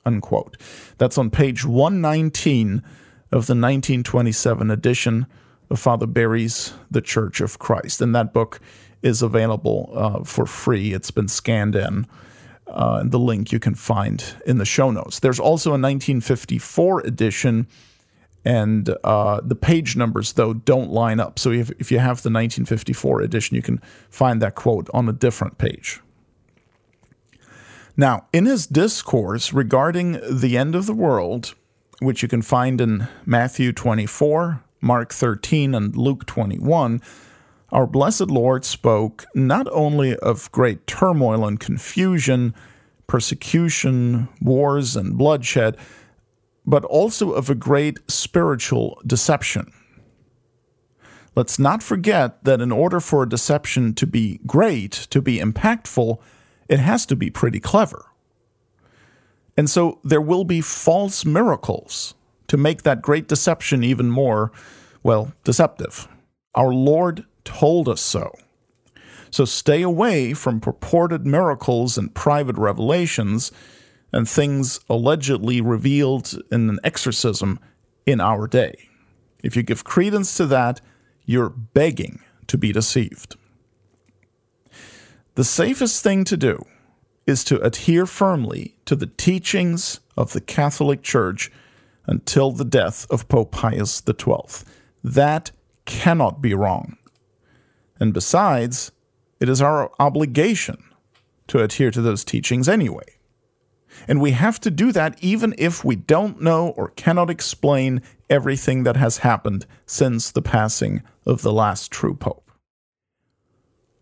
Unquote. 0.06 0.58
That's 0.98 1.18
on 1.18 1.30
page 1.30 1.66
119 1.66 2.84
of 3.32 3.48
the 3.48 3.54
1927 3.54 4.72
edition 4.72 5.26
of 5.70 5.80
Father 5.80 6.08
Berry's 6.08 6.74
The 6.90 7.02
Church 7.02 7.42
of 7.42 7.60
Christ. 7.60 8.02
And 8.02 8.16
that 8.16 8.34
book 8.34 8.60
is 9.02 9.22
available 9.22 9.92
uh, 9.94 10.24
for 10.24 10.46
free. 10.46 10.94
It's 10.94 11.12
been 11.12 11.28
scanned 11.28 11.76
in. 11.76 12.08
Uh, 12.70 13.02
the 13.06 13.20
link 13.20 13.52
you 13.52 13.60
can 13.60 13.76
find 13.76 14.36
in 14.46 14.58
the 14.58 14.66
show 14.66 14.92
notes. 14.92 15.20
There's 15.20 15.40
also 15.40 15.70
a 15.70 15.80
1954 15.80 17.02
edition, 17.02 17.66
and 18.44 18.94
uh, 19.06 19.40
the 19.42 19.56
page 19.56 19.96
numbers, 19.96 20.34
though, 20.34 20.54
don't 20.54 20.92
line 20.92 21.20
up. 21.20 21.40
So 21.40 21.52
if, 21.52 21.72
if 21.80 21.92
you 21.92 22.00
have 22.00 22.24
the 22.24 22.30
1954 22.30 23.22
edition, 23.22 23.56
you 23.56 23.62
can 23.62 23.82
find 24.10 24.42
that 24.42 24.56
quote 24.56 24.90
on 24.94 25.08
a 25.08 25.14
different 25.14 25.58
page. 25.58 26.02
Now, 27.96 28.28
in 28.32 28.46
his 28.46 28.68
discourse 28.68 29.54
regarding 29.54 30.20
the 30.30 30.56
end 30.58 30.76
of 30.76 30.86
the 30.86 30.94
world, 30.94 31.56
which 32.00 32.22
you 32.22 32.28
can 32.28 32.42
find 32.42 32.80
in 32.80 33.08
Matthew 33.26 33.72
24, 33.72 34.64
Mark 34.82 35.14
13, 35.14 35.74
and 35.74 35.96
Luke 35.96 36.26
21, 36.28 37.02
our 37.72 37.86
blessed 37.86 38.28
Lord 38.28 38.64
spoke 38.64 39.26
not 39.36 39.68
only 39.72 40.16
of 40.18 40.52
great 40.52 40.88
turmoil 40.88 41.46
and 41.46 41.60
confusion, 41.60 42.54
persecution, 43.08 44.30
wars, 44.42 44.96
and 44.96 45.18
bloodshed, 45.18 45.78
but 46.66 46.84
also 46.86 47.32
of 47.32 47.50
a 47.50 47.56
great 47.56 48.00
spiritual 48.10 49.02
deception. 49.06 49.72
Let's 51.36 51.60
not 51.60 51.84
forget 51.84 52.44
that 52.46 52.62
in 52.62 52.72
order 52.72 53.00
for 53.00 53.24
a 53.24 53.30
deception 53.30 53.94
to 53.96 54.08
be 54.08 54.40
great, 54.48 54.92
to 55.12 55.22
be 55.22 55.40
impactful, 55.40 56.20
it 56.68 56.80
has 56.80 57.06
to 57.06 57.16
be 57.16 57.30
pretty 57.30 57.60
clever. 57.60 58.06
And 59.56 59.70
so 59.70 60.00
there 60.04 60.22
will 60.22 60.46
be 60.46 60.62
false 60.62 61.26
miracles 61.26 62.16
to 62.48 62.58
make 62.58 62.84
that 62.84 63.02
great 63.02 63.28
deception 63.28 63.84
even 63.84 64.10
more, 64.10 64.52
well, 65.04 65.34
deceptive. 65.44 66.08
Our 66.56 66.74
Lord 66.74 67.26
told 67.48 67.88
us 67.88 68.02
so. 68.02 68.34
So 69.32 69.46
stay 69.46 69.82
away 69.82 70.34
from 70.34 70.60
purported 70.60 71.26
miracles 71.26 71.98
and 71.98 72.14
private 72.14 72.58
revelations 72.58 73.54
and 74.12 74.28
things 74.28 74.82
allegedly 74.90 75.62
revealed 75.62 76.38
in 76.52 76.70
an 76.70 76.80
exorcism 76.84 77.60
in 78.06 78.20
our 78.20 78.48
day. 78.48 78.90
If 79.44 79.56
you 79.56 79.64
give 79.64 79.86
credence 79.86 80.36
to 80.36 80.46
that, 80.48 80.82
you're 81.26 81.50
begging 81.50 82.20
to 82.48 82.58
be 82.58 82.74
deceived. 82.74 83.38
The 85.36 85.46
safest 85.46 86.04
thing 86.04 86.26
to 86.26 86.36
do 86.36 86.66
is 87.26 87.46
to 87.46 87.62
adhere 87.62 88.06
firmly 88.06 88.76
to 88.86 88.96
the 88.96 89.08
teachings 89.08 90.02
of 90.18 90.34
the 90.34 90.42
Catholic 90.42 91.02
Church 91.02 91.50
until 92.08 92.52
the 92.52 92.66
death 92.66 93.06
of 93.10 93.30
Pope 93.30 93.52
Pius 93.52 94.02
XII. 94.06 94.66
That 95.02 95.52
cannot 95.86 96.42
be 96.42 96.54
wrong. 96.54 96.98
And 98.00 98.14
besides, 98.14 98.92
it 99.40 99.50
is 99.50 99.62
our 99.62 99.92
obligation 100.00 100.84
to 101.48 101.62
adhere 101.62 101.92
to 101.92 102.02
those 102.02 102.24
teachings 102.24 102.68
anyway. 102.68 103.18
And 104.08 104.22
we 104.22 104.32
have 104.32 104.60
to 104.62 104.72
do 104.72 104.92
that 104.92 105.18
even 105.24 105.56
if 105.58 105.84
we 105.84 105.96
don't 105.96 106.42
know 106.42 106.70
or 106.70 106.90
cannot 106.90 107.30
explain 107.30 108.02
everything 108.30 108.84
that 108.84 108.98
has 108.98 109.20
happened 109.20 109.66
since 109.86 110.32
the 110.32 110.42
passing 110.42 111.02
of 111.26 111.42
the 111.42 111.54
last 111.54 111.92
true 111.92 112.14
Pope. 112.14 112.52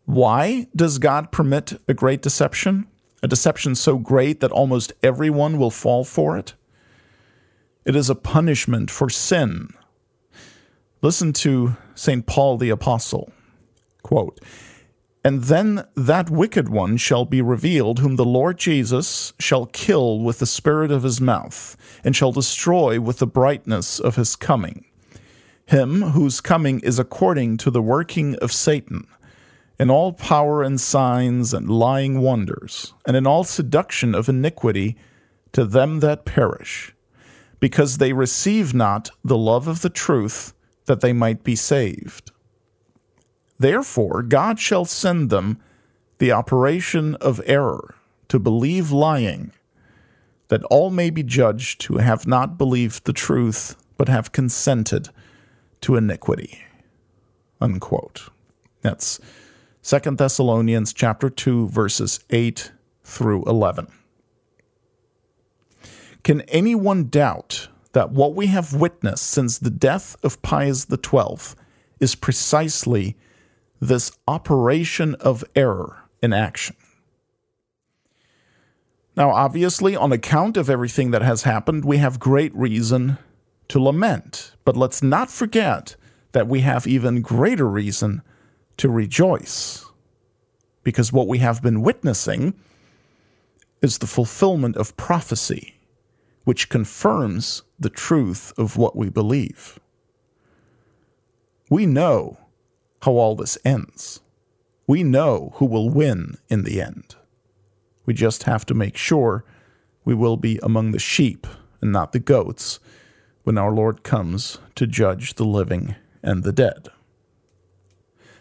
Why 0.06 0.68
does 0.76 1.00
God 1.00 1.32
permit 1.32 1.74
a 1.88 1.94
great 1.94 2.22
deception? 2.22 2.88
A 3.24 3.28
deception 3.28 3.74
so 3.76 3.98
great 3.98 4.40
that 4.42 4.52
almost 4.52 4.94
everyone 5.02 5.58
will 5.58 5.72
fall 5.72 6.04
for 6.04 6.38
it? 6.38 6.54
It 7.86 7.96
is 7.96 8.10
a 8.10 8.16
punishment 8.16 8.92
for 8.92 9.10
sin. 9.10 9.70
Listen 11.02 11.34
to 11.34 11.78
St. 11.96 12.26
Paul 12.26 12.58
the 12.58 12.70
Apostle. 12.70 13.32
Quote, 14.06 14.40
and 15.24 15.46
then 15.46 15.84
that 15.96 16.30
wicked 16.30 16.70
one 16.70 16.98
shall 16.98 17.26
be 17.26 17.42
revealed, 17.42 17.98
whom 17.98 18.18
the 18.18 18.24
Lord 18.24 18.60
Jesus 18.60 19.34
shall 19.40 19.66
kill 19.66 20.20
with 20.20 20.38
the 20.38 20.46
spirit 20.46 20.92
of 20.92 21.02
his 21.02 21.20
mouth, 21.20 21.76
and 22.04 22.16
shall 22.16 22.32
destroy 22.32 23.02
with 23.02 23.18
the 23.18 23.26
brightness 23.26 24.00
of 24.00 24.16
his 24.16 24.36
coming. 24.36 24.86
Him 25.66 26.04
whose 26.12 26.40
coming 26.40 26.82
is 26.82 27.00
according 27.00 27.58
to 27.58 27.72
the 27.72 27.82
working 27.82 28.36
of 28.36 28.54
Satan, 28.54 29.08
in 29.80 29.90
all 29.90 30.14
power 30.14 30.62
and 30.62 30.80
signs 30.80 31.52
and 31.52 31.68
lying 31.68 32.22
wonders, 32.22 32.94
and 33.08 33.18
in 33.18 33.26
all 33.26 33.44
seduction 33.44 34.14
of 34.14 34.30
iniquity 34.30 34.96
to 35.54 35.66
them 35.66 36.00
that 36.02 36.26
perish, 36.26 36.94
because 37.60 37.98
they 37.98 38.14
receive 38.14 38.76
not 38.76 39.10
the 39.24 39.38
love 39.52 39.68
of 39.68 39.82
the 39.82 39.90
truth, 39.90 40.54
that 40.86 41.02
they 41.02 41.12
might 41.12 41.44
be 41.44 41.56
saved. 41.56 42.32
Therefore, 43.58 44.22
God 44.22 44.60
shall 44.60 44.86
send 44.86 45.30
them 45.30 45.60
the 46.18 46.32
operation 46.32 47.16
of 47.16 47.42
error 47.46 47.96
to 48.28 48.40
believe 48.40 48.92
lying, 48.92 49.52
that 50.48 50.64
all 50.66 50.90
may 50.90 51.10
be 51.10 51.24
judged 51.24 51.84
who 51.84 51.98
have 51.98 52.28
not 52.28 52.58
believed 52.58 53.06
the 53.06 53.14
truth, 53.14 53.76
but 53.98 54.10
have 54.10 54.32
consented 54.32 55.10
to 55.82 55.96
iniquity. 55.96 56.64
Unquote. 57.62 58.30
That's 58.82 59.20
2 59.84 60.00
Thessalonians 60.12 60.94
chapter 60.94 61.30
2 61.30 61.70
verses 61.70 62.20
8 62.30 62.72
through 63.04 63.44
11. 63.46 63.88
Can 66.24 66.42
anyone 66.42 67.08
doubt 67.08 67.70
that 67.94 68.12
what 68.12 68.36
we 68.36 68.48
have 68.48 68.74
witnessed 68.74 69.26
since 69.26 69.60
the 69.60 69.70
death 69.70 70.16
of 70.24 70.42
Pius 70.42 70.88
XII 70.90 71.56
is 72.00 72.16
precisely 72.16 73.16
this 73.86 74.12
operation 74.28 75.16
of 75.16 75.44
error 75.56 76.04
in 76.22 76.34
action. 76.34 76.76
Now, 79.16 79.32
obviously, 79.32 79.96
on 79.96 80.12
account 80.12 80.58
of 80.58 80.70
everything 80.70 81.12
that 81.12 81.22
has 81.22 81.44
happened, 81.44 81.86
we 81.86 81.98
have 81.98 82.20
great 82.20 82.54
reason 82.54 83.18
to 83.70 83.80
lament. 83.80 84.54
But 84.66 84.76
let's 84.76 85.02
not 85.02 85.32
forget 85.32 85.96
that 86.34 86.48
we 86.48 86.62
have 86.62 86.86
even 86.86 87.22
greater 87.22 87.68
reason 87.68 88.22
to 88.78 88.90
rejoice. 88.90 89.86
Because 90.84 91.14
what 91.14 91.28
we 91.28 91.38
have 91.38 91.62
been 91.62 91.82
witnessing 91.82 92.54
is 93.82 94.00
the 94.00 94.08
fulfillment 94.08 94.76
of 94.76 94.98
prophecy, 94.98 95.76
which 96.44 96.70
confirms 96.70 97.64
the 97.80 97.90
truth 97.90 98.52
of 98.58 98.78
what 98.78 98.96
we 98.96 99.10
believe. 99.10 99.80
We 101.70 101.86
know 101.86 102.38
how 103.06 103.12
all 103.12 103.36
this 103.36 103.58
ends. 103.64 104.20
We 104.88 105.04
know 105.04 105.54
who 105.56 105.66
will 105.66 105.90
win 105.92 106.38
in 106.50 106.64
the 106.64 106.82
end. 106.82 107.16
We 108.06 108.16
just 108.16 108.44
have 108.44 108.66
to 108.66 108.74
make 108.74 108.98
sure 108.98 109.46
we 110.04 110.16
will 110.16 110.38
be 110.38 110.60
among 110.64 110.92
the 110.92 111.00
sheep 111.00 111.46
and 111.82 111.92
not 111.92 112.14
the 112.14 112.20
goats 112.20 112.80
when 113.44 113.60
our 113.60 113.72
Lord 113.72 114.04
comes 114.04 114.58
to 114.74 114.88
judge 114.88 115.36
the 115.36 115.46
living 115.46 115.96
and 116.24 116.44
the 116.44 116.52
dead. 116.52 116.90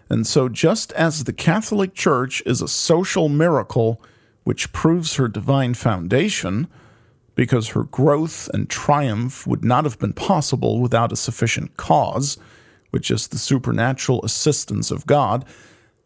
And 0.09 0.27
so, 0.27 0.49
just 0.49 0.93
as 0.93 1.25
the 1.25 1.33
Catholic 1.33 1.93
Church 1.95 2.43
is 2.47 2.63
a 2.63 2.69
social 2.69 3.29
miracle 3.29 4.01
which 4.45 4.73
proves 4.73 5.17
her 5.17 5.29
divine 5.29 5.75
foundation, 5.75 6.69
because 7.35 7.69
her 7.69 7.85
growth 7.85 8.49
and 8.55 8.71
triumph 8.71 9.47
would 9.47 9.65
not 9.65 9.85
have 9.85 9.99
been 9.99 10.13
possible 10.15 10.81
without 10.81 11.13
a 11.13 11.17
sufficient 11.17 11.77
cause, 11.77 12.39
which 12.95 13.11
is 13.11 13.27
the 13.27 13.39
supernatural 13.39 14.25
assistance 14.25 14.93
of 14.93 15.05
God, 15.05 15.45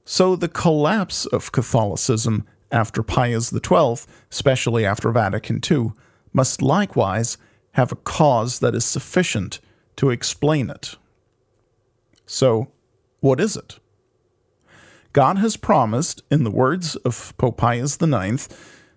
so 0.07 0.35
the 0.35 0.49
collapse 0.49 1.27
of 1.27 1.53
Catholicism 1.53 2.47
after 2.73 3.03
Pius 3.03 3.51
XII, 3.51 3.97
especially 4.33 4.87
after 4.87 5.13
Vatican 5.13 5.61
II, 5.71 5.93
must 6.33 6.63
likewise 6.63 7.37
have 7.73 7.93
a 7.93 7.97
cause 7.97 8.61
that 8.61 8.75
is 8.75 8.87
sufficient 8.87 9.61
to 9.97 10.09
explain 10.09 10.71
it. 10.71 10.97
So, 12.25 12.69
what 13.21 13.39
is 13.39 13.55
it? 13.55 13.81
God 15.13 15.37
has 15.37 15.59
promised, 15.59 16.23
in 16.31 16.43
the 16.43 16.51
words 16.51 16.97
of 16.97 17.37
Pope 17.37 17.59
Pius 17.59 18.01
IX, 18.01 18.49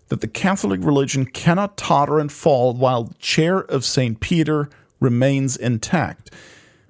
that 0.07 0.21
the 0.21 0.29
Catholic 0.29 0.79
religion 0.81 1.25
cannot 1.25 1.75
totter 1.75 2.19
and 2.19 2.31
fall 2.31 2.73
while 2.73 3.03
the 3.03 3.15
chair 3.15 3.59
of 3.59 3.83
St. 3.83 4.21
Peter 4.21 4.69
remains 5.01 5.57
intact 5.57 6.31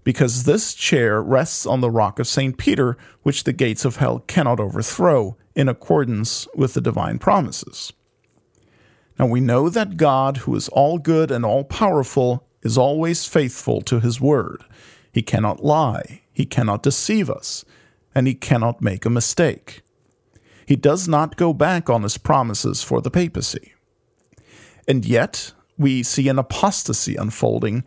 because 0.03 0.43
this 0.43 0.73
chair 0.73 1.21
rests 1.21 1.65
on 1.65 1.81
the 1.81 1.91
rock 1.91 2.19
of 2.19 2.27
St. 2.27 2.57
Peter, 2.57 2.97
which 3.23 3.43
the 3.43 3.53
gates 3.53 3.85
of 3.85 3.97
hell 3.97 4.19
cannot 4.19 4.59
overthrow, 4.59 5.37
in 5.55 5.67
accordance 5.67 6.47
with 6.55 6.73
the 6.73 6.81
divine 6.81 7.19
promises. 7.19 7.93
Now 9.19 9.27
we 9.27 9.39
know 9.39 9.69
that 9.69 9.97
God, 9.97 10.37
who 10.37 10.55
is 10.55 10.69
all 10.69 10.97
good 10.97 11.29
and 11.29 11.45
all 11.45 11.63
powerful, 11.63 12.47
is 12.61 12.77
always 12.77 13.25
faithful 13.25 13.81
to 13.81 13.99
his 13.99 14.21
word. 14.21 14.63
He 15.11 15.21
cannot 15.21 15.63
lie, 15.63 16.21
he 16.31 16.45
cannot 16.45 16.83
deceive 16.83 17.29
us, 17.29 17.65
and 18.15 18.27
he 18.27 18.33
cannot 18.33 18.81
make 18.81 19.05
a 19.05 19.09
mistake. 19.09 19.81
He 20.65 20.75
does 20.75 21.07
not 21.07 21.35
go 21.35 21.53
back 21.53 21.89
on 21.89 22.03
his 22.03 22.17
promises 22.17 22.81
for 22.81 23.01
the 23.01 23.11
papacy. 23.11 23.73
And 24.87 25.05
yet, 25.05 25.53
we 25.77 26.03
see 26.03 26.29
an 26.29 26.39
apostasy 26.39 27.15
unfolding 27.15 27.83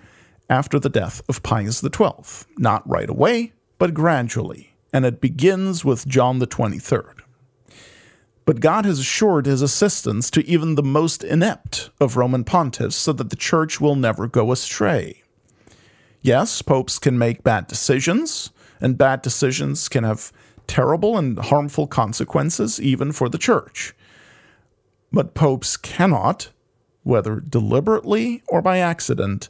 after 0.49 0.79
the 0.79 0.89
death 0.89 1.23
of 1.29 1.43
Pius 1.43 1.81
XII. 1.81 2.47
Not 2.59 2.89
right 2.89 3.09
away, 3.09 3.53
but 3.79 3.95
gradually, 3.95 4.75
and 4.93 5.05
it 5.05 5.21
begins 5.21 5.85
with 5.85 6.07
John 6.07 6.41
23rd. 6.41 7.21
But 8.45 8.61
God 8.61 8.85
has 8.85 8.99
assured 8.99 9.47
his 9.47 9.63
assistance 9.63 10.31
to 10.31 10.47
even 10.47 10.75
the 10.75 10.83
most 10.83 11.25
inept 11.25 11.91
of 11.99 12.17
Roman 12.17 12.45
pontiffs 12.45 12.97
so 12.97 13.13
that 13.15 13.31
the 13.31 13.37
church 13.37 13.81
will 13.81 13.97
never 13.97 14.29
go 14.29 14.53
astray. 14.53 15.23
Yes, 16.21 16.61
popes 16.63 16.99
can 16.99 17.19
make 17.19 17.43
bad 17.43 17.67
decisions, 17.67 18.51
and 18.81 18.99
bad 18.99 19.23
decisions 19.23 19.89
can 19.89 20.05
have 20.05 20.33
terrible 20.67 21.17
and 21.17 21.39
harmful 21.39 21.87
consequences 21.87 22.81
even 22.81 23.13
for 23.13 23.29
the 23.29 23.39
church. 23.39 23.95
But 25.13 25.35
popes 25.35 25.77
cannot, 25.77 26.51
whether 27.03 27.41
deliberately 27.41 28.43
or 28.49 28.61
by 28.61 28.79
accident, 28.79 29.49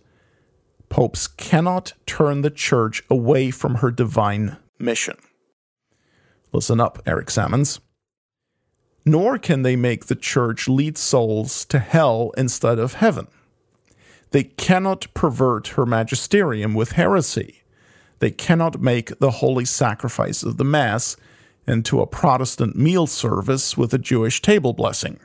popes 0.95 1.27
cannot 1.27 1.93
turn 2.07 2.43
the 2.43 2.51
church 2.51 3.03
away 3.11 3.51
from 3.51 3.75
her 3.77 3.91
divine 3.91 4.57
mission. 4.79 5.17
Listen 6.53 6.79
up, 6.79 7.03
Eric 7.05 7.31
Sammons. 7.31 7.81
Nor 9.05 9.37
can 9.37 9.63
they 9.63 9.75
make 9.75 10.07
the 10.07 10.15
church 10.15 10.69
lead 10.69 10.97
souls 10.97 11.65
to 11.65 11.81
hell 11.81 12.31
instead 12.37 12.79
of 12.79 12.95
heaven. 12.95 13.27
They 14.31 14.45
cannot 14.45 15.13
pervert 15.15 15.67
her 15.75 15.85
magisterium 15.85 16.75
with 16.75 16.93
heresy. 16.93 17.65
They 18.21 18.31
cannot 18.31 18.81
make 18.81 19.19
the 19.19 19.33
holy 19.33 19.65
sacrifice 19.65 20.45
of 20.45 20.59
the 20.59 20.65
Mass 20.65 21.17
into 21.67 22.03
a 22.03 22.07
Protestant 22.07 22.77
meal 22.77 23.09
service 23.09 23.77
with 23.77 23.93
a 23.93 23.99
Jewish 23.99 24.41
table 24.41 24.73
blessing. 24.73 25.19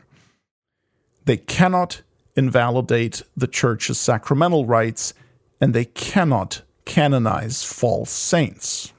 They 1.26 1.38
cannot 1.38 2.01
invalidate 2.36 3.22
the 3.38 3.45
Church's 3.45 3.99
sacramental 3.99 4.65
rites 4.65 5.13
and 5.62 5.74
they 5.74 5.86
cannot 5.86 6.62
canonize 6.86 7.64
false 7.64 8.12
saints. 8.12 8.93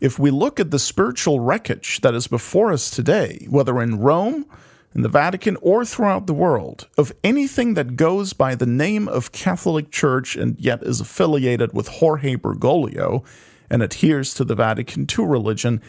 If 0.00 0.18
we 0.18 0.30
look 0.30 0.60
at 0.60 0.70
the 0.70 0.78
spiritual 0.78 1.40
wreckage 1.40 2.00
that 2.02 2.14
is 2.14 2.28
before 2.28 2.72
us 2.72 2.90
today, 2.90 3.46
whether 3.48 3.80
in 3.80 3.98
Rome, 3.98 4.46
in 4.94 5.02
the 5.02 5.08
Vatican, 5.08 5.56
or 5.60 5.84
throughout 5.84 6.26
the 6.26 6.34
world, 6.34 6.88
of 6.96 7.12
anything 7.24 7.74
that 7.74 7.96
goes 7.96 8.32
by 8.32 8.54
the 8.54 8.66
name 8.66 9.08
of 9.08 9.32
Catholic 9.32 9.90
Church 9.90 10.36
and 10.36 10.58
yet 10.60 10.82
is 10.82 11.00
affiliated 11.00 11.72
with 11.72 11.88
Jorge 11.88 12.36
Bergoglio 12.36 13.24
and 13.70 13.82
adheres 13.82 14.34
to 14.34 14.44
the 14.44 14.54
Vatican 14.54 15.06
II 15.06 15.26
religion, 15.26 15.82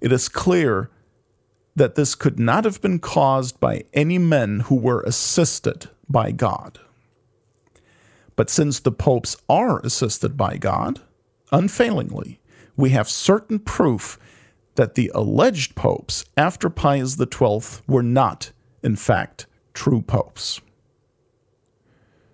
it 0.00 0.10
is 0.10 0.28
clear 0.28 0.90
that 1.76 1.94
this 1.94 2.14
could 2.14 2.38
not 2.38 2.64
have 2.64 2.80
been 2.80 2.98
caused 2.98 3.60
by 3.60 3.84
any 3.92 4.18
men 4.18 4.60
who 4.60 4.74
were 4.74 5.02
assisted 5.02 5.88
by 6.08 6.32
God. 6.32 6.78
But 8.40 8.48
since 8.48 8.80
the 8.80 8.90
popes 8.90 9.36
are 9.50 9.80
assisted 9.80 10.38
by 10.38 10.56
God, 10.56 11.02
unfailingly, 11.52 12.40
we 12.74 12.88
have 12.88 13.06
certain 13.06 13.58
proof 13.58 14.18
that 14.76 14.94
the 14.94 15.12
alleged 15.14 15.74
popes 15.74 16.24
after 16.38 16.70
Pius 16.70 17.18
XII 17.18 17.82
were 17.86 18.02
not, 18.02 18.52
in 18.82 18.96
fact, 18.96 19.44
true 19.74 20.00
popes. 20.00 20.62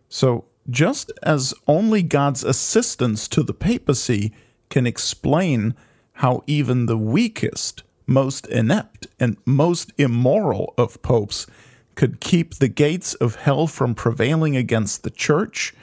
So, 0.09 0.45
just 0.71 1.11
as 1.25 1.53
only 1.67 2.05
God's 2.05 2.45
assistance 2.45 3.27
to 3.27 3.43
the 3.43 3.53
papacy 3.53 4.33
can 4.71 4.87
explain 4.87 5.75
how 6.23 6.45
even 6.47 6.87
the 6.87 6.97
weakest, 6.97 7.83
most 8.07 8.47
inept, 8.47 9.09
and 9.19 9.39
most 9.45 9.93
immoral 9.99 10.73
of 10.79 11.03
popes 11.03 11.49
could 11.97 12.21
keep 12.21 12.55
the 12.55 12.69
gates 12.69 13.15
of 13.15 13.35
hell 13.35 13.67
from 13.67 13.97
prevailing 13.97 14.57
against 14.57 15.03
the 15.03 15.11
church, 15.11 15.75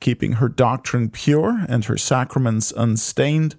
keeping 0.00 0.32
her 0.32 0.48
doctrine 0.48 1.10
pure 1.10 1.64
and 1.68 1.84
her 1.86 1.96
sacraments 1.96 2.72
unstained, 2.76 3.56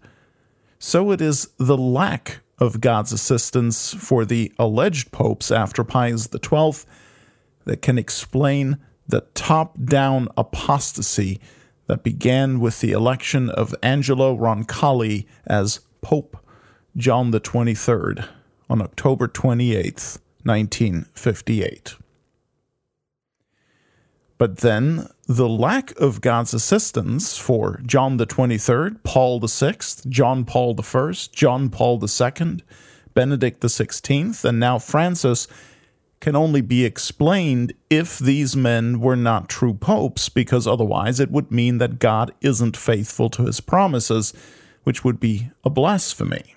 so 0.80 1.12
it 1.12 1.22
is 1.22 1.50
the 1.58 1.78
lack 1.78 2.40
of 2.60 2.82
God's 2.82 3.12
assistance 3.12 3.94
for 3.94 4.26
the 4.26 4.52
alleged 4.58 5.12
popes 5.12 5.52
after 5.52 5.84
Pius 5.84 6.28
XII 6.32 6.86
that 7.66 7.82
can 7.82 7.98
explain 7.98 8.78
the 9.08 9.22
top 9.34 9.78
down 9.84 10.28
apostasy 10.38 11.40
that 11.88 12.04
began 12.04 12.60
with 12.60 12.82
the 12.82 12.92
election 12.92 13.50
of 13.50 13.76
Angelo 13.82 14.36
Roncalli 14.36 15.26
as 15.46 15.80
Pope 16.02 16.38
John 16.96 17.32
XXIII 17.32 18.24
on 18.70 18.82
October 18.82 19.28
28, 19.28 20.18
1958. 20.44 21.96
But 24.38 24.58
then 24.58 25.10
the 25.28 25.50
lack 25.50 25.98
of 26.00 26.22
God's 26.22 26.54
assistance 26.54 27.38
for 27.38 27.82
John 27.86 28.18
the 28.18 28.28
23rd, 28.28 29.04
Paul 29.04 29.40
the 29.40 29.48
6th, 29.48 30.08
John 30.08 30.46
Paul 30.46 30.76
the 30.76 30.84
1st, 30.84 31.32
John 31.32 31.70
Paul 31.70 31.98
the 31.98 32.08
2nd, 32.08 32.62
Benedict 33.14 33.62
the 33.62 33.68
16th, 33.68 34.46
and 34.46 34.60
now 34.60 34.78
Francis 34.78 35.48
can 36.20 36.36
only 36.36 36.62
be 36.62 36.86
explained 36.86 37.74
if 37.90 38.20
these 38.20 38.56
men 38.56 39.00
were 39.00 39.16
not 39.16 39.50
true 39.50 39.74
popes, 39.74 40.30
because 40.30 40.68
otherwise 40.68 41.20
it 41.20 41.32
would 41.32 41.52
mean 41.52 41.80
that 41.80 42.00
God 42.00 42.34
isn't 42.42 42.78
faithful 42.78 43.30
to 43.32 43.46
his 43.46 43.60
promises, 43.60 44.34
which 44.84 45.04
would 45.04 45.20
be 45.20 45.50
a 45.64 45.70
blasphemy. 45.70 46.56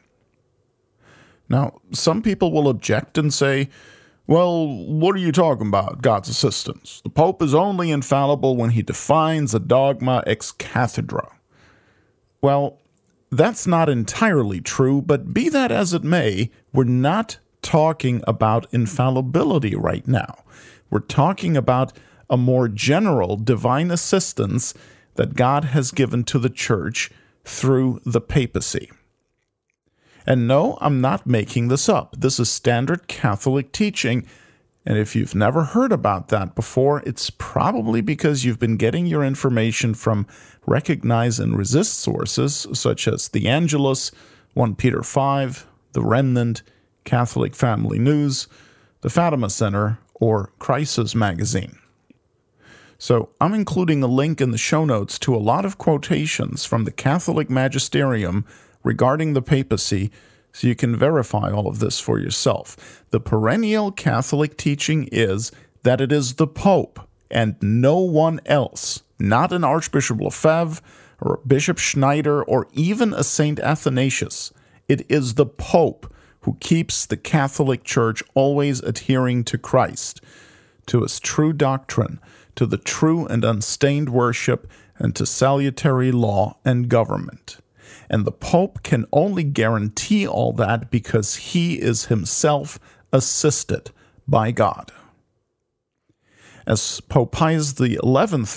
Now, 1.49 1.81
some 1.93 2.23
people 2.23 2.53
will 2.53 2.69
object 2.69 3.19
and 3.19 3.35
say, 3.35 3.69
well, 4.31 4.69
what 4.69 5.17
are 5.17 5.19
you 5.19 5.33
talking 5.33 5.67
about, 5.67 6.03
God's 6.03 6.29
assistance? 6.29 7.01
The 7.03 7.11
Pope 7.11 7.43
is 7.43 7.53
only 7.53 7.91
infallible 7.91 8.57
when 8.57 8.71
he 8.71 8.81
defines 8.81 9.53
a 9.55 9.59
dogma 9.59 10.23
ex 10.25 10.53
cathedra. 10.53 11.33
Well, 12.41 12.79
that's 13.33 13.67
not 13.67 13.89
entirely 13.89 14.61
true, 14.61 15.03
but 15.03 15.35
be 15.35 15.49
that 15.49 15.73
as 15.73 15.93
it 15.93 16.05
may, 16.05 16.53
we're 16.73 16.85
not 16.85 17.39
talking 17.61 18.23
about 18.25 18.73
infallibility 18.73 19.75
right 19.75 20.07
now. 20.07 20.45
We're 20.91 21.01
talking 21.01 21.57
about 21.57 21.93
a 22.31 22.37
more 22.37 22.69
general 22.69 23.37
divine 23.37 23.91
assistance 23.91 24.75
that 25.17 25.35
God 25.35 25.65
has 25.65 25.91
given 25.91 26.23
to 26.27 26.39
the 26.39 26.51
church 26.51 27.11
through 27.45 28.01
the 28.07 28.21
papacy. 28.21 28.93
And 30.27 30.47
no, 30.47 30.79
I'm 30.81 31.01
not 31.01 31.27
making 31.27 31.69
this 31.69 31.89
up. 31.89 32.15
This 32.19 32.39
is 32.39 32.51
standard 32.51 33.09
Catholic 33.09 33.73
teaching. 33.73 34.27
And 34.87 34.97
if 34.97 35.15
you've 35.15 35.35
never 35.35 35.65
heard 35.65 35.93
about 35.93 36.29
that 36.29 36.55
before, 36.55 37.03
it's 37.05 37.31
probably 37.31 38.01
because 38.01 38.45
you've 38.45 38.59
been 38.59 38.77
getting 38.77 39.07
your 39.07 39.25
information 39.25 39.95
from 39.95 40.27
recognize 40.67 41.39
and 41.39 41.57
resist 41.57 41.95
sources 41.95 42.67
such 42.73 43.07
as 43.07 43.29
the 43.29 43.49
Angelus, 43.49 44.11
1 44.55 44.75
Peter 44.77 45.03
5, 45.03 45.67
the 45.93 46.03
Remnant, 46.03 46.63
Catholic 47.05 47.55
Family 47.55 47.99
News, 47.99 48.47
the 49.01 49.11
Fatima 49.11 49.51
Center, 49.51 49.99
or 50.15 50.53
Crisis 50.59 51.15
Magazine. 51.15 51.79
So 52.99 53.31
I'm 53.41 53.55
including 53.55 54.03
a 54.03 54.07
link 54.07 54.41
in 54.41 54.51
the 54.51 54.59
show 54.59 54.85
notes 54.85 55.19
to 55.21 55.35
a 55.35 55.39
lot 55.39 55.65
of 55.65 55.79
quotations 55.79 56.67
from 56.67 56.85
the 56.85 56.91
Catholic 56.91 57.49
Magisterium 57.49 58.45
regarding 58.83 59.33
the 59.33 59.43
papacy 59.43 60.11
so 60.53 60.67
you 60.67 60.75
can 60.75 60.97
verify 60.97 61.51
all 61.51 61.69
of 61.69 61.79
this 61.79 62.01
for 62.01 62.19
yourself. 62.19 63.05
The 63.11 63.21
perennial 63.21 63.93
Catholic 63.93 64.57
teaching 64.57 65.09
is 65.13 65.53
that 65.83 66.01
it 66.01 66.13
is 66.13 66.35
the 66.35 66.47
Pope 66.47 67.01
and 67.31 67.57
no 67.61 67.99
one 67.99 68.41
else, 68.47 69.03
not 69.19 69.53
an 69.53 69.65
Archbishop 69.65 70.21
Lefebvre 70.21 70.83
or 71.21 71.35
a 71.35 71.47
Bishop 71.47 71.79
Schneider 71.79 72.43
or 72.43 72.67
even 72.73 73.13
a 73.13 73.23
Saint 73.23 73.61
Athanasius. 73.61 74.53
It 74.89 75.09
is 75.09 75.35
the 75.35 75.47
Pope 75.47 76.13
who 76.41 76.57
keeps 76.61 77.07
the 77.07 77.17
Catholic 77.17 77.85
Church 77.85 78.23
always 78.35 78.81
adhering 78.81 79.45
to 79.45 79.59
Christ, 79.59 80.21
to 80.87 81.03
his 81.03 81.21
true 81.21 81.53
doctrine, 81.53 82.19
to 82.57 82.67
the 82.67 82.79
true 82.79 83.27
and 83.27 83.45
unstained 83.45 84.09
worship, 84.09 84.69
and 84.97 85.15
to 85.17 85.27
salutary 85.27 86.11
law 86.11 86.59
and 86.65 86.89
government. 86.89 87.59
And 88.11 88.25
the 88.25 88.33
Pope 88.33 88.83
can 88.83 89.07
only 89.13 89.45
guarantee 89.45 90.27
all 90.27 90.53
that 90.55 90.91
because 90.91 91.37
he 91.37 91.81
is 91.81 92.07
himself 92.07 92.81
assisted 93.13 93.93
by 94.27 94.51
God. 94.51 94.91
As 96.67 97.01
Pope 97.01 97.33
Pius 97.33 97.73
XI 97.77 97.99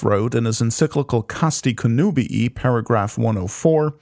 wrote 0.01 0.35
in 0.35 0.45
his 0.45 0.59
encyclical 0.59 1.21
Casti 1.21 1.75
Connubii, 1.75 2.53
paragraph 2.53 3.17
104, 3.17 3.95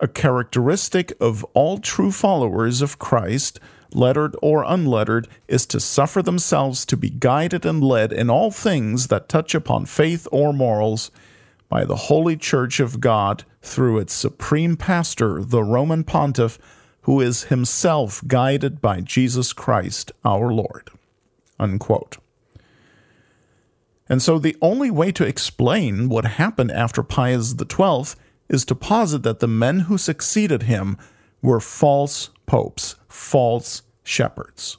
a 0.00 0.08
characteristic 0.08 1.12
of 1.20 1.44
all 1.54 1.78
true 1.78 2.10
followers 2.10 2.80
of 2.80 2.98
Christ, 2.98 3.60
lettered 3.92 4.34
or 4.42 4.64
unlettered, 4.64 5.28
is 5.46 5.66
to 5.66 5.78
suffer 5.78 6.22
themselves 6.22 6.86
to 6.86 6.96
be 6.96 7.10
guided 7.10 7.66
and 7.66 7.84
led 7.84 8.12
in 8.12 8.30
all 8.30 8.50
things 8.50 9.08
that 9.08 9.28
touch 9.28 9.54
upon 9.54 9.84
faith 9.84 10.26
or 10.32 10.52
morals 10.52 11.10
by 11.74 11.84
the 11.84 11.96
Holy 11.96 12.36
Church 12.36 12.78
of 12.78 13.00
God 13.00 13.44
through 13.60 13.98
its 13.98 14.12
supreme 14.12 14.76
pastor, 14.76 15.42
the 15.42 15.64
Roman 15.64 16.04
pontiff, 16.04 16.56
who 17.00 17.20
is 17.20 17.50
himself 17.50 18.22
guided 18.28 18.80
by 18.80 19.00
Jesus 19.00 19.52
Christ 19.52 20.12
our 20.24 20.52
Lord. 20.52 20.90
Unquote. 21.58 22.18
And 24.08 24.22
so 24.22 24.38
the 24.38 24.56
only 24.62 24.88
way 24.88 25.10
to 25.10 25.26
explain 25.26 26.08
what 26.08 26.24
happened 26.24 26.70
after 26.70 27.02
Pius 27.02 27.52
XII 27.58 28.16
is 28.48 28.64
to 28.66 28.76
posit 28.76 29.24
that 29.24 29.40
the 29.40 29.48
men 29.48 29.80
who 29.80 29.98
succeeded 29.98 30.62
him 30.62 30.96
were 31.42 31.58
false 31.58 32.30
popes, 32.46 32.94
false 33.08 33.82
shepherds. 34.04 34.76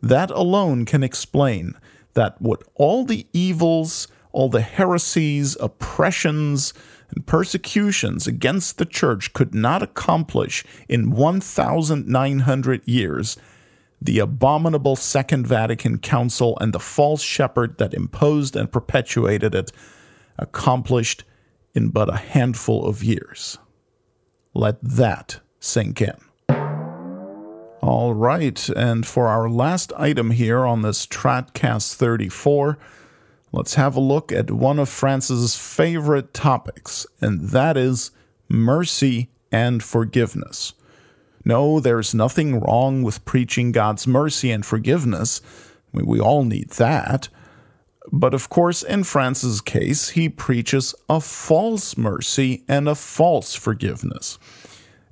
That 0.00 0.30
alone 0.30 0.84
can 0.84 1.02
explain 1.02 1.74
that 2.12 2.40
what 2.40 2.62
all 2.76 3.04
the 3.04 3.26
evils 3.32 4.06
all 4.34 4.48
the 4.48 4.60
heresies, 4.60 5.56
oppressions, 5.60 6.74
and 7.08 7.24
persecutions 7.24 8.26
against 8.26 8.78
the 8.78 8.84
church 8.84 9.32
could 9.32 9.54
not 9.54 9.80
accomplish 9.80 10.64
in 10.88 11.12
1,900 11.12 12.82
years, 12.84 13.36
the 14.02 14.18
abominable 14.18 14.96
Second 14.96 15.46
Vatican 15.46 15.98
Council 15.98 16.58
and 16.60 16.72
the 16.72 16.80
false 16.80 17.22
shepherd 17.22 17.78
that 17.78 17.94
imposed 17.94 18.56
and 18.56 18.72
perpetuated 18.72 19.54
it 19.54 19.70
accomplished 20.36 21.22
in 21.72 21.90
but 21.90 22.12
a 22.12 22.16
handful 22.16 22.86
of 22.86 23.04
years. 23.04 23.58
Let 24.52 24.82
that 24.82 25.38
sink 25.60 26.02
in. 26.02 26.16
All 27.80 28.14
right, 28.14 28.68
and 28.70 29.06
for 29.06 29.28
our 29.28 29.48
last 29.48 29.92
item 29.96 30.32
here 30.32 30.64
on 30.64 30.82
this 30.82 31.06
Tradcast 31.06 31.94
34, 31.94 32.78
let's 33.54 33.74
have 33.74 33.96
a 33.96 34.00
look 34.00 34.32
at 34.32 34.50
one 34.50 34.80
of 34.80 34.88
Francis's 34.88 35.56
favorite 35.56 36.34
topics, 36.34 37.06
and 37.20 37.50
that 37.50 37.76
is 37.76 38.10
mercy 38.48 39.30
and 39.52 39.82
forgiveness. 39.82 40.74
No, 41.44 41.78
there's 41.78 42.14
nothing 42.14 42.58
wrong 42.58 43.02
with 43.02 43.24
preaching 43.24 43.70
God's 43.70 44.06
mercy 44.06 44.50
and 44.50 44.66
forgiveness. 44.66 45.40
I 45.92 45.98
mean, 45.98 46.06
we 46.06 46.18
all 46.18 46.44
need 46.44 46.70
that. 46.70 47.28
But 48.10 48.34
of 48.34 48.48
course, 48.48 48.82
in 48.82 49.04
Francis's 49.04 49.60
case, 49.60 50.10
he 50.10 50.28
preaches 50.28 50.94
a 51.08 51.20
false 51.20 51.96
mercy 51.96 52.64
and 52.68 52.88
a 52.88 52.94
false 52.94 53.54
forgiveness. 53.54 54.38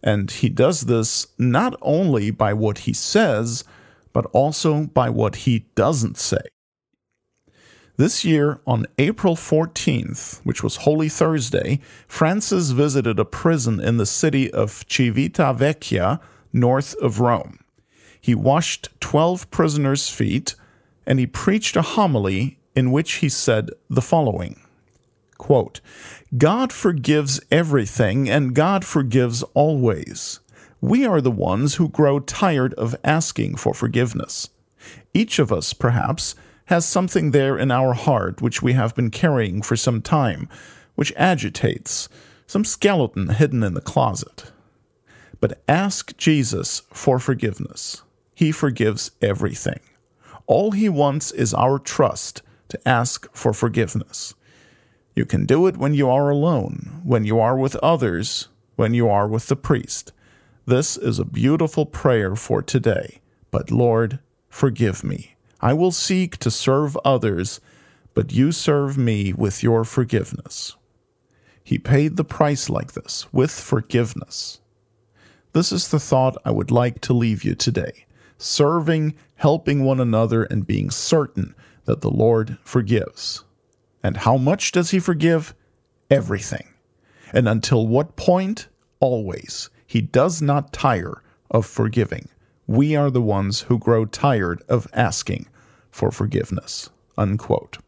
And 0.03 0.31
he 0.31 0.49
does 0.49 0.83
this 0.83 1.29
not 1.39 1.77
only 1.81 2.33
by 2.33 2.55
what 2.55 2.79
he 2.79 2.93
says, 2.93 3.63
but 4.13 4.27
also 4.33 4.85
by 4.89 5.09
what 5.11 5.37
he 5.37 5.67
doesn't 5.75 6.19
say. 6.19 6.43
This 7.99 8.25
year, 8.25 8.59
on 8.67 8.87
April 8.97 9.37
14th, 9.37 10.41
which 10.45 10.63
was 10.63 10.77
Holy 10.77 11.11
Thursday, 11.11 11.79
Francis 12.09 12.71
visited 12.71 13.19
a 13.19 13.25
prison 13.27 13.81
in 13.81 13.99
the 13.99 14.07
city 14.07 14.51
of 14.51 14.87
Civitavecchia, 14.89 16.19
north 16.55 16.95
of 16.97 17.21
Rome. 17.21 17.59
he 18.21 18.35
washed 18.35 18.89
12 19.01 19.51
prisoners' 19.51 20.09
feet, 20.09 20.55
and 21.07 21.19
he 21.19 21.27
preached 21.27 21.77
a 21.77 21.83
homily 21.83 22.59
in 22.75 22.93
which 22.93 23.15
he 23.15 23.29
said 23.29 23.71
the 23.91 24.03
following 24.03 24.61
quote, 25.37 25.81
God 26.39 26.73
forgives 26.73 27.41
everything, 27.51 28.31
and 28.31 28.55
God 28.55 28.85
forgives 28.85 29.43
always. 29.55 30.39
We 30.81 31.05
are 31.05 31.21
the 31.21 31.33
ones 31.33 31.75
who 31.75 31.89
grow 31.89 32.21
tired 32.21 32.75
of 32.75 32.95
asking 33.03 33.57
for 33.57 33.75
forgiveness. 33.75 34.51
Each 35.13 35.41
of 35.41 35.53
us, 35.53 35.73
perhaps, 35.73 36.37
has 36.67 36.87
something 36.87 37.31
there 37.31 37.59
in 37.59 37.71
our 37.71 37.95
heart 37.95 38.41
which 38.41 38.63
we 38.63 38.73
have 38.75 38.95
been 38.95 39.11
carrying 39.11 39.63
for 39.63 39.77
some 39.77 40.01
time, 40.01 40.49
which 40.95 41.13
agitates, 41.17 42.09
some 42.47 42.65
skeleton 42.65 43.29
hidden 43.29 43.63
in 43.63 43.75
the 43.75 43.81
closet. 43.81 44.53
But 45.41 45.61
ask 45.69 46.17
Jesus 46.17 46.83
for 46.93 47.19
forgiveness. 47.19 48.03
He 48.35 48.53
forgives 48.53 49.11
everything. 49.21 49.81
All 50.47 50.73
he 50.73 50.89
wants 50.89 51.31
is 51.33 51.55
our 51.55 51.79
trust 51.79 52.43
to 52.69 52.89
ask 52.89 53.29
for 53.35 53.53
forgiveness. 53.53 54.35
You 55.15 55.27
can 55.27 55.47
do 55.47 55.67
it 55.67 55.77
when 55.77 55.95
you 55.95 56.09
are 56.09 56.31
alone, 56.31 57.01
when 57.05 57.25
you 57.25 57.39
are 57.39 57.57
with 57.57 57.77
others, 57.77 58.49
when 58.77 58.95
you 58.95 59.09
are 59.09 59.29
with 59.29 59.49
the 59.49 59.57
priest. 59.57 60.13
This 60.65 60.97
is 60.97 61.19
a 61.19 61.25
beautiful 61.25 61.87
prayer 61.87 62.35
for 62.35 62.63
today. 62.63 63.21
But 63.51 63.71
Lord, 63.71 64.21
forgive 64.49 65.05
me. 65.05 65.32
I 65.63 65.73
will 65.73 65.93
seek 65.93 66.39
to 66.39 66.51
serve 66.51 66.99
others, 67.05 67.61
but 68.15 68.33
you 68.33 68.51
serve 68.51 68.99
me 68.99 69.33
with 69.33 69.63
your 69.63 69.85
forgiveness. 69.85 70.77
He 71.63 71.79
paid 71.79 72.17
the 72.17 72.25
price 72.25 72.69
like 72.69 72.93
this, 72.93 73.33
with 73.33 73.53
forgiveness. 73.53 74.61
This 75.53 75.71
is 75.71 75.89
the 75.89 76.01
thought 76.01 76.37
I 76.45 76.51
would 76.51 76.73
like 76.73 77.01
to 77.03 77.13
leave 77.13 77.45
you 77.45 77.55
today 77.55 78.07
serving, 78.39 79.15
helping 79.37 79.85
one 79.85 80.01
another, 80.01 80.43
and 80.43 80.67
being 80.67 80.91
certain 80.91 81.55
that 81.85 82.01
the 82.01 82.11
Lord 82.11 82.59
forgives. 82.65 83.45
And 84.03 84.17
how 84.17 84.37
much 84.37 84.73
does 84.73 84.91
He 84.91 84.99
forgive? 84.99 85.55
Everything. 86.11 86.67
And 87.33 87.49
until 87.49 87.87
what 87.87 88.17
point? 88.17 88.67
Always. 88.99 89.71
He 89.87 90.01
does 90.01 90.43
not 90.43 90.73
tire 90.73 91.23
of 91.53 91.67
forgiving. 91.67 92.29
We 92.67 92.97
are 92.97 93.11
the 93.11 93.23
ones 93.23 93.61
who 93.61 93.79
grow 93.79 94.07
tired 94.07 94.65
of 94.69 94.89
asking 94.93 95.47
for 95.93 96.11
forgiveness. 96.11 96.91
Unquote. 97.17 97.79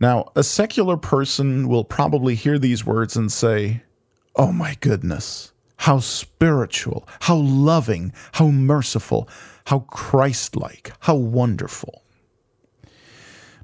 Now, 0.00 0.30
a 0.34 0.42
secular 0.42 0.96
person 0.96 1.68
will 1.68 1.84
probably 1.84 2.34
hear 2.34 2.58
these 2.58 2.84
words 2.84 3.16
and 3.16 3.30
say, 3.30 3.82
Oh 4.36 4.52
my 4.52 4.76
goodness, 4.80 5.52
how 5.78 5.98
spiritual, 5.98 7.08
how 7.20 7.36
loving, 7.36 8.12
how 8.32 8.48
merciful, 8.48 9.28
how 9.66 9.80
Christ 9.80 10.56
like, 10.56 10.92
how 11.00 11.16
wonderful. 11.16 12.02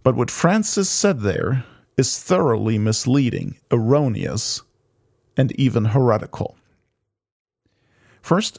But 0.03 0.17
what 0.17 0.31
Francis 0.31 0.91
said 0.91 1.21
there 1.21 1.65
is 1.97 2.21
thoroughly 2.21 2.79
misleading, 2.79 3.57
erroneous, 3.71 4.62
and 5.37 5.53
even 5.53 5.87
heretical. 5.87 6.57
First, 8.21 8.59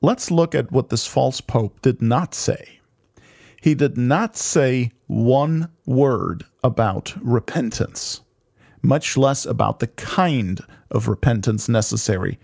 let's 0.00 0.30
look 0.30 0.54
at 0.54 0.72
what 0.72 0.88
this 0.88 1.06
false 1.06 1.40
pope 1.40 1.80
did 1.82 2.00
not 2.00 2.34
say. 2.34 2.80
He 3.60 3.74
did 3.74 3.96
not 3.96 4.36
say 4.36 4.92
one 5.06 5.70
word 5.86 6.44
about 6.62 7.14
repentance, 7.20 8.20
much 8.82 9.16
less 9.16 9.44
about 9.44 9.80
the 9.80 9.88
kind 9.88 10.60
of 10.90 11.08
repentance 11.08 11.68
necessary 11.68 12.38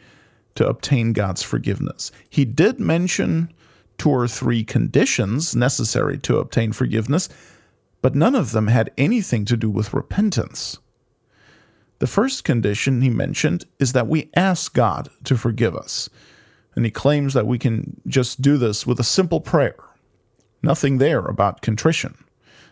to 0.54 0.66
obtain 0.66 1.12
God's 1.12 1.42
forgiveness. 1.42 2.10
He 2.28 2.44
did 2.44 2.80
mention 2.80 3.52
two 3.98 4.10
or 4.10 4.28
three 4.28 4.64
conditions 4.64 5.54
necessary 5.54 6.18
to 6.18 6.38
obtain 6.38 6.72
forgiveness, 6.72 7.28
but 8.00 8.14
none 8.14 8.34
of 8.34 8.52
them 8.52 8.66
had 8.66 8.90
anything 8.98 9.44
to 9.44 9.56
do 9.56 9.70
with 9.70 9.94
repentance. 9.94 10.78
The 12.00 12.08
first 12.08 12.42
condition 12.42 13.00
he 13.00 13.10
mentioned 13.10 13.64
is 13.78 13.92
that 13.92 14.08
we 14.08 14.28
ask 14.34 14.74
God 14.74 15.08
to 15.24 15.36
forgive 15.36 15.76
us. 15.76 16.10
And 16.74 16.84
he 16.84 16.90
claims 16.90 17.34
that 17.34 17.46
we 17.46 17.58
can 17.58 18.00
just 18.06 18.40
do 18.40 18.56
this 18.56 18.86
with 18.86 18.98
a 18.98 19.04
simple 19.04 19.40
prayer. 19.40 19.76
Nothing 20.62 20.98
there 20.98 21.20
about 21.20 21.60
contrition, 21.60 22.24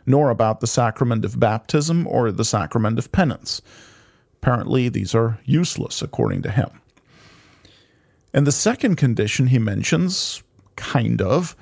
nor 0.07 0.31
about 0.31 0.61
the 0.61 0.67
sacrament 0.67 1.25
of 1.25 1.41
baptism 1.41 2.07
or 2.07 2.31
the 2.33 2.45
sacrament 2.45 2.99
of 2.99 3.13
penance. 3.13 3.61
Apparently, 4.35 4.89
these 4.89 5.15
are 5.15 5.39
useless 5.45 6.01
according 6.01 6.43
to 6.43 6.51
him. 6.51 6.71
And 8.33 8.47
the 8.47 8.53
second 8.53 8.97
condition 8.97 9.49
he 9.49 9.59
mentions, 9.59 10.43
kind 10.77 11.21
of, 11.21 11.57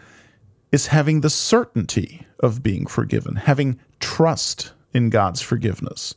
is 0.70 0.88
having 0.88 1.22
the 1.22 1.30
certainty 1.30 2.26
of 2.40 2.62
being 2.62 2.86
forgiven, 2.86 3.36
having 3.36 3.80
trust 4.00 4.72
in 4.92 5.10
God's 5.10 5.40
forgiveness, 5.40 6.14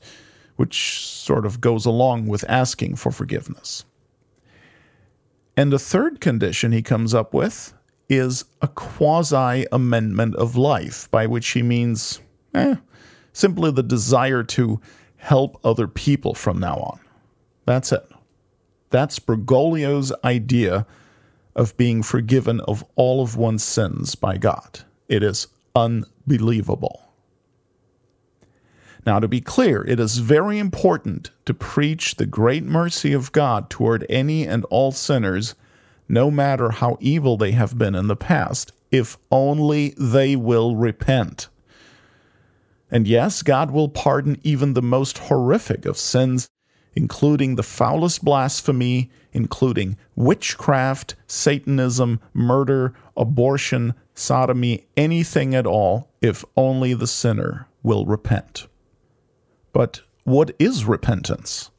which 0.57 1.07
sort 1.07 1.45
of 1.45 1.61
goes 1.61 1.85
along 1.85 2.27
with 2.27 2.43
asking 2.49 2.97
for 2.97 3.11
forgiveness. 3.11 3.85
And 5.57 5.71
the 5.71 5.79
third 5.79 6.21
condition 6.21 6.71
he 6.71 6.81
comes 6.81 7.13
up 7.13 7.33
with 7.33 7.73
is 8.09 8.45
a 8.61 8.67
quasi 8.67 9.65
amendment 9.71 10.35
of 10.35 10.55
life, 10.55 11.09
by 11.11 11.27
which 11.27 11.49
he 11.49 11.61
means 11.61 12.19
eh, 12.53 12.75
simply 13.33 13.71
the 13.71 13.83
desire 13.83 14.43
to 14.43 14.81
help 15.17 15.59
other 15.63 15.87
people 15.87 16.33
from 16.33 16.59
now 16.59 16.75
on. 16.75 16.99
That's 17.65 17.91
it. 17.91 18.05
That's 18.89 19.19
Bergoglio's 19.19 20.11
idea 20.23 20.85
of 21.55 21.75
being 21.77 22.03
forgiven 22.03 22.59
of 22.61 22.83
all 22.95 23.21
of 23.21 23.35
one's 23.35 23.63
sins 23.63 24.15
by 24.15 24.37
God. 24.37 24.81
It 25.07 25.23
is 25.23 25.47
unbelievable. 25.75 27.10
Now, 29.05 29.19
to 29.19 29.27
be 29.27 29.41
clear, 29.41 29.83
it 29.83 29.99
is 29.99 30.19
very 30.19 30.59
important 30.59 31.31
to 31.45 31.53
preach 31.53 32.15
the 32.15 32.25
great 32.25 32.63
mercy 32.63 33.13
of 33.13 33.31
God 33.31 33.69
toward 33.69 34.05
any 34.09 34.45
and 34.45 34.63
all 34.65 34.91
sinners, 34.91 35.55
no 36.07 36.29
matter 36.29 36.69
how 36.71 36.97
evil 36.99 37.37
they 37.37 37.51
have 37.51 37.77
been 37.77 37.95
in 37.95 38.07
the 38.07 38.15
past, 38.15 38.71
if 38.91 39.17
only 39.31 39.95
they 39.97 40.35
will 40.35 40.75
repent. 40.75 41.47
And 42.91 43.07
yes, 43.07 43.41
God 43.41 43.71
will 43.71 43.89
pardon 43.89 44.39
even 44.43 44.73
the 44.73 44.81
most 44.81 45.17
horrific 45.17 45.85
of 45.85 45.97
sins 45.97 46.49
including 46.95 47.55
the 47.55 47.63
foulest 47.63 48.23
blasphemy, 48.23 49.09
including 49.33 49.97
witchcraft, 50.15 51.15
Satanism, 51.27 52.19
murder, 52.33 52.93
abortion, 53.15 53.93
sodomy, 54.13 54.87
anything 54.97 55.55
at 55.55 55.65
all, 55.65 56.09
if 56.21 56.43
only 56.57 56.93
the 56.93 57.07
sinner 57.07 57.67
will 57.83 58.05
repent. 58.05 58.67
But 59.73 60.01
what 60.23 60.51
is 60.59 60.85
repentance? 60.85 61.71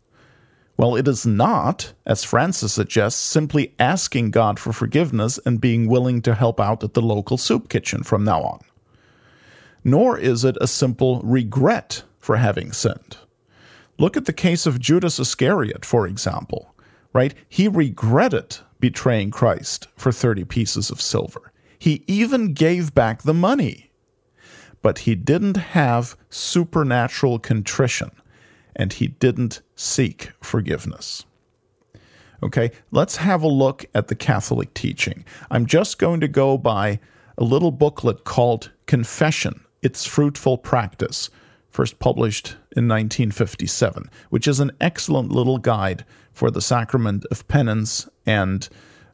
Well, 0.77 0.97
it 0.97 1.07
is 1.07 1.27
not, 1.27 1.93
as 2.07 2.25
Francis 2.25 2.73
suggests, 2.73 3.21
simply 3.21 3.75
asking 3.79 4.31
God 4.31 4.59
for 4.59 4.73
forgiveness 4.73 5.39
and 5.45 5.61
being 5.61 5.87
willing 5.87 6.23
to 6.23 6.35
help 6.35 6.59
out 6.59 6.83
at 6.83 6.95
the 6.95 7.03
local 7.03 7.37
soup 7.37 7.69
kitchen 7.69 8.03
from 8.03 8.25
now 8.25 8.43
on. 8.43 8.61
Nor 9.85 10.19
is 10.19 10.45
it 10.45 10.57
a 10.61 10.67
simple 10.67 11.21
regret 11.23 12.03
for 12.19 12.37
having 12.37 12.73
sinned. 12.73 13.17
Look 13.99 14.17
at 14.17 14.25
the 14.25 14.33
case 14.33 14.67
of 14.67 14.81
Judas 14.81 15.19
Iscariot, 15.21 15.85
for 15.85 16.07
example, 16.07 16.75
right? 17.13 17.35
He 17.49 17.69
regretted 17.69 18.59
betraying 18.81 19.31
Christ 19.31 19.87
for 19.97 20.11
30 20.11 20.45
pieces 20.45 20.91
of 20.91 21.01
silver. 21.01 21.53
He 21.79 22.03
even 22.07 22.55
gave 22.55 22.95
back 22.95 23.23
the 23.23 23.35
money. 23.35 23.92
But 24.83 25.01
he 25.01 25.15
didn't 25.15 25.57
have 25.57 26.17
supernatural 26.29 27.39
contrition, 27.39 28.11
and 28.77 28.93
he 28.93 29.09
didn't 29.09 29.63
seek 29.77 30.33
forgiveness. 30.43 31.25
Okay, 32.43 32.73
let's 32.91 33.17
have 33.17 33.43
a 33.43 33.49
look 33.49 33.87
at 33.95 34.09
the 34.09 34.17
Catholic 34.17 34.75
teaching. 34.75 35.25
I'm 35.51 35.67
just 35.67 35.99
going 35.99 36.21
to 36.21 36.29
go 36.29 36.59
by 36.59 36.99
a 37.39 37.45
little 37.45 37.71
booklet 37.71 38.25
called 38.25 38.73
Confession 38.87 39.65
Its 39.81 40.05
Fruitful 40.05 40.59
Practice 40.59 41.31
first 41.73 41.99
published 41.99 42.49
in 42.77 42.87
1957, 42.87 44.11
which 44.29 44.47
is 44.47 44.61
an 44.61 44.71
excellent 44.81 45.33
little 45.33 45.59
guide 45.59 46.05
for 46.33 46.51
the 46.51 46.61
sacrament 46.61 47.25
of 47.31 47.49
penance 47.49 48.09
and 48.27 48.69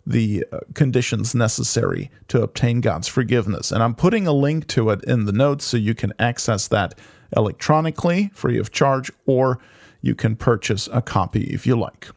the 0.08 0.44
uh, 0.50 0.60
conditions 0.74 1.34
necessary 1.34 2.10
to 2.28 2.42
obtain 2.42 2.80
God's 2.80 3.08
forgiveness. 3.08 3.70
And 3.70 3.82
I'm 3.82 3.94
putting 3.94 4.26
a 4.26 4.32
link 4.32 4.66
to 4.68 4.88
it 4.90 5.04
in 5.04 5.26
the 5.26 5.32
notes 5.32 5.66
so 5.66 5.76
you 5.76 5.94
can 5.94 6.14
access 6.18 6.66
that 6.68 6.98
electronically, 7.36 8.30
free 8.32 8.58
of 8.58 8.72
charge, 8.72 9.12
or 9.26 9.58
you 10.00 10.14
can 10.14 10.34
purchase 10.34 10.88
a 10.92 11.02
copy 11.02 11.44
if 11.52 11.66
you 11.66 11.76
like. 11.76 12.08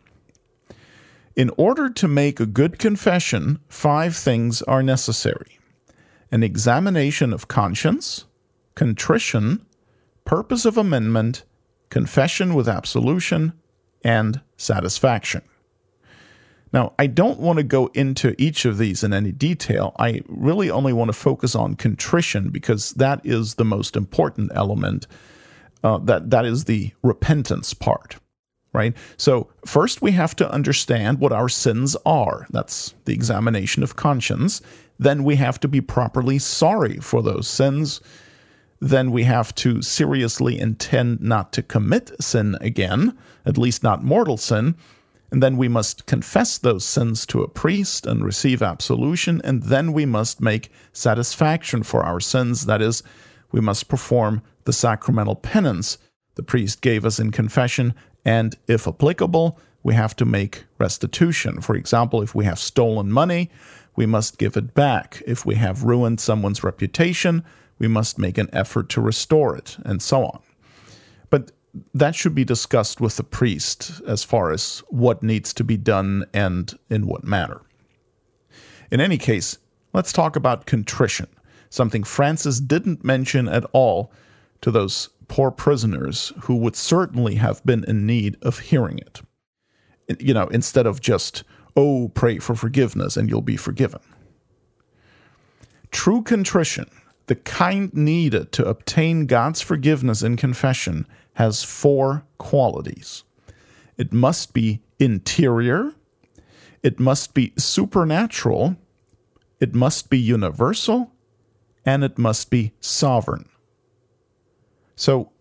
In 1.35 1.51
order 1.57 1.89
to 1.89 2.07
make 2.07 2.39
a 2.39 2.45
good 2.45 2.79
confession, 2.79 3.59
five 3.67 4.15
things 4.15 4.61
are 4.63 4.83
necessary 4.83 5.57
an 6.33 6.43
examination 6.43 7.33
of 7.33 7.49
conscience, 7.49 8.23
contrition, 8.73 9.65
purpose 10.23 10.63
of 10.63 10.77
amendment, 10.77 11.43
confession 11.89 12.53
with 12.53 12.69
absolution, 12.69 13.51
and 14.01 14.39
satisfaction. 14.55 15.41
Now, 16.73 16.93
I 16.97 17.07
don't 17.07 17.39
want 17.39 17.57
to 17.57 17.63
go 17.63 17.87
into 17.87 18.33
each 18.37 18.63
of 18.63 18.77
these 18.77 19.03
in 19.03 19.13
any 19.13 19.31
detail. 19.31 19.93
I 19.99 20.21
really 20.27 20.69
only 20.69 20.93
want 20.93 21.09
to 21.09 21.13
focus 21.13 21.53
on 21.53 21.75
contrition 21.75 22.49
because 22.49 22.91
that 22.91 23.21
is 23.25 23.55
the 23.55 23.65
most 23.65 23.97
important 23.97 24.51
element. 24.55 25.07
Uh, 25.83 25.97
that 25.97 26.29
that 26.29 26.45
is 26.45 26.65
the 26.65 26.91
repentance 27.01 27.73
part, 27.73 28.17
right? 28.71 28.95
So 29.17 29.49
first 29.65 30.01
we 30.01 30.11
have 30.11 30.35
to 30.35 30.49
understand 30.51 31.19
what 31.19 31.33
our 31.33 31.49
sins 31.49 31.97
are. 32.05 32.45
That's 32.51 32.93
the 33.05 33.13
examination 33.13 33.81
of 33.81 33.95
conscience. 33.95 34.61
Then 34.99 35.23
we 35.23 35.37
have 35.37 35.59
to 35.61 35.67
be 35.67 35.81
properly 35.81 36.37
sorry 36.37 36.97
for 36.97 37.23
those 37.23 37.47
sins. 37.47 37.99
Then 38.79 39.11
we 39.11 39.23
have 39.23 39.53
to 39.55 39.81
seriously 39.81 40.59
intend 40.59 41.19
not 41.19 41.51
to 41.53 41.63
commit 41.63 42.11
sin 42.21 42.55
again, 42.61 43.17
at 43.43 43.57
least 43.57 43.81
not 43.81 44.03
mortal 44.03 44.37
sin 44.37 44.75
and 45.31 45.41
then 45.41 45.57
we 45.57 45.67
must 45.67 46.05
confess 46.05 46.57
those 46.57 46.85
sins 46.85 47.25
to 47.27 47.41
a 47.41 47.47
priest 47.47 48.05
and 48.05 48.23
receive 48.23 48.61
absolution, 48.61 49.41
and 49.43 49.63
then 49.63 49.93
we 49.93 50.05
must 50.05 50.41
make 50.41 50.71
satisfaction 50.93 51.83
for 51.83 52.03
our 52.03 52.19
sins. 52.19 52.65
That 52.65 52.81
is, 52.81 53.01
we 53.51 53.61
must 53.61 53.87
perform 53.87 54.41
the 54.65 54.73
sacramental 54.73 55.35
penance 55.35 55.97
the 56.35 56.43
priest 56.43 56.81
gave 56.81 57.05
us 57.05 57.19
in 57.19 57.31
confession, 57.31 57.93
and 58.23 58.55
if 58.67 58.87
applicable, 58.87 59.59
we 59.83 59.93
have 59.95 60.15
to 60.17 60.25
make 60.25 60.65
restitution. 60.77 61.61
For 61.61 61.75
example, 61.75 62.21
if 62.21 62.33
we 62.33 62.45
have 62.45 62.59
stolen 62.59 63.11
money, 63.11 63.49
we 63.95 64.05
must 64.05 64.37
give 64.37 64.55
it 64.55 64.73
back. 64.73 65.21
If 65.27 65.45
we 65.45 65.55
have 65.55 65.83
ruined 65.83 66.19
someone's 66.19 66.63
reputation, 66.63 67.43
we 67.79 67.87
must 67.87 68.17
make 68.17 68.37
an 68.37 68.49
effort 68.53 68.89
to 68.89 69.01
restore 69.01 69.55
it, 69.55 69.77
and 69.83 70.01
so 70.01 70.23
on. 70.23 70.39
That 71.93 72.15
should 72.15 72.35
be 72.35 72.43
discussed 72.43 72.99
with 72.99 73.17
the 73.17 73.23
priest 73.23 74.01
as 74.05 74.23
far 74.23 74.51
as 74.51 74.83
what 74.89 75.23
needs 75.23 75.53
to 75.53 75.63
be 75.63 75.77
done 75.77 76.25
and 76.33 76.77
in 76.89 77.07
what 77.07 77.23
manner. 77.23 77.61
In 78.91 78.99
any 78.99 79.17
case, 79.17 79.57
let's 79.93 80.11
talk 80.11 80.35
about 80.35 80.65
contrition, 80.65 81.27
something 81.69 82.03
Francis 82.03 82.59
didn't 82.59 83.05
mention 83.05 83.47
at 83.47 83.65
all 83.71 84.11
to 84.61 84.69
those 84.69 85.09
poor 85.29 85.49
prisoners 85.49 86.33
who 86.41 86.57
would 86.57 86.75
certainly 86.75 87.35
have 87.35 87.65
been 87.65 87.85
in 87.85 88.05
need 88.05 88.35
of 88.41 88.59
hearing 88.59 88.97
it. 88.97 89.21
You 90.19 90.33
know, 90.33 90.47
instead 90.47 90.85
of 90.85 90.99
just, 90.99 91.43
oh, 91.77 92.11
pray 92.13 92.39
for 92.39 92.53
forgiveness 92.53 93.15
and 93.15 93.29
you'll 93.29 93.41
be 93.41 93.55
forgiven. 93.55 94.01
True 95.89 96.21
contrition, 96.21 96.89
the 97.27 97.35
kind 97.35 97.93
needed 97.93 98.51
to 98.53 98.65
obtain 98.65 99.25
God's 99.25 99.61
forgiveness 99.61 100.21
in 100.21 100.35
confession, 100.35 101.07
has 101.33 101.63
four 101.63 102.25
qualities 102.37 103.23
it 104.01 104.11
must 104.11 104.53
be 104.53 104.81
interior, 104.97 105.93
it 106.81 106.99
must 106.99 107.35
be 107.35 107.53
supernatural, 107.55 108.75
it 109.59 109.75
must 109.75 110.09
be 110.09 110.17
universal, 110.17 111.11
and 111.85 112.03
it 112.03 112.17
must 112.17 112.49
be 112.49 112.73
sovereign. 112.79 113.47
So, 114.95 115.31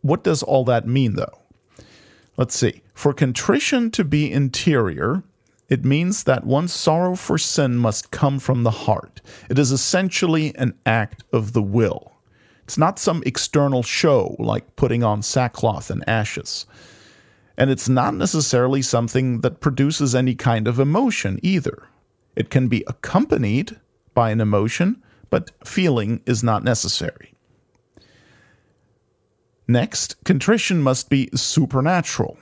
what 0.00 0.24
does 0.24 0.42
all 0.42 0.64
that 0.64 0.88
mean, 0.88 1.14
though? 1.14 1.38
Let's 2.36 2.56
see. 2.56 2.82
For 2.94 3.12
contrition 3.12 3.92
to 3.92 4.02
be 4.02 4.32
interior, 4.32 5.22
it 5.68 5.84
means 5.84 6.24
that 6.24 6.44
one's 6.44 6.72
sorrow 6.72 7.14
for 7.14 7.38
sin 7.38 7.76
must 7.76 8.10
come 8.10 8.40
from 8.40 8.64
the 8.64 8.72
heart. 8.72 9.20
It 9.48 9.56
is 9.56 9.70
essentially 9.70 10.52
an 10.56 10.76
act 10.84 11.22
of 11.32 11.52
the 11.52 11.62
will. 11.62 12.14
It's 12.70 12.78
not 12.78 13.00
some 13.00 13.24
external 13.26 13.82
show 13.82 14.36
like 14.38 14.76
putting 14.76 15.02
on 15.02 15.22
sackcloth 15.22 15.90
and 15.90 16.08
ashes. 16.08 16.66
And 17.58 17.68
it's 17.68 17.88
not 17.88 18.14
necessarily 18.14 18.80
something 18.80 19.40
that 19.40 19.58
produces 19.58 20.14
any 20.14 20.36
kind 20.36 20.68
of 20.68 20.78
emotion 20.78 21.40
either. 21.42 21.88
It 22.36 22.48
can 22.48 22.68
be 22.68 22.84
accompanied 22.86 23.80
by 24.14 24.30
an 24.30 24.40
emotion, 24.40 25.02
but 25.30 25.50
feeling 25.66 26.22
is 26.26 26.44
not 26.44 26.62
necessary. 26.62 27.34
Next, 29.66 30.22
contrition 30.22 30.80
must 30.80 31.10
be 31.10 31.28
supernatural. 31.34 32.38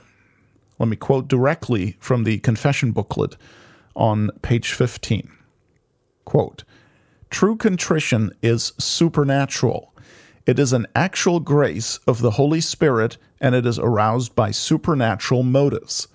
Let 0.77 0.89
me 0.89 0.95
quote 0.95 1.27
directly 1.27 1.97
from 1.99 2.23
the 2.23 2.37
confession 2.37 2.91
booklet 2.91 3.35
on 3.95 4.29
page 4.43 4.73
15. 4.73 5.27
Quote, 6.23 6.65
True 7.31 7.57
contrition 7.57 8.29
is 8.43 8.73
supernatural 8.77 9.91
it 10.45 10.59
is 10.59 10.73
an 10.73 10.87
actual 10.95 11.39
grace 11.39 11.99
of 12.07 12.21
the 12.21 12.31
Holy 12.31 12.61
Spirit, 12.61 13.17
and 13.39 13.55
it 13.55 13.65
is 13.65 13.79
aroused 13.79 14.35
by 14.35 14.51
supernatural 14.51 15.43
motives. 15.43 16.07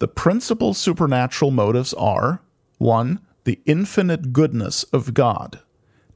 The 0.00 0.08
principal 0.08 0.74
supernatural 0.74 1.50
motives 1.50 1.94
are 1.94 2.42
1. 2.78 3.20
The 3.44 3.60
infinite 3.66 4.32
goodness 4.32 4.84
of 4.84 5.14
God, 5.14 5.60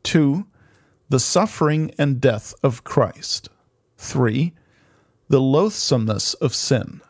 2. 0.03 0.47
The 1.09 1.21
suffering 1.21 1.91
and 1.99 2.21
death 2.21 2.55
of 2.63 2.85
Christ, 2.85 3.49
3. 3.99 4.53
The 5.29 5.41
loathsomeness 5.41 6.35
of 6.35 6.55
sin, 6.55 7.01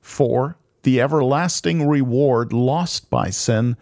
4. 0.00 0.56
The 0.82 1.00
everlasting 1.00 1.88
reward 1.88 2.52
lost 2.52 3.08
by 3.10 3.30
sin, 3.30 3.76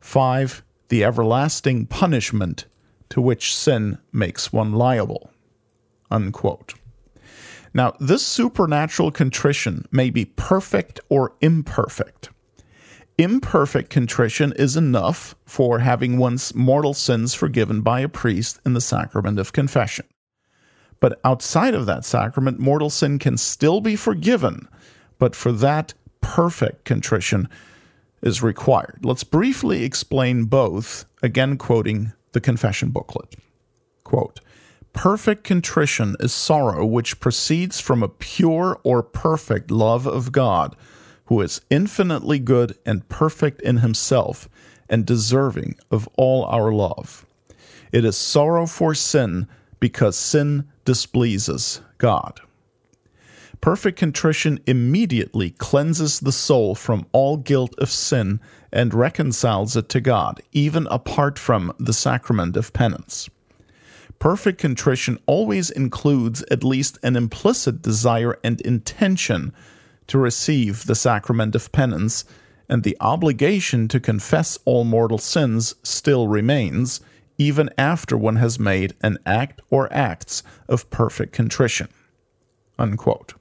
5. 0.00 0.62
The 0.88 1.04
everlasting 1.04 1.86
punishment 1.86 2.66
to 3.10 3.20
which 3.20 3.54
sin 3.54 3.98
makes 4.12 4.52
one 4.52 4.72
liable. 4.72 5.30
Unquote. 6.10 6.74
Now, 7.72 7.94
this 8.00 8.26
supernatural 8.26 9.12
contrition 9.12 9.86
may 9.92 10.10
be 10.10 10.24
perfect 10.24 11.00
or 11.08 11.34
imperfect. 11.40 12.30
Imperfect 13.18 13.90
contrition 13.90 14.52
is 14.56 14.76
enough 14.76 15.34
for 15.44 15.80
having 15.80 16.16
one's 16.16 16.54
mortal 16.54 16.94
sins 16.94 17.34
forgiven 17.34 17.82
by 17.82 18.00
a 18.00 18.08
priest 18.08 18.58
in 18.64 18.72
the 18.72 18.80
sacrament 18.80 19.38
of 19.38 19.52
confession. 19.52 20.06
But 21.00 21.20
outside 21.24 21.74
of 21.74 21.86
that 21.86 22.04
sacrament, 22.04 22.58
mortal 22.58 22.90
sin 22.90 23.18
can 23.18 23.36
still 23.36 23.80
be 23.80 23.94
forgiven, 23.94 24.68
but 25.18 25.36
for 25.36 25.52
that, 25.52 25.94
perfect 26.20 26.84
contrition 26.84 27.48
is 28.22 28.42
required. 28.42 29.00
Let's 29.02 29.24
briefly 29.24 29.84
explain 29.84 30.44
both, 30.44 31.04
again 31.22 31.56
quoting 31.56 32.12
the 32.32 32.40
confession 32.40 32.90
booklet. 32.90 33.34
Quote, 34.04 34.40
Perfect 34.92 35.44
contrition 35.44 36.16
is 36.18 36.32
sorrow 36.32 36.84
which 36.84 37.20
proceeds 37.20 37.80
from 37.80 38.02
a 38.02 38.08
pure 38.08 38.80
or 38.82 39.02
perfect 39.02 39.70
love 39.70 40.06
of 40.06 40.32
God, 40.32 40.74
who 41.26 41.40
is 41.40 41.60
infinitely 41.70 42.40
good 42.40 42.76
and 42.84 43.08
perfect 43.08 43.60
in 43.62 43.78
himself 43.78 44.48
and 44.88 45.06
deserving 45.06 45.76
of 45.90 46.08
all 46.16 46.44
our 46.46 46.72
love. 46.72 47.24
It 47.92 48.04
is 48.04 48.16
sorrow 48.16 48.66
for 48.66 48.94
sin 48.94 49.46
because 49.78 50.16
sin 50.16 50.68
displeases 50.84 51.80
God. 51.98 52.40
Perfect 53.60 53.98
contrition 53.98 54.58
immediately 54.66 55.50
cleanses 55.50 56.20
the 56.20 56.32
soul 56.32 56.74
from 56.74 57.06
all 57.12 57.36
guilt 57.36 57.74
of 57.76 57.90
sin 57.90 58.40
and 58.72 58.94
reconciles 58.94 59.76
it 59.76 59.90
to 59.90 60.00
God, 60.00 60.40
even 60.52 60.86
apart 60.90 61.38
from 61.38 61.74
the 61.78 61.92
sacrament 61.92 62.56
of 62.56 62.72
penance. 62.72 63.28
Perfect 64.18 64.58
contrition 64.58 65.18
always 65.26 65.70
includes 65.70 66.42
at 66.50 66.64
least 66.64 66.98
an 67.02 67.16
implicit 67.16 67.82
desire 67.82 68.38
and 68.42 68.60
intention 68.62 69.52
to 70.06 70.18
receive 70.18 70.86
the 70.86 70.94
sacrament 70.94 71.54
of 71.54 71.70
penance, 71.70 72.24
and 72.68 72.82
the 72.82 72.96
obligation 73.00 73.88
to 73.88 74.00
confess 74.00 74.58
all 74.64 74.84
mortal 74.84 75.18
sins 75.18 75.74
still 75.82 76.28
remains, 76.28 77.00
even 77.36 77.68
after 77.76 78.16
one 78.16 78.36
has 78.36 78.58
made 78.58 78.94
an 79.02 79.18
act 79.26 79.60
or 79.70 79.92
acts 79.92 80.42
of 80.68 80.88
perfect 80.90 81.32
contrition. 81.32 81.88
Unquote. 82.78 83.34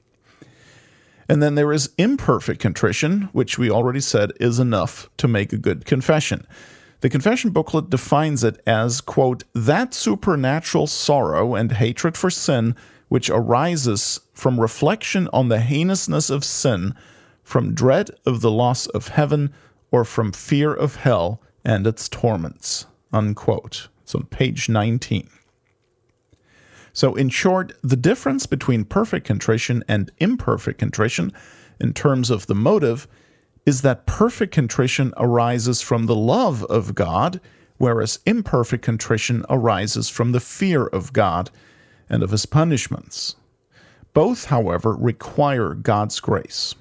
And 1.29 1.43
then 1.43 1.53
there 1.53 1.71
is 1.71 1.93
imperfect 1.97 2.59
contrition, 2.59 3.29
which 3.31 3.59
we 3.59 3.69
already 3.69 4.01
said 4.01 4.33
is 4.39 4.59
enough 4.59 5.09
to 5.17 5.27
make 5.27 5.53
a 5.53 5.57
good 5.57 5.85
confession. 5.85 6.45
The 7.01 7.09
confession 7.09 7.51
booklet 7.51 7.89
defines 7.89 8.43
it 8.43 8.59
as, 8.65 8.99
quote, 8.99 9.43
that 9.53 9.93
supernatural 9.93 10.87
sorrow 10.87 11.55
and 11.55 11.71
hatred 11.71 12.17
for 12.17 12.29
sin 12.29 12.75
which 13.09 13.29
arises 13.29 14.21
from 14.33 14.59
reflection 14.59 15.27
on 15.33 15.49
the 15.49 15.59
heinousness 15.59 16.29
of 16.29 16.45
sin, 16.45 16.95
from 17.43 17.73
dread 17.73 18.11
of 18.25 18.41
the 18.41 18.51
loss 18.51 18.87
of 18.87 19.09
heaven, 19.09 19.51
or 19.91 20.05
from 20.05 20.31
fear 20.31 20.73
of 20.73 20.95
hell 20.95 21.41
and 21.65 21.85
its 21.85 22.07
torments. 22.07 22.85
Unquote. 23.11 23.87
It's 24.03 24.15
on 24.15 24.25
page 24.25 24.69
19. 24.69 25.29
So, 26.99 27.15
in 27.15 27.29
short, 27.29 27.71
the 27.81 27.95
difference 27.95 28.45
between 28.45 28.83
perfect 28.83 29.25
contrition 29.25 29.85
and 29.87 30.11
imperfect 30.17 30.79
contrition, 30.79 31.31
in 31.79 31.93
terms 31.93 32.29
of 32.29 32.47
the 32.47 32.55
motive, 32.55 33.07
is 33.65 33.83
that 33.83 34.05
perfect 34.05 34.53
contrition 34.53 35.13
arises 35.15 35.79
from 35.79 36.07
the 36.07 36.15
love 36.15 36.65
of 36.65 36.95
God, 36.95 37.39
whereas 37.77 38.19
imperfect 38.25 38.83
contrition 38.83 39.45
arises 39.49 40.09
from 40.09 40.33
the 40.33 40.41
fear 40.41 40.87
of 40.87 41.13
God 41.13 41.49
and 42.09 42.21
of 42.21 42.31
his 42.31 42.45
punishments. 42.45 43.37
Both, 44.13 44.47
however, 44.47 44.93
require 44.93 45.75
God's 45.75 46.19
grace. 46.19 46.75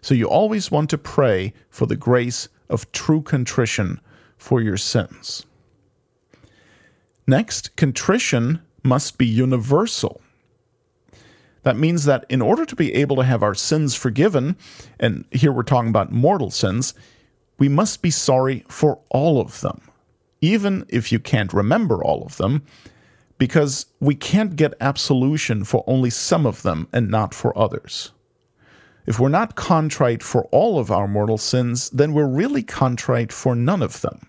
So 0.00 0.14
you 0.14 0.30
always 0.30 0.70
want 0.70 0.88
to 0.88 0.96
pray 0.96 1.52
for 1.68 1.84
the 1.84 1.94
grace 1.94 2.48
of 2.70 2.90
true 2.90 3.20
contrition 3.20 4.00
for 4.38 4.62
your 4.62 4.78
sins. 4.78 5.44
Next, 7.26 7.76
contrition 7.76 8.62
must 8.82 9.18
be 9.18 9.26
universal. 9.26 10.20
That 11.62 11.76
means 11.76 12.04
that 12.04 12.26
in 12.28 12.42
order 12.42 12.64
to 12.66 12.76
be 12.76 12.94
able 12.94 13.16
to 13.16 13.24
have 13.24 13.42
our 13.42 13.54
sins 13.54 13.94
forgiven, 13.94 14.56
and 14.98 15.24
here 15.30 15.52
we're 15.52 15.62
talking 15.62 15.90
about 15.90 16.10
mortal 16.10 16.50
sins, 16.50 16.94
we 17.58 17.68
must 17.68 18.02
be 18.02 18.10
sorry 18.10 18.64
for 18.68 18.98
all 19.10 19.40
of 19.40 19.60
them, 19.60 19.80
even 20.40 20.84
if 20.88 21.12
you 21.12 21.20
can't 21.20 21.52
remember 21.52 22.02
all 22.02 22.24
of 22.24 22.36
them, 22.36 22.62
because 23.38 23.86
we 24.00 24.14
can't 24.14 24.56
get 24.56 24.74
absolution 24.80 25.62
for 25.64 25.84
only 25.86 26.10
some 26.10 26.46
of 26.46 26.62
them 26.62 26.88
and 26.92 27.08
not 27.08 27.34
for 27.34 27.56
others. 27.56 28.12
If 29.06 29.18
we're 29.18 29.28
not 29.28 29.56
contrite 29.56 30.22
for 30.22 30.44
all 30.46 30.78
of 30.78 30.90
our 30.90 31.08
mortal 31.08 31.38
sins, 31.38 31.90
then 31.90 32.12
we're 32.12 32.26
really 32.26 32.62
contrite 32.62 33.32
for 33.32 33.54
none 33.54 33.82
of 33.82 34.00
them. 34.00 34.28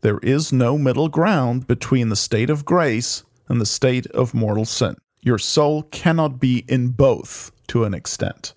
There 0.00 0.18
is 0.18 0.52
no 0.52 0.78
middle 0.78 1.08
ground 1.08 1.66
between 1.66 2.08
the 2.08 2.16
state 2.16 2.50
of 2.50 2.64
grace 2.64 3.24
and 3.48 3.60
the 3.60 3.66
state 3.66 4.06
of 4.08 4.34
mortal 4.34 4.64
sin. 4.64 4.96
Your 5.20 5.38
soul 5.38 5.82
cannot 5.84 6.38
be 6.38 6.64
in 6.68 6.88
both 6.88 7.50
to 7.68 7.84
an 7.84 7.94
extent. 7.94 8.54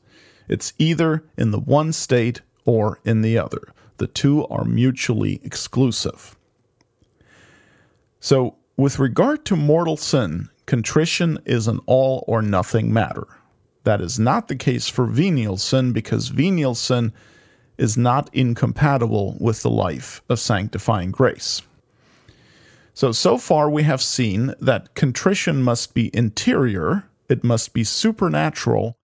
It's 0.47 0.73
either 0.77 1.23
in 1.37 1.51
the 1.51 1.59
one 1.59 1.93
state 1.93 2.41
or 2.65 2.99
in 3.03 3.21
the 3.21 3.37
other. 3.37 3.73
The 3.97 4.07
two 4.07 4.45
are 4.47 4.65
mutually 4.65 5.39
exclusive. 5.43 6.35
So, 8.19 8.57
with 8.77 8.99
regard 8.99 9.45
to 9.45 9.55
mortal 9.55 9.97
sin, 9.97 10.49
contrition 10.65 11.39
is 11.45 11.67
an 11.67 11.79
all 11.85 12.23
or 12.27 12.41
nothing 12.41 12.93
matter. 12.93 13.27
That 13.83 14.01
is 14.01 14.19
not 14.19 14.47
the 14.47 14.55
case 14.55 14.87
for 14.87 15.05
venial 15.05 15.57
sin 15.57 15.91
because 15.91 16.29
venial 16.29 16.75
sin 16.75 17.13
is 17.77 17.97
not 17.97 18.29
incompatible 18.33 19.37
with 19.39 19.63
the 19.63 19.69
life 19.69 20.21
of 20.29 20.39
sanctifying 20.39 21.11
grace. 21.11 21.61
So, 22.93 23.11
so 23.11 23.37
far 23.37 23.69
we 23.69 23.83
have 23.83 24.01
seen 24.01 24.53
that 24.59 24.93
contrition 24.95 25.63
must 25.63 25.93
be 25.93 26.15
interior, 26.15 27.05
it 27.29 27.43
must 27.43 27.73
be 27.73 27.83
supernatural, 27.83 28.97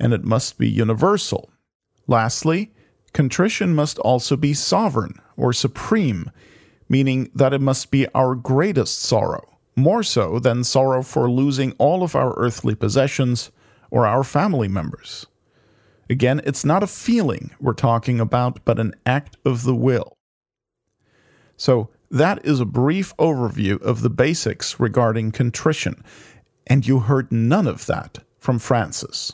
and 0.00 0.12
it 0.12 0.24
must 0.24 0.58
be 0.58 0.68
universal. 0.68 1.50
Lastly, 2.06 2.72
contrition 3.12 3.74
must 3.74 3.98
also 3.98 4.36
be 4.36 4.54
sovereign 4.54 5.20
or 5.36 5.52
supreme, 5.52 6.30
meaning 6.88 7.30
that 7.34 7.52
it 7.52 7.60
must 7.60 7.90
be 7.90 8.08
our 8.14 8.34
greatest 8.34 9.00
sorrow, 9.00 9.58
more 9.76 10.02
so 10.02 10.38
than 10.38 10.64
sorrow 10.64 11.02
for 11.02 11.30
losing 11.30 11.72
all 11.72 12.02
of 12.02 12.16
our 12.16 12.34
earthly 12.38 12.74
possessions 12.74 13.50
or 13.90 14.06
our 14.06 14.24
family 14.24 14.68
members. 14.68 15.26
Again, 16.10 16.40
it's 16.44 16.64
not 16.64 16.82
a 16.82 16.86
feeling 16.86 17.50
we're 17.60 17.74
talking 17.74 18.18
about, 18.18 18.64
but 18.64 18.78
an 18.78 18.94
act 19.04 19.36
of 19.44 19.64
the 19.64 19.74
will. 19.74 20.16
So, 21.58 21.90
that 22.10 22.44
is 22.44 22.60
a 22.60 22.64
brief 22.64 23.14
overview 23.16 23.80
of 23.82 24.02
the 24.02 24.10
basics 24.10 24.80
regarding 24.80 25.32
contrition, 25.32 26.02
and 26.66 26.86
you 26.86 27.00
heard 27.00 27.30
none 27.30 27.66
of 27.66 27.86
that 27.86 28.18
from 28.38 28.58
Francis. 28.58 29.32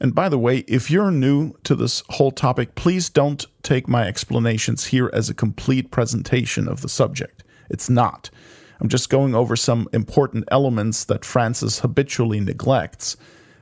And 0.00 0.14
by 0.14 0.28
the 0.28 0.38
way, 0.38 0.58
if 0.66 0.90
you're 0.90 1.10
new 1.10 1.52
to 1.64 1.74
this 1.74 2.02
whole 2.08 2.30
topic, 2.30 2.74
please 2.74 3.10
don't 3.10 3.46
take 3.62 3.86
my 3.86 4.06
explanations 4.06 4.86
here 4.86 5.10
as 5.12 5.28
a 5.28 5.34
complete 5.34 5.90
presentation 5.90 6.66
of 6.66 6.80
the 6.80 6.88
subject. 6.88 7.44
It's 7.68 7.90
not. 7.90 8.30
I'm 8.80 8.88
just 8.88 9.10
going 9.10 9.34
over 9.34 9.56
some 9.56 9.88
important 9.92 10.44
elements 10.50 11.04
that 11.04 11.24
Francis 11.24 11.80
habitually 11.80 12.40
neglects. 12.40 13.18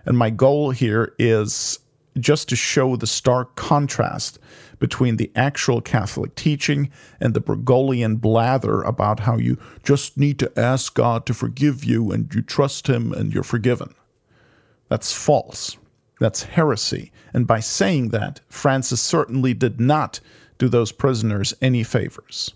And 0.06 0.16
my 0.16 0.30
goal 0.30 0.70
here 0.70 1.12
is 1.18 1.80
just 2.20 2.48
to 2.50 2.56
show 2.56 2.94
the 2.94 3.06
stark 3.06 3.56
contrast 3.56 4.38
between 4.78 5.16
the 5.16 5.30
actual 5.34 5.80
Catholic 5.80 6.34
teaching 6.34 6.90
and 7.20 7.34
the 7.34 7.40
Bergoglian 7.40 8.20
blather 8.20 8.82
about 8.82 9.20
how 9.20 9.36
you 9.36 9.58
just 9.82 10.16
need 10.16 10.38
to 10.38 10.58
ask 10.58 10.94
God 10.94 11.26
to 11.26 11.34
forgive 11.34 11.84
you 11.84 12.10
and 12.10 12.32
you 12.34 12.42
trust 12.42 12.88
Him 12.88 13.12
and 13.12 13.32
you're 13.32 13.42
forgiven. 13.42 13.94
That's 14.88 15.12
false. 15.12 15.76
That's 16.20 16.44
heresy. 16.44 17.12
And 17.32 17.46
by 17.46 17.60
saying 17.60 18.08
that, 18.08 18.40
Francis 18.48 19.00
certainly 19.00 19.54
did 19.54 19.80
not 19.80 20.20
do 20.58 20.68
those 20.68 20.92
prisoners 20.92 21.54
any 21.60 21.84
favors. 21.84 22.54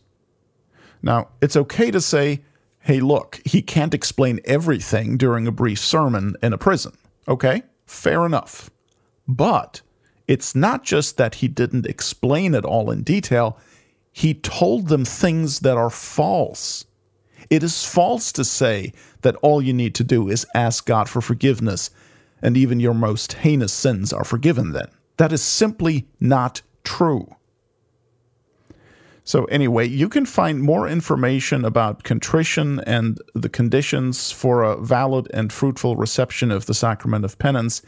Now, 1.02 1.28
it's 1.40 1.56
okay 1.56 1.90
to 1.90 2.00
say, 2.00 2.42
hey, 2.80 3.00
look, 3.00 3.40
he 3.44 3.62
can't 3.62 3.94
explain 3.94 4.40
everything 4.44 5.16
during 5.16 5.46
a 5.46 5.52
brief 5.52 5.78
sermon 5.78 6.36
in 6.42 6.52
a 6.52 6.58
prison. 6.58 6.96
Okay, 7.28 7.62
fair 7.86 8.26
enough. 8.26 8.70
But 9.28 9.82
it's 10.28 10.54
not 10.54 10.84
just 10.84 11.16
that 11.16 11.36
he 11.36 11.48
didn't 11.48 11.86
explain 11.86 12.54
it 12.54 12.64
all 12.64 12.90
in 12.90 13.02
detail, 13.02 13.58
he 14.12 14.34
told 14.34 14.88
them 14.88 15.04
things 15.04 15.60
that 15.60 15.76
are 15.76 15.90
false. 15.90 16.84
It 17.50 17.62
is 17.62 17.84
false 17.84 18.32
to 18.32 18.44
say 18.44 18.92
that 19.22 19.36
all 19.36 19.62
you 19.62 19.72
need 19.72 19.94
to 19.96 20.04
do 20.04 20.28
is 20.28 20.46
ask 20.54 20.86
God 20.86 21.08
for 21.08 21.20
forgiveness 21.20 21.90
and 22.42 22.56
even 22.56 22.80
your 22.80 22.94
most 22.94 23.34
heinous 23.34 23.72
sins 23.72 24.12
are 24.12 24.24
forgiven 24.24 24.72
then. 24.72 24.88
That 25.16 25.32
is 25.32 25.42
simply 25.42 26.08
not 26.18 26.62
true. 26.82 27.36
So, 29.24 29.44
anyway, 29.44 29.86
you 29.86 30.08
can 30.08 30.26
find 30.26 30.60
more 30.60 30.88
information 30.88 31.64
about 31.64 32.02
contrition 32.02 32.80
and 32.80 33.20
the 33.34 33.48
conditions 33.48 34.32
for 34.32 34.64
a 34.64 34.76
valid 34.76 35.30
and 35.32 35.52
fruitful 35.52 35.94
reception 35.94 36.50
of 36.50 36.66
the 36.66 36.74
sacrament 36.74 37.24
of 37.24 37.38
penance 37.38 37.82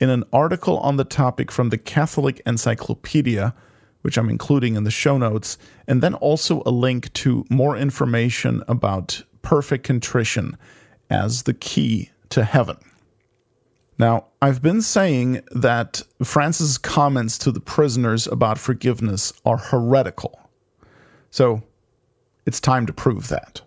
in 0.00 0.10
an 0.10 0.24
article 0.32 0.78
on 0.78 0.96
the 0.96 1.04
topic 1.04 1.52
from 1.52 1.68
the 1.68 1.78
Catholic 1.78 2.40
Encyclopedia, 2.46 3.54
which 4.02 4.16
I'm 4.16 4.30
including 4.30 4.76
in 4.76 4.84
the 4.84 4.90
show 4.90 5.18
notes, 5.18 5.58
and 5.86 6.02
then 6.02 6.14
also 6.14 6.62
a 6.64 6.70
link 6.70 7.12
to 7.14 7.44
more 7.50 7.76
information 7.76 8.62
about 8.66 9.22
perfect 9.42 9.84
contrition 9.84 10.56
as 11.10 11.42
the 11.42 11.54
key 11.54 12.10
to 12.30 12.44
heaven. 12.44 12.78
Now, 13.98 14.28
I've 14.40 14.62
been 14.62 14.80
saying 14.80 15.42
that 15.50 16.02
Francis' 16.24 16.78
comments 16.78 17.36
to 17.38 17.52
the 17.52 17.60
prisoners 17.60 18.26
about 18.26 18.58
forgiveness 18.58 19.32
are 19.44 19.58
heretical. 19.58 20.40
So, 21.30 21.62
it's 22.46 22.60
time 22.60 22.86
to 22.86 22.94
prove 22.94 23.28
that. 23.28 23.60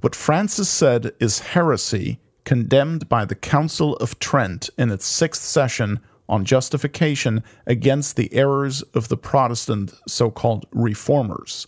What 0.00 0.16
Francis 0.16 0.70
said 0.70 1.12
is 1.20 1.40
heresy 1.40 2.18
condemned 2.44 3.08
by 3.08 3.24
the 3.24 3.34
Council 3.34 3.96
of 3.96 4.18
Trent 4.18 4.70
in 4.78 4.90
its 4.90 5.06
sixth 5.06 5.42
session 5.42 6.00
on 6.28 6.44
justification 6.44 7.42
against 7.66 8.16
the 8.16 8.32
errors 8.32 8.82
of 8.94 9.08
the 9.08 9.16
Protestant 9.16 9.92
so 10.08 10.30
called 10.30 10.66
reformers. 10.72 11.66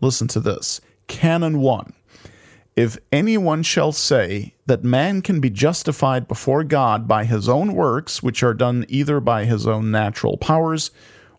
Listen 0.00 0.28
to 0.28 0.40
this 0.40 0.80
Canon 1.08 1.58
1. 1.58 1.92
If 2.76 2.96
anyone 3.12 3.62
shall 3.62 3.92
say 3.92 4.54
that 4.66 4.84
man 4.84 5.22
can 5.22 5.40
be 5.40 5.50
justified 5.50 6.28
before 6.28 6.64
God 6.64 7.08
by 7.08 7.24
his 7.24 7.48
own 7.48 7.74
works, 7.74 8.22
which 8.22 8.42
are 8.42 8.54
done 8.54 8.86
either 8.88 9.20
by 9.20 9.44
his 9.44 9.66
own 9.66 9.90
natural 9.90 10.36
powers 10.36 10.90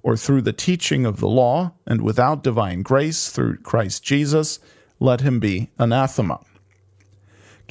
or 0.04 0.18
through 0.18 0.42
the 0.42 0.54
teaching 0.54 1.06
of 1.06 1.20
the 1.20 1.30
law, 1.30 1.74
and 1.88 2.02
without 2.02 2.44
divine 2.44 2.82
grace 2.82 3.30
through 3.30 3.58
Christ 3.58 4.04
Jesus, 4.04 4.60
let 5.00 5.22
him 5.22 5.40
be 5.40 5.70
anathema. 5.80 6.42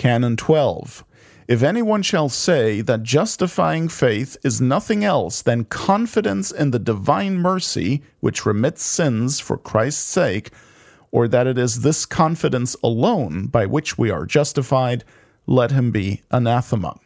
Canon 0.01 0.35
12. 0.35 1.05
If 1.47 1.63
anyone 1.63 2.01
shall 2.01 2.31
say 2.31 2.81
that 2.81 3.03
justifying 3.03 3.87
faith 3.87 4.35
is 4.43 4.59
nothing 4.59 5.05
else 5.05 5.43
than 5.43 5.67
confidence 5.67 6.51
in 6.51 6.71
the 6.71 6.79
divine 6.79 7.37
mercy 7.37 8.03
which 8.21 8.47
remits 8.47 8.83
sins 8.83 9.41
for 9.41 9.59
Christ's 9.59 10.07
sake, 10.07 10.53
or 11.11 11.29
that 11.29 11.47
it 11.47 11.59
is 11.59 11.83
this 11.83 12.07
confidence 12.07 12.75
alone 12.83 13.49
by 13.49 13.67
which 13.67 13.99
we 13.99 14.11
are 14.11 14.25
justified, 14.25 15.05
let 15.47 15.71
him 15.71 15.91
be 15.91 16.23
anathema. 16.31 16.99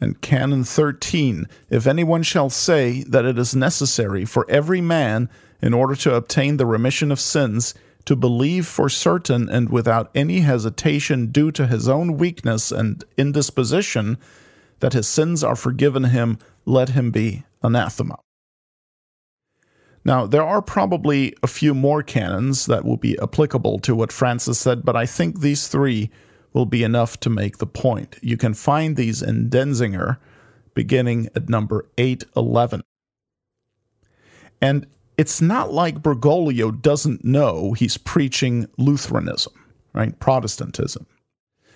And 0.00 0.18
Canon 0.22 0.64
13 0.64 1.46
If 1.68 1.86
anyone 1.86 2.22
shall 2.22 2.48
say 2.48 3.02
that 3.02 3.26
it 3.26 3.36
is 3.38 3.54
necessary 3.54 4.24
for 4.24 4.50
every 4.50 4.80
man, 4.80 5.28
in 5.60 5.74
order 5.74 5.94
to 5.96 6.14
obtain 6.14 6.56
the 6.56 6.64
remission 6.64 7.12
of 7.12 7.20
sins, 7.20 7.74
to 8.04 8.16
believe 8.16 8.66
for 8.66 8.88
certain 8.88 9.48
and 9.48 9.70
without 9.70 10.10
any 10.14 10.40
hesitation 10.40 11.26
due 11.26 11.52
to 11.52 11.66
his 11.66 11.88
own 11.88 12.16
weakness 12.16 12.72
and 12.72 13.04
indisposition 13.16 14.18
that 14.80 14.92
his 14.92 15.08
sins 15.08 15.44
are 15.44 15.56
forgiven 15.56 16.04
him, 16.04 16.38
let 16.64 16.90
him 16.90 17.10
be 17.10 17.44
anathema. 17.62 18.16
Now, 20.04 20.26
there 20.26 20.42
are 20.42 20.60
probably 20.60 21.34
a 21.42 21.46
few 21.46 21.74
more 21.74 22.02
canons 22.02 22.66
that 22.66 22.84
will 22.84 22.96
be 22.96 23.16
applicable 23.22 23.78
to 23.80 23.94
what 23.94 24.10
Francis 24.10 24.58
said, 24.58 24.84
but 24.84 24.96
I 24.96 25.06
think 25.06 25.40
these 25.40 25.68
three 25.68 26.10
will 26.52 26.66
be 26.66 26.82
enough 26.82 27.20
to 27.20 27.30
make 27.30 27.58
the 27.58 27.66
point. 27.66 28.16
You 28.20 28.36
can 28.36 28.54
find 28.54 28.96
these 28.96 29.22
in 29.22 29.48
Denzinger 29.48 30.18
beginning 30.74 31.28
at 31.36 31.48
number 31.48 31.86
811. 31.98 32.82
And 34.60 34.86
it's 35.18 35.40
not 35.40 35.72
like 35.72 36.02
Bergoglio 36.02 36.80
doesn't 36.80 37.24
know 37.24 37.72
he's 37.72 37.96
preaching 37.96 38.66
Lutheranism, 38.78 39.52
right? 39.92 40.18
Protestantism. 40.18 41.06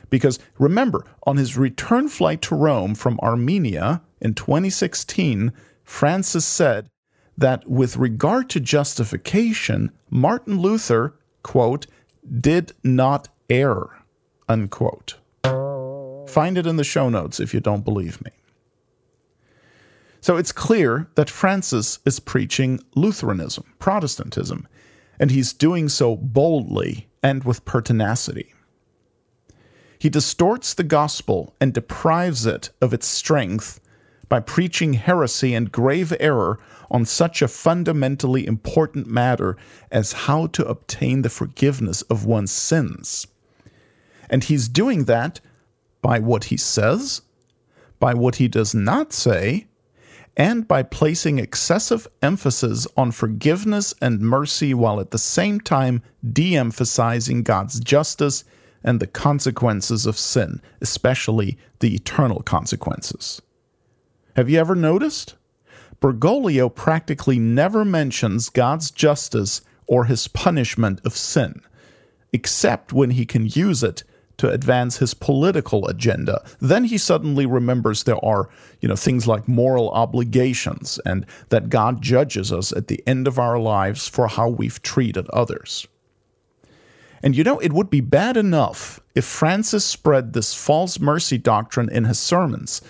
Because 0.09 0.39
remember, 0.59 1.05
on 1.27 1.37
his 1.37 1.57
return 1.57 2.09
flight 2.09 2.41
to 2.43 2.55
Rome 2.55 2.95
from 2.95 3.19
Armenia 3.21 4.03
in 4.21 4.35
2016, 4.35 5.53
Francis 5.85 6.45
said 6.45 6.89
that 7.37 7.69
with 7.69 7.97
regard 7.97 8.49
to 8.51 8.61
justification, 8.61 9.93
Martin 10.11 10.59
Luther, 10.59 11.15
quote, 11.43 11.87
did 12.41 12.73
not 12.83 13.29
err, 13.51 14.03
unquote. 14.49 15.17
Find 16.29 16.59
it 16.59 16.67
in 16.67 16.77
the 16.77 16.85
show 16.85 17.09
notes 17.09 17.41
if 17.41 17.53
you 17.55 17.61
don't 17.61 17.85
believe 17.85 18.23
me. 18.25 18.31
So 20.20 20.36
it's 20.36 20.52
clear 20.52 21.09
that 21.14 21.30
Francis 21.30 21.98
is 22.05 22.20
preaching 22.20 22.80
Lutheranism, 22.94 23.64
Protestantism, 23.78 24.66
and 25.18 25.30
he's 25.30 25.52
doing 25.52 25.88
so 25.88 26.16
boldly 26.16 27.09
and 27.22 27.44
with 27.44 27.64
pertinacity. 27.64 28.52
He 29.98 30.09
distorts 30.09 30.74
the 30.74 30.84
gospel 30.84 31.55
and 31.60 31.72
deprives 31.72 32.44
it 32.47 32.70
of 32.80 32.93
its 32.93 33.06
strength 33.06 33.80
by 34.28 34.40
preaching 34.40 34.94
heresy 34.94 35.55
and 35.55 35.72
grave 35.72 36.12
error 36.20 36.59
on 36.90 37.05
such 37.05 37.43
a 37.43 37.48
fundamentally 37.48 38.47
important 38.47 39.06
matter 39.06 39.56
as 39.90 40.12
how 40.12 40.48
to 40.48 40.66
obtain 40.66 41.22
the 41.22 41.30
forgiveness 41.30 42.02
of 42.02 42.24
one's 42.24 42.52
sins. 42.52 43.26
And 44.28 44.44
he's 44.44 44.68
doing 44.68 45.05
that 45.05 45.40
by 46.02 46.18
what 46.18 46.44
he 46.44 46.56
says, 46.56 47.22
by 47.98 48.14
what 48.14 48.36
he 48.36 48.48
does 48.48 48.74
not 48.74 49.12
say, 49.12 49.66
and 50.37 50.69
by 50.69 50.83
placing 50.83 51.39
excessive 51.39 52.07
emphasis 52.23 52.87
on 52.97 53.11
forgiveness 53.11 53.95
and 54.03 54.21
mercy 54.21 54.75
while 54.75 55.01
at 55.01 55.11
the 55.11 55.19
same 55.19 55.61
time 55.61 56.03
de 56.33 56.57
emphasizing 56.57 57.43
God's 57.43 57.81
justice 57.81 58.45
and 58.85 59.01
the 59.01 59.07
consequences 59.07 60.05
of 60.05 60.19
sin, 60.19 60.61
especially 60.81 61.59
the 61.81 61.95
eternal 61.95 62.41
consequences. 62.43 63.41
Have 64.37 64.51
you 64.51 64.59
ever 64.59 64.75
noticed? 64.75 65.35
Bergoglio 66.01 66.69
practically 66.69 67.39
never 67.39 67.85
mentions 67.85 68.51
God's 68.51 68.91
justice 68.91 69.63
or 69.87 70.05
his 70.05 70.29
punishment 70.29 71.01
of 71.05 71.17
sin, 71.17 71.63
except 72.33 72.93
when 72.93 73.11
he 73.11 73.25
can 73.25 73.47
use 73.47 73.83
it 73.83 74.05
to 74.39 74.51
advance 74.51 74.99
his 74.99 75.15
political 75.15 75.87
agenda. 75.89 76.45
Then 76.61 76.85
he 76.85 76.99
suddenly 76.99 77.47
remembers 77.47 78.03
there 78.03 78.23
are, 78.25 78.49
you 78.81 78.89
know, 78.89 78.97
things 78.97 79.27
like 79.27 79.49
moral 79.49 79.91
obligations 79.91 81.01
and 81.07 81.25
that 81.49 81.69
God 81.69 82.03
judges 82.03 82.53
us 82.53 82.73
at 82.73 82.89
the 82.89 83.03
end 83.07 83.27
of 83.27 83.39
our 83.39 83.59
lives 83.59 84.09
for 84.09 84.29
how 84.29 84.49
we've 84.49 84.83
treated 84.83 85.29
others. 85.31 85.87
And 87.23 87.35
you 87.35 87.45
know, 87.45 87.59
it 87.59 87.73
would 87.73 87.91
be 87.91 88.03
bad 88.03 88.37
enough 88.37 89.01
if 89.15 89.25
Francis 89.25 89.85
spread 89.85 90.33
this 90.33 90.55
false 90.55 91.01
mercy 91.01 91.39
doctrine 91.39 91.89
in 91.91 92.05
his 92.05 92.19
sermons 92.19 92.83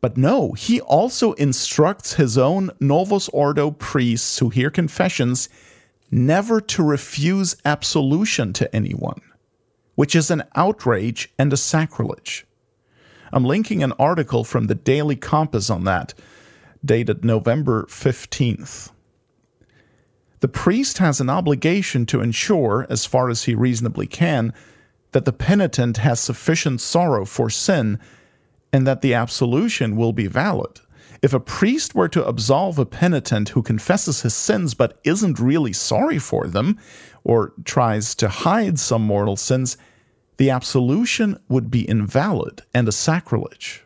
but 0.00 0.16
no, 0.16 0.52
he 0.52 0.80
also 0.80 1.32
instructs 1.34 2.14
his 2.14 2.38
own 2.38 2.70
Novus 2.80 3.28
Ordo 3.28 3.70
priests 3.70 4.38
who 4.38 4.48
hear 4.48 4.70
confessions 4.70 5.48
never 6.10 6.60
to 6.60 6.82
refuse 6.82 7.56
absolution 7.64 8.52
to 8.54 8.74
anyone, 8.74 9.20
which 10.00 10.16
is 10.16 10.30
an 10.30 10.42
outrage 10.54 11.30
and 11.38 11.52
a 11.52 11.58
sacrilege. 11.58 12.46
I'm 13.34 13.44
linking 13.44 13.82
an 13.82 13.92
article 13.98 14.44
from 14.44 14.66
the 14.66 14.74
Daily 14.74 15.14
Compass 15.14 15.68
on 15.68 15.84
that, 15.84 16.14
dated 16.82 17.22
November 17.22 17.84
15th. 17.84 18.92
The 20.38 20.48
priest 20.48 20.96
has 20.96 21.20
an 21.20 21.28
obligation 21.28 22.06
to 22.06 22.22
ensure, 22.22 22.86
as 22.88 23.04
far 23.04 23.28
as 23.28 23.44
he 23.44 23.54
reasonably 23.54 24.06
can, 24.06 24.54
that 25.12 25.26
the 25.26 25.34
penitent 25.34 25.98
has 25.98 26.18
sufficient 26.18 26.80
sorrow 26.80 27.26
for 27.26 27.50
sin 27.50 27.98
and 28.72 28.86
that 28.86 29.02
the 29.02 29.12
absolution 29.12 29.96
will 29.96 30.14
be 30.14 30.28
valid. 30.28 30.80
If 31.20 31.34
a 31.34 31.40
priest 31.40 31.94
were 31.94 32.08
to 32.08 32.24
absolve 32.24 32.78
a 32.78 32.86
penitent 32.86 33.50
who 33.50 33.60
confesses 33.60 34.22
his 34.22 34.34
sins 34.34 34.72
but 34.72 34.98
isn't 35.04 35.38
really 35.38 35.74
sorry 35.74 36.18
for 36.18 36.46
them, 36.46 36.78
or 37.22 37.52
tries 37.64 38.14
to 38.14 38.30
hide 38.30 38.78
some 38.78 39.02
mortal 39.02 39.36
sins, 39.36 39.76
the 40.40 40.48
absolution 40.48 41.38
would 41.50 41.70
be 41.70 41.86
invalid 41.86 42.62
and 42.72 42.88
a 42.88 42.92
sacrilege. 42.92 43.84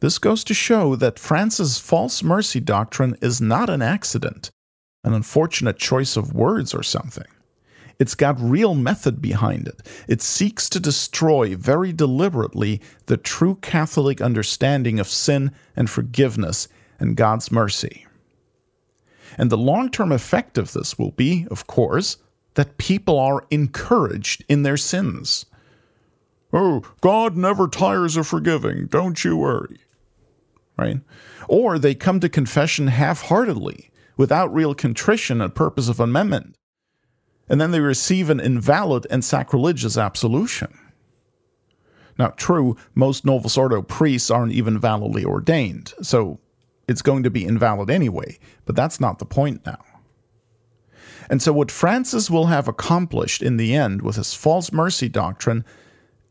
This 0.00 0.18
goes 0.18 0.42
to 0.44 0.54
show 0.54 0.96
that 0.96 1.18
Francis' 1.18 1.78
false 1.78 2.22
mercy 2.22 2.60
doctrine 2.60 3.14
is 3.20 3.38
not 3.38 3.68
an 3.68 3.82
accident, 3.82 4.50
an 5.04 5.12
unfortunate 5.12 5.78
choice 5.78 6.16
of 6.16 6.32
words 6.32 6.72
or 6.72 6.82
something. 6.82 7.26
It's 7.98 8.14
got 8.14 8.40
real 8.40 8.74
method 8.74 9.20
behind 9.20 9.68
it. 9.68 9.86
It 10.08 10.22
seeks 10.22 10.70
to 10.70 10.80
destroy 10.80 11.54
very 11.56 11.92
deliberately 11.92 12.80
the 13.04 13.18
true 13.18 13.56
Catholic 13.56 14.22
understanding 14.22 14.98
of 14.98 15.08
sin 15.08 15.50
and 15.76 15.90
forgiveness 15.90 16.68
and 16.98 17.18
God's 17.18 17.52
mercy. 17.52 18.06
And 19.36 19.50
the 19.50 19.58
long 19.58 19.90
term 19.90 20.10
effect 20.10 20.56
of 20.56 20.72
this 20.72 20.98
will 20.98 21.10
be, 21.10 21.46
of 21.50 21.66
course, 21.66 22.16
that 22.58 22.76
people 22.76 23.18
are 23.18 23.46
encouraged 23.50 24.44
in 24.48 24.64
their 24.64 24.76
sins. 24.76 25.46
Oh, 26.52 26.82
God 27.00 27.36
never 27.36 27.68
tires 27.68 28.16
of 28.16 28.26
forgiving, 28.26 28.86
don't 28.86 29.24
you 29.24 29.36
worry. 29.36 29.78
Right? 30.76 31.00
Or 31.48 31.78
they 31.78 31.94
come 31.94 32.20
to 32.20 32.28
confession 32.28 32.88
half 32.88 33.22
heartedly, 33.22 33.90
without 34.16 34.52
real 34.52 34.74
contrition 34.74 35.40
and 35.40 35.54
purpose 35.54 35.88
of 35.88 36.00
amendment 36.00 36.56
and 37.48 37.60
then 37.60 37.70
they 37.70 37.80
receive 37.80 38.30
an 38.30 38.40
invalid 38.40 39.06
and 39.10 39.24
sacrilegious 39.24 39.96
absolution. 39.96 40.78
Now, 42.18 42.28
true, 42.28 42.76
most 42.94 43.24
Novus 43.24 43.56
Ordo 43.56 43.80
priests 43.80 44.30
aren't 44.30 44.52
even 44.52 44.78
validly 44.78 45.24
ordained, 45.24 45.94
so 46.02 46.40
it's 46.88 47.02
going 47.02 47.22
to 47.22 47.30
be 47.30 47.44
invalid 47.44 47.90
anyway, 47.90 48.38
but 48.64 48.74
that's 48.74 49.00
not 49.00 49.18
the 49.18 49.24
point 49.24 49.64
now. 49.64 49.78
And 51.30 51.42
so, 51.42 51.52
what 51.52 51.70
Francis 51.70 52.30
will 52.30 52.46
have 52.46 52.68
accomplished 52.68 53.42
in 53.42 53.56
the 53.56 53.74
end 53.74 54.02
with 54.02 54.16
his 54.16 54.34
false 54.34 54.72
mercy 54.72 55.08
doctrine 55.08 55.64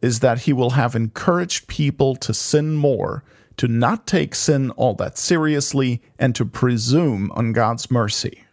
is 0.02 0.19
that 0.19 0.41
he 0.41 0.53
will 0.53 0.72
have 0.72 0.95
encouraged 0.95 1.68
people 1.68 2.15
to 2.15 2.34
sin 2.34 2.76
more, 2.76 3.24
to 3.57 3.68
not 3.68 4.07
take 4.07 4.36
sin 4.36 4.72
all 4.72 4.94
that 4.95 5.18
seriously, 5.18 6.02
and 6.18 6.36
to 6.36 6.45
presume 6.45 7.32
on 7.34 7.53
God's 7.53 7.90
mercy 7.91 8.44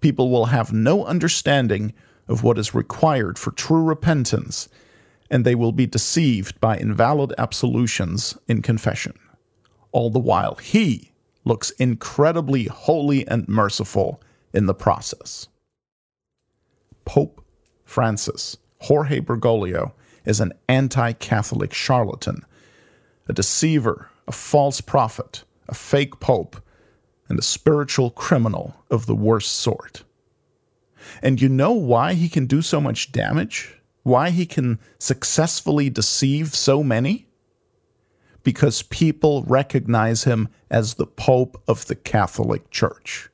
people 0.00 0.30
will 0.30 0.46
have 0.46 0.72
no 0.72 1.04
understanding 1.04 1.92
of 2.28 2.42
what 2.42 2.58
is 2.58 2.74
required 2.74 3.38
for 3.38 3.52
true 3.52 3.82
repentance, 3.82 4.68
and 5.30 5.44
they 5.44 5.54
will 5.54 5.72
be 5.72 5.86
deceived 5.86 6.60
by 6.60 6.76
invalid 6.76 7.32
absolutions 7.38 8.36
in 8.48 8.62
confession. 8.62 9.18
All 9.92 10.10
the 10.10 10.18
while, 10.18 10.56
he 10.56 11.12
looks 11.44 11.70
incredibly 11.72 12.64
holy 12.64 13.26
and 13.28 13.48
merciful 13.48 14.20
in 14.56 14.66
the 14.66 14.74
process. 14.74 15.48
Pope 17.04 17.44
Francis, 17.84 18.56
Jorge 18.80 19.20
Bergoglio, 19.20 19.92
is 20.24 20.40
an 20.40 20.52
anti 20.68 21.12
Catholic 21.12 21.72
charlatan, 21.72 22.42
a 23.28 23.32
deceiver, 23.32 24.10
a 24.26 24.32
false 24.32 24.80
prophet, 24.80 25.44
a 25.68 25.74
fake 25.74 26.18
pope, 26.18 26.60
and 27.28 27.38
a 27.38 27.42
spiritual 27.42 28.10
criminal 28.10 28.74
of 28.90 29.06
the 29.06 29.14
worst 29.14 29.52
sort. 29.52 30.02
And 31.22 31.40
you 31.40 31.48
know 31.48 31.72
why 31.72 32.14
he 32.14 32.28
can 32.28 32.46
do 32.46 32.62
so 32.62 32.80
much 32.80 33.12
damage? 33.12 33.78
Why 34.02 34.30
he 34.30 34.46
can 34.46 34.78
successfully 34.98 35.90
deceive 35.90 36.54
so 36.54 36.82
many? 36.82 37.26
Because 38.42 38.82
people 38.82 39.42
recognize 39.42 40.24
him 40.24 40.48
as 40.70 40.94
the 40.94 41.06
Pope 41.06 41.60
of 41.68 41.86
the 41.86 41.96
Catholic 41.96 42.70
Church. 42.70 43.28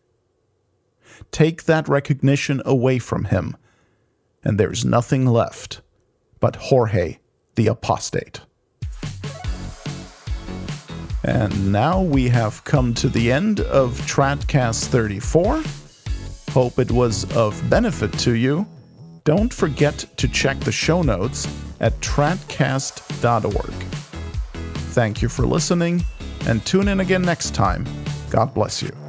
Take 1.32 1.64
that 1.64 1.88
recognition 1.88 2.62
away 2.64 2.98
from 2.98 3.24
him, 3.24 3.56
and 4.44 4.60
there's 4.60 4.84
nothing 4.84 5.26
left 5.26 5.80
but 6.38 6.56
Jorge 6.56 7.18
the 7.54 7.66
Apostate. 7.68 8.40
And 11.24 11.72
now 11.72 12.02
we 12.02 12.28
have 12.28 12.64
come 12.64 12.94
to 12.94 13.08
the 13.08 13.30
end 13.30 13.60
of 13.60 13.92
Tradcast 14.00 14.86
34. 14.86 15.62
Hope 16.52 16.78
it 16.78 16.90
was 16.90 17.30
of 17.36 17.62
benefit 17.70 18.12
to 18.20 18.34
you. 18.34 18.66
Don't 19.24 19.54
forget 19.54 20.04
to 20.16 20.26
check 20.26 20.58
the 20.60 20.72
show 20.72 21.02
notes 21.02 21.46
at 21.80 21.92
tradcast.org. 22.00 23.74
Thank 24.92 25.22
you 25.22 25.28
for 25.28 25.46
listening, 25.46 26.04
and 26.46 26.64
tune 26.66 26.88
in 26.88 27.00
again 27.00 27.22
next 27.22 27.54
time. 27.54 27.86
God 28.30 28.52
bless 28.52 28.82
you. 28.82 29.01